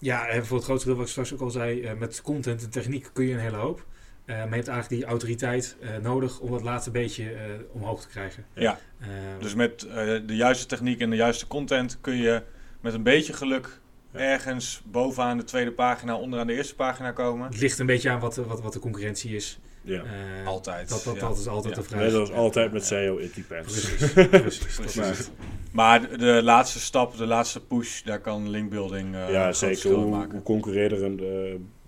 Ja, 0.00 0.26
en 0.28 0.46
voor 0.46 0.56
het 0.56 0.64
grootste 0.66 0.86
deel 0.88 0.96
wat 0.96 1.04
ik 1.06 1.10
straks 1.10 1.32
ook 1.32 1.40
al 1.40 1.50
zei, 1.50 1.82
eh, 1.82 1.92
met 1.98 2.22
content 2.22 2.62
en 2.62 2.70
techniek 2.70 3.10
kun 3.12 3.24
je 3.26 3.32
een 3.34 3.40
hele 3.40 3.56
hoop. 3.56 3.84
Eh, 4.24 4.36
maar 4.36 4.48
je 4.48 4.54
hebt 4.54 4.68
eigenlijk 4.68 4.88
die 4.88 5.04
autoriteit 5.04 5.76
eh, 5.80 5.96
nodig 6.02 6.38
om 6.40 6.50
dat 6.50 6.62
laatste 6.62 6.90
beetje 6.90 7.30
eh, 7.32 7.40
omhoog 7.72 8.00
te 8.00 8.08
krijgen. 8.08 8.44
Ja. 8.54 8.78
Eh, 8.98 9.08
Dus 9.40 9.54
met 9.54 9.82
eh, 9.86 9.94
de 10.26 10.36
juiste 10.36 10.66
techniek 10.66 11.00
en 11.00 11.10
de 11.10 11.16
juiste 11.16 11.46
content 11.46 11.98
kun 12.00 12.16
je 12.16 12.42
met 12.80 12.94
een 12.94 13.02
beetje 13.02 13.32
geluk 13.32 13.80
Ja. 14.12 14.18
ergens 14.18 14.82
bovenaan 14.84 15.36
de 15.36 15.44
tweede 15.44 15.72
pagina, 15.72 16.16
onderaan 16.16 16.46
de 16.46 16.54
eerste 16.54 16.74
pagina 16.74 17.10
komen. 17.12 17.46
het 17.46 17.60
ligt 17.60 17.78
een 17.78 17.86
beetje 17.86 18.10
aan 18.10 18.20
wat, 18.20 18.34
de- 18.34 18.44
wat, 18.44 18.60
wat 18.60 18.72
de 18.72 18.78
concurrentie 18.78 19.34
is. 19.36 19.58
ja. 19.82 20.02
Eh, 20.02 20.46
Altijd. 20.46 20.88
Dat, 20.88 21.02
dat, 21.04 21.14
ja. 21.14 21.20
dat 21.20 21.38
is 21.38 21.46
altijd 21.48 21.74
Ja. 21.76 21.80
de 21.82 21.88
vraag. 21.88 22.00
Net 22.00 22.14
als 22.14 22.32
altijd 22.32 22.72
met 22.72 22.80
Ja. 22.82 22.86
SEO, 22.88 23.16
it 23.18 23.34
depends. 23.34 23.72
Precies, 23.72 24.12
precies. 24.12 24.58
Precies. 24.94 25.30
Maar 25.72 26.18
de, 26.18 26.40
laatste 26.42 26.80
stap, 26.80 27.16
de 27.16 27.26
laatste 27.26 27.60
push, 27.60 28.02
daar 28.02 28.20
kan 28.20 28.48
linkbuilding 28.48 29.14
eh 29.14 29.30
ja, 29.30 29.46
een 29.46 29.54
zeker. 29.54 29.92
Hoe, 29.92 30.10
maken. 30.10 30.32
hoe 30.32 30.42
concurrerender 30.42 31.16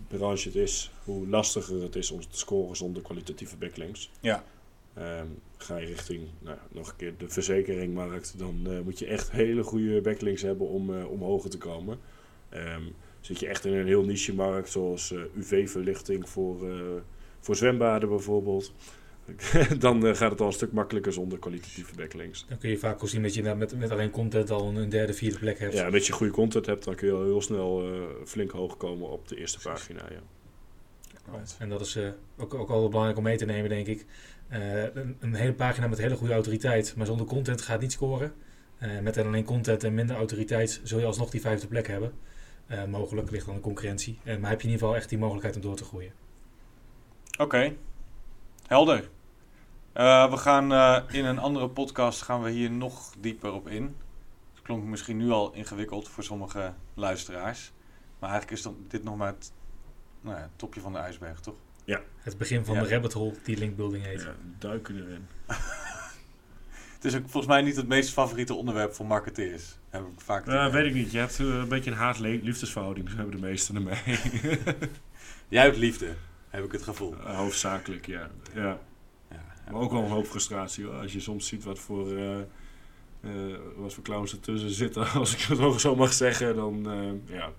de 0.08 0.16
branche 0.16 0.48
het 0.48 0.56
is, 0.56 0.90
hoe 1.04 1.28
lastiger 1.28 1.82
het 1.82 1.96
is 1.96 2.10
om 2.10 2.20
te 2.20 2.38
scoren 2.38 2.76
zonder 2.76 3.02
kwalitatieve 3.02 3.56
backlinks. 3.56 4.10
Ja. 4.20 4.44
Ehm, 4.94 5.26
ga 5.56 5.76
je 5.76 5.86
richting, 5.86 6.20
nou, 6.38 6.56
nog 6.68 6.88
een 6.88 6.96
keer 6.96 7.12
de 7.18 7.28
verzekeringmarkt, 7.28 8.34
dan 8.38 8.60
eh, 8.66 8.80
moet 8.84 8.98
je 8.98 9.06
echt 9.06 9.30
hele 9.30 9.62
goede 9.62 10.00
backlinks 10.00 10.42
hebben 10.42 10.68
om, 10.68 10.94
eh, 10.94 11.10
om 11.10 11.22
hoger 11.22 11.50
te 11.50 11.58
komen. 11.58 11.98
Ehm, 12.48 12.82
zit 13.20 13.40
je 13.40 13.46
echt 13.46 13.64
in 13.64 13.72
een 13.72 13.86
heel 13.86 14.04
niche 14.04 14.34
markt, 14.34 14.70
zoals 14.70 15.12
eh, 15.12 15.20
UV-verlichting 15.36 16.28
voor, 16.28 16.70
eh, 16.70 16.76
voor 17.40 17.56
zwembaden 17.56 18.08
bijvoorbeeld, 18.08 18.72
dan 19.78 20.06
eh, 20.06 20.14
gaat 20.14 20.30
het 20.30 20.40
al 20.40 20.46
een 20.46 20.52
stuk 20.52 20.72
makkelijker 20.72 21.12
zonder 21.12 21.38
kwalitatieve 21.38 21.94
backlinks. 21.94 22.46
Dan 22.48 22.58
kun 22.58 22.70
je 22.70 22.78
vaak 22.78 23.00
wel 23.00 23.08
zien 23.08 23.22
dat 23.22 23.34
je 23.34 23.42
met, 23.42 23.78
met 23.78 23.90
alleen 23.90 24.10
content 24.10 24.50
al 24.50 24.76
een 24.76 24.88
derde, 24.88 25.12
vierde 25.12 25.38
plek 25.38 25.58
hebt. 25.58 25.74
Ja, 25.74 25.86
en 25.86 25.94
als 25.94 26.06
je 26.06 26.12
goede 26.12 26.32
content 26.32 26.66
hebt, 26.66 26.84
dan 26.84 26.94
kun 26.94 27.06
je 27.06 27.14
al 27.14 27.24
heel 27.24 27.42
snel 27.42 27.92
eh, 27.92 28.00
flink 28.24 28.50
hoog 28.50 28.76
komen 28.76 29.08
op 29.08 29.28
de 29.28 29.36
eerste 29.36 29.58
pagina. 29.58 30.02
Ja. 30.10 30.20
Right. 31.32 31.56
En 31.58 31.68
dat 31.68 31.80
is 31.80 31.96
eh, 31.96 32.08
ook, 32.38 32.54
ook 32.54 32.68
wel 32.68 32.88
belangrijk 32.88 33.18
om 33.18 33.24
mee 33.24 33.36
te 33.36 33.44
nemen, 33.44 33.70
denk 33.70 33.86
ik. 33.86 34.06
Eh, 34.48 34.82
een, 34.82 35.16
een 35.20 35.34
hele 35.34 35.52
pagina 35.52 35.86
met 35.86 35.98
hele 35.98 36.16
goede 36.16 36.32
autoriteit, 36.32 36.94
maar 36.96 37.06
zonder 37.06 37.26
content 37.26 37.60
gaat 37.60 37.80
niet 37.80 37.92
scoren. 37.92 38.32
Eh, 38.80 38.98
met 38.98 39.18
alleen 39.18 39.44
content 39.44 39.84
en 39.84 39.94
minder 39.94 40.16
autoriteit 40.16 40.80
zul 40.82 40.98
je 40.98 41.06
alsnog 41.06 41.30
die 41.30 41.40
vijfde 41.40 41.66
plek 41.66 41.86
hebben. 41.86 42.12
Eh, 42.66 42.84
mogelijk 42.84 43.30
ligt 43.30 43.46
dan 43.46 43.54
de 43.54 43.60
concurrentie. 43.60 44.18
Eh, 44.24 44.36
maar 44.36 44.50
heb 44.50 44.60
je 44.60 44.66
in 44.66 44.72
ieder 44.72 44.86
geval 44.86 44.96
echt 44.96 45.08
die 45.08 45.18
mogelijkheid 45.18 45.56
om 45.56 45.62
door 45.62 45.76
te 45.76 45.84
groeien. 45.84 46.12
Oké, 47.38 47.72
helder. 48.66 49.08
Eh, 49.92 50.30
we 50.30 50.36
gaan 50.36 50.72
eh, 50.72 51.02
in 51.10 51.24
een 51.24 51.38
andere 51.38 51.68
podcast 51.68 52.22
gaan 52.22 52.42
we 52.42 52.50
hier 52.50 52.70
nog 52.70 53.14
dieper 53.18 53.52
op 53.52 53.68
in. 53.68 53.96
Het 54.54 54.62
klonk 54.62 54.84
misschien 54.84 55.16
nu 55.16 55.30
al 55.30 55.52
ingewikkeld 55.52 56.08
voor 56.08 56.24
sommige 56.24 56.72
luisteraars. 56.94 57.72
Maar 58.18 58.30
eigenlijk 58.30 58.58
is 58.58 58.64
dan 58.64 58.76
dit 58.88 59.04
nog 59.04 59.16
maar 59.16 59.26
het 59.32 59.52
nou 60.20 60.36
ja, 60.36 60.50
topje 60.56 60.80
van 60.80 60.92
de 60.92 60.98
ijsberg, 60.98 61.40
toch? 61.40 61.54
Het 62.20 62.38
begin 62.38 62.64
van 62.64 62.74
Ja. 62.74 62.82
de 62.82 62.88
rabbit 62.88 63.12
hole 63.12 63.34
die 63.44 63.56
linkbuilding 63.56 64.04
heet. 64.04 64.20
Ja, 64.22 64.34
duiken 64.58 64.96
erin. 64.96 65.26
Het 66.94 67.04
is 67.04 67.14
ook 67.14 67.22
volgens 67.22 67.46
mij 67.46 67.62
niet 67.62 67.76
het 67.76 67.88
meest 67.88 68.10
favoriete 68.12 68.54
onderwerp 68.54 68.94
voor 68.94 69.06
marketeers. 69.06 69.78
Heb 69.88 70.02
ik 70.02 70.20
vaak 70.20 70.46
Ja, 70.46 70.68
idee. 70.68 70.72
weet 70.82 70.86
ik 70.90 70.94
niet. 70.94 71.12
Je 71.12 71.18
hebt 71.18 71.38
eh, 71.40 71.46
een 71.46 71.68
beetje 71.68 71.90
een 71.90 71.96
haat-liefdesverhouding. 71.96 73.06
Dat 73.08 73.16
hebben 73.16 73.34
de 73.36 73.40
meesten 73.46 73.74
ermee. 73.74 74.00
Jij 75.48 75.62
hebt 75.64 75.76
liefde, 75.76 76.14
heb 76.48 76.64
ik 76.64 76.72
het 76.72 76.82
gevoel. 76.82 77.14
Eh, 77.26 77.36
hoofdzakelijk, 77.36 78.06
ja. 78.06 78.28
ja. 78.54 78.78
Ja, 79.70 79.76
Maar 79.76 79.84
ook 79.84 79.92
wel 79.92 80.02
een 80.02 80.10
hoop 80.10 80.26
frustratie. 80.26 80.84
Hoor. 80.84 80.94
Als 80.94 81.12
je 81.12 81.20
soms 81.20 81.46
ziet 81.46 81.64
wat 81.64 81.78
voor, 81.78 82.16
eh, 82.16 82.38
eh, 82.40 83.58
wat 83.76 83.94
voor 83.94 84.02
clowns 84.04 84.32
ertussen 84.32 84.70
zitten. 84.70 85.10
Als 85.20 85.32
ik 85.34 85.40
het 85.40 85.58
ook 85.60 85.80
zo 85.80 85.96
mag 85.96 86.12
zeggen. 86.12 86.56
Dan, 86.56 86.90
eh, 86.90 87.34
ja. 87.36 87.50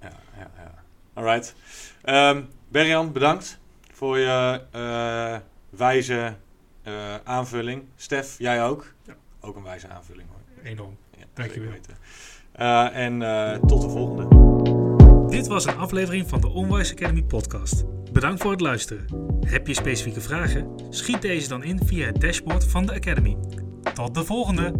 Ja, 0.00 0.12
ja, 0.38 0.50
ja. 0.56 0.74
Alright. 1.14 1.54
Ehm 2.02 2.42
Berjan, 2.68 3.12
bedankt 3.12 3.58
voor 3.92 4.18
je 4.18 4.60
eh, 4.70 5.36
wijze 5.70 6.36
eh, 6.82 7.14
aanvulling. 7.24 7.82
Stef, 7.96 8.34
jij 8.38 8.64
ook? 8.64 8.94
Ja. 9.06 9.14
Ook 9.40 9.56
een 9.56 9.62
wijze 9.62 9.88
aanvulling 9.88 10.28
hoor. 10.28 10.64
Enorm. 10.64 10.96
Ja, 11.18 11.24
Dankjewel. 11.34 11.70
weten. 11.70 11.96
Eh, 12.52 12.96
en 12.96 13.22
eh, 13.22 13.58
tot 13.66 13.82
de 13.82 13.88
volgende. 13.88 15.26
Dit 15.28 15.46
was 15.46 15.64
een 15.66 15.76
aflevering 15.76 16.28
van 16.28 16.40
de 16.40 16.48
Onwise 16.48 16.92
Academy 16.92 17.22
podcast. 17.22 17.84
Bedankt 18.14 18.42
voor 18.42 18.50
het 18.50 18.60
luisteren. 18.60 19.04
Heb 19.46 19.66
je 19.66 19.74
specifieke 19.74 20.20
vragen? 20.20 20.68
Schiet 20.90 21.22
deze 21.22 21.48
dan 21.48 21.64
in 21.64 21.80
via 21.84 22.06
het 22.06 22.20
dashboard 22.20 22.64
van 22.64 22.86
de 22.86 22.92
Academy. 22.92 23.36
Tot 23.94 24.14
de 24.14 24.24
volgende! 24.24 24.72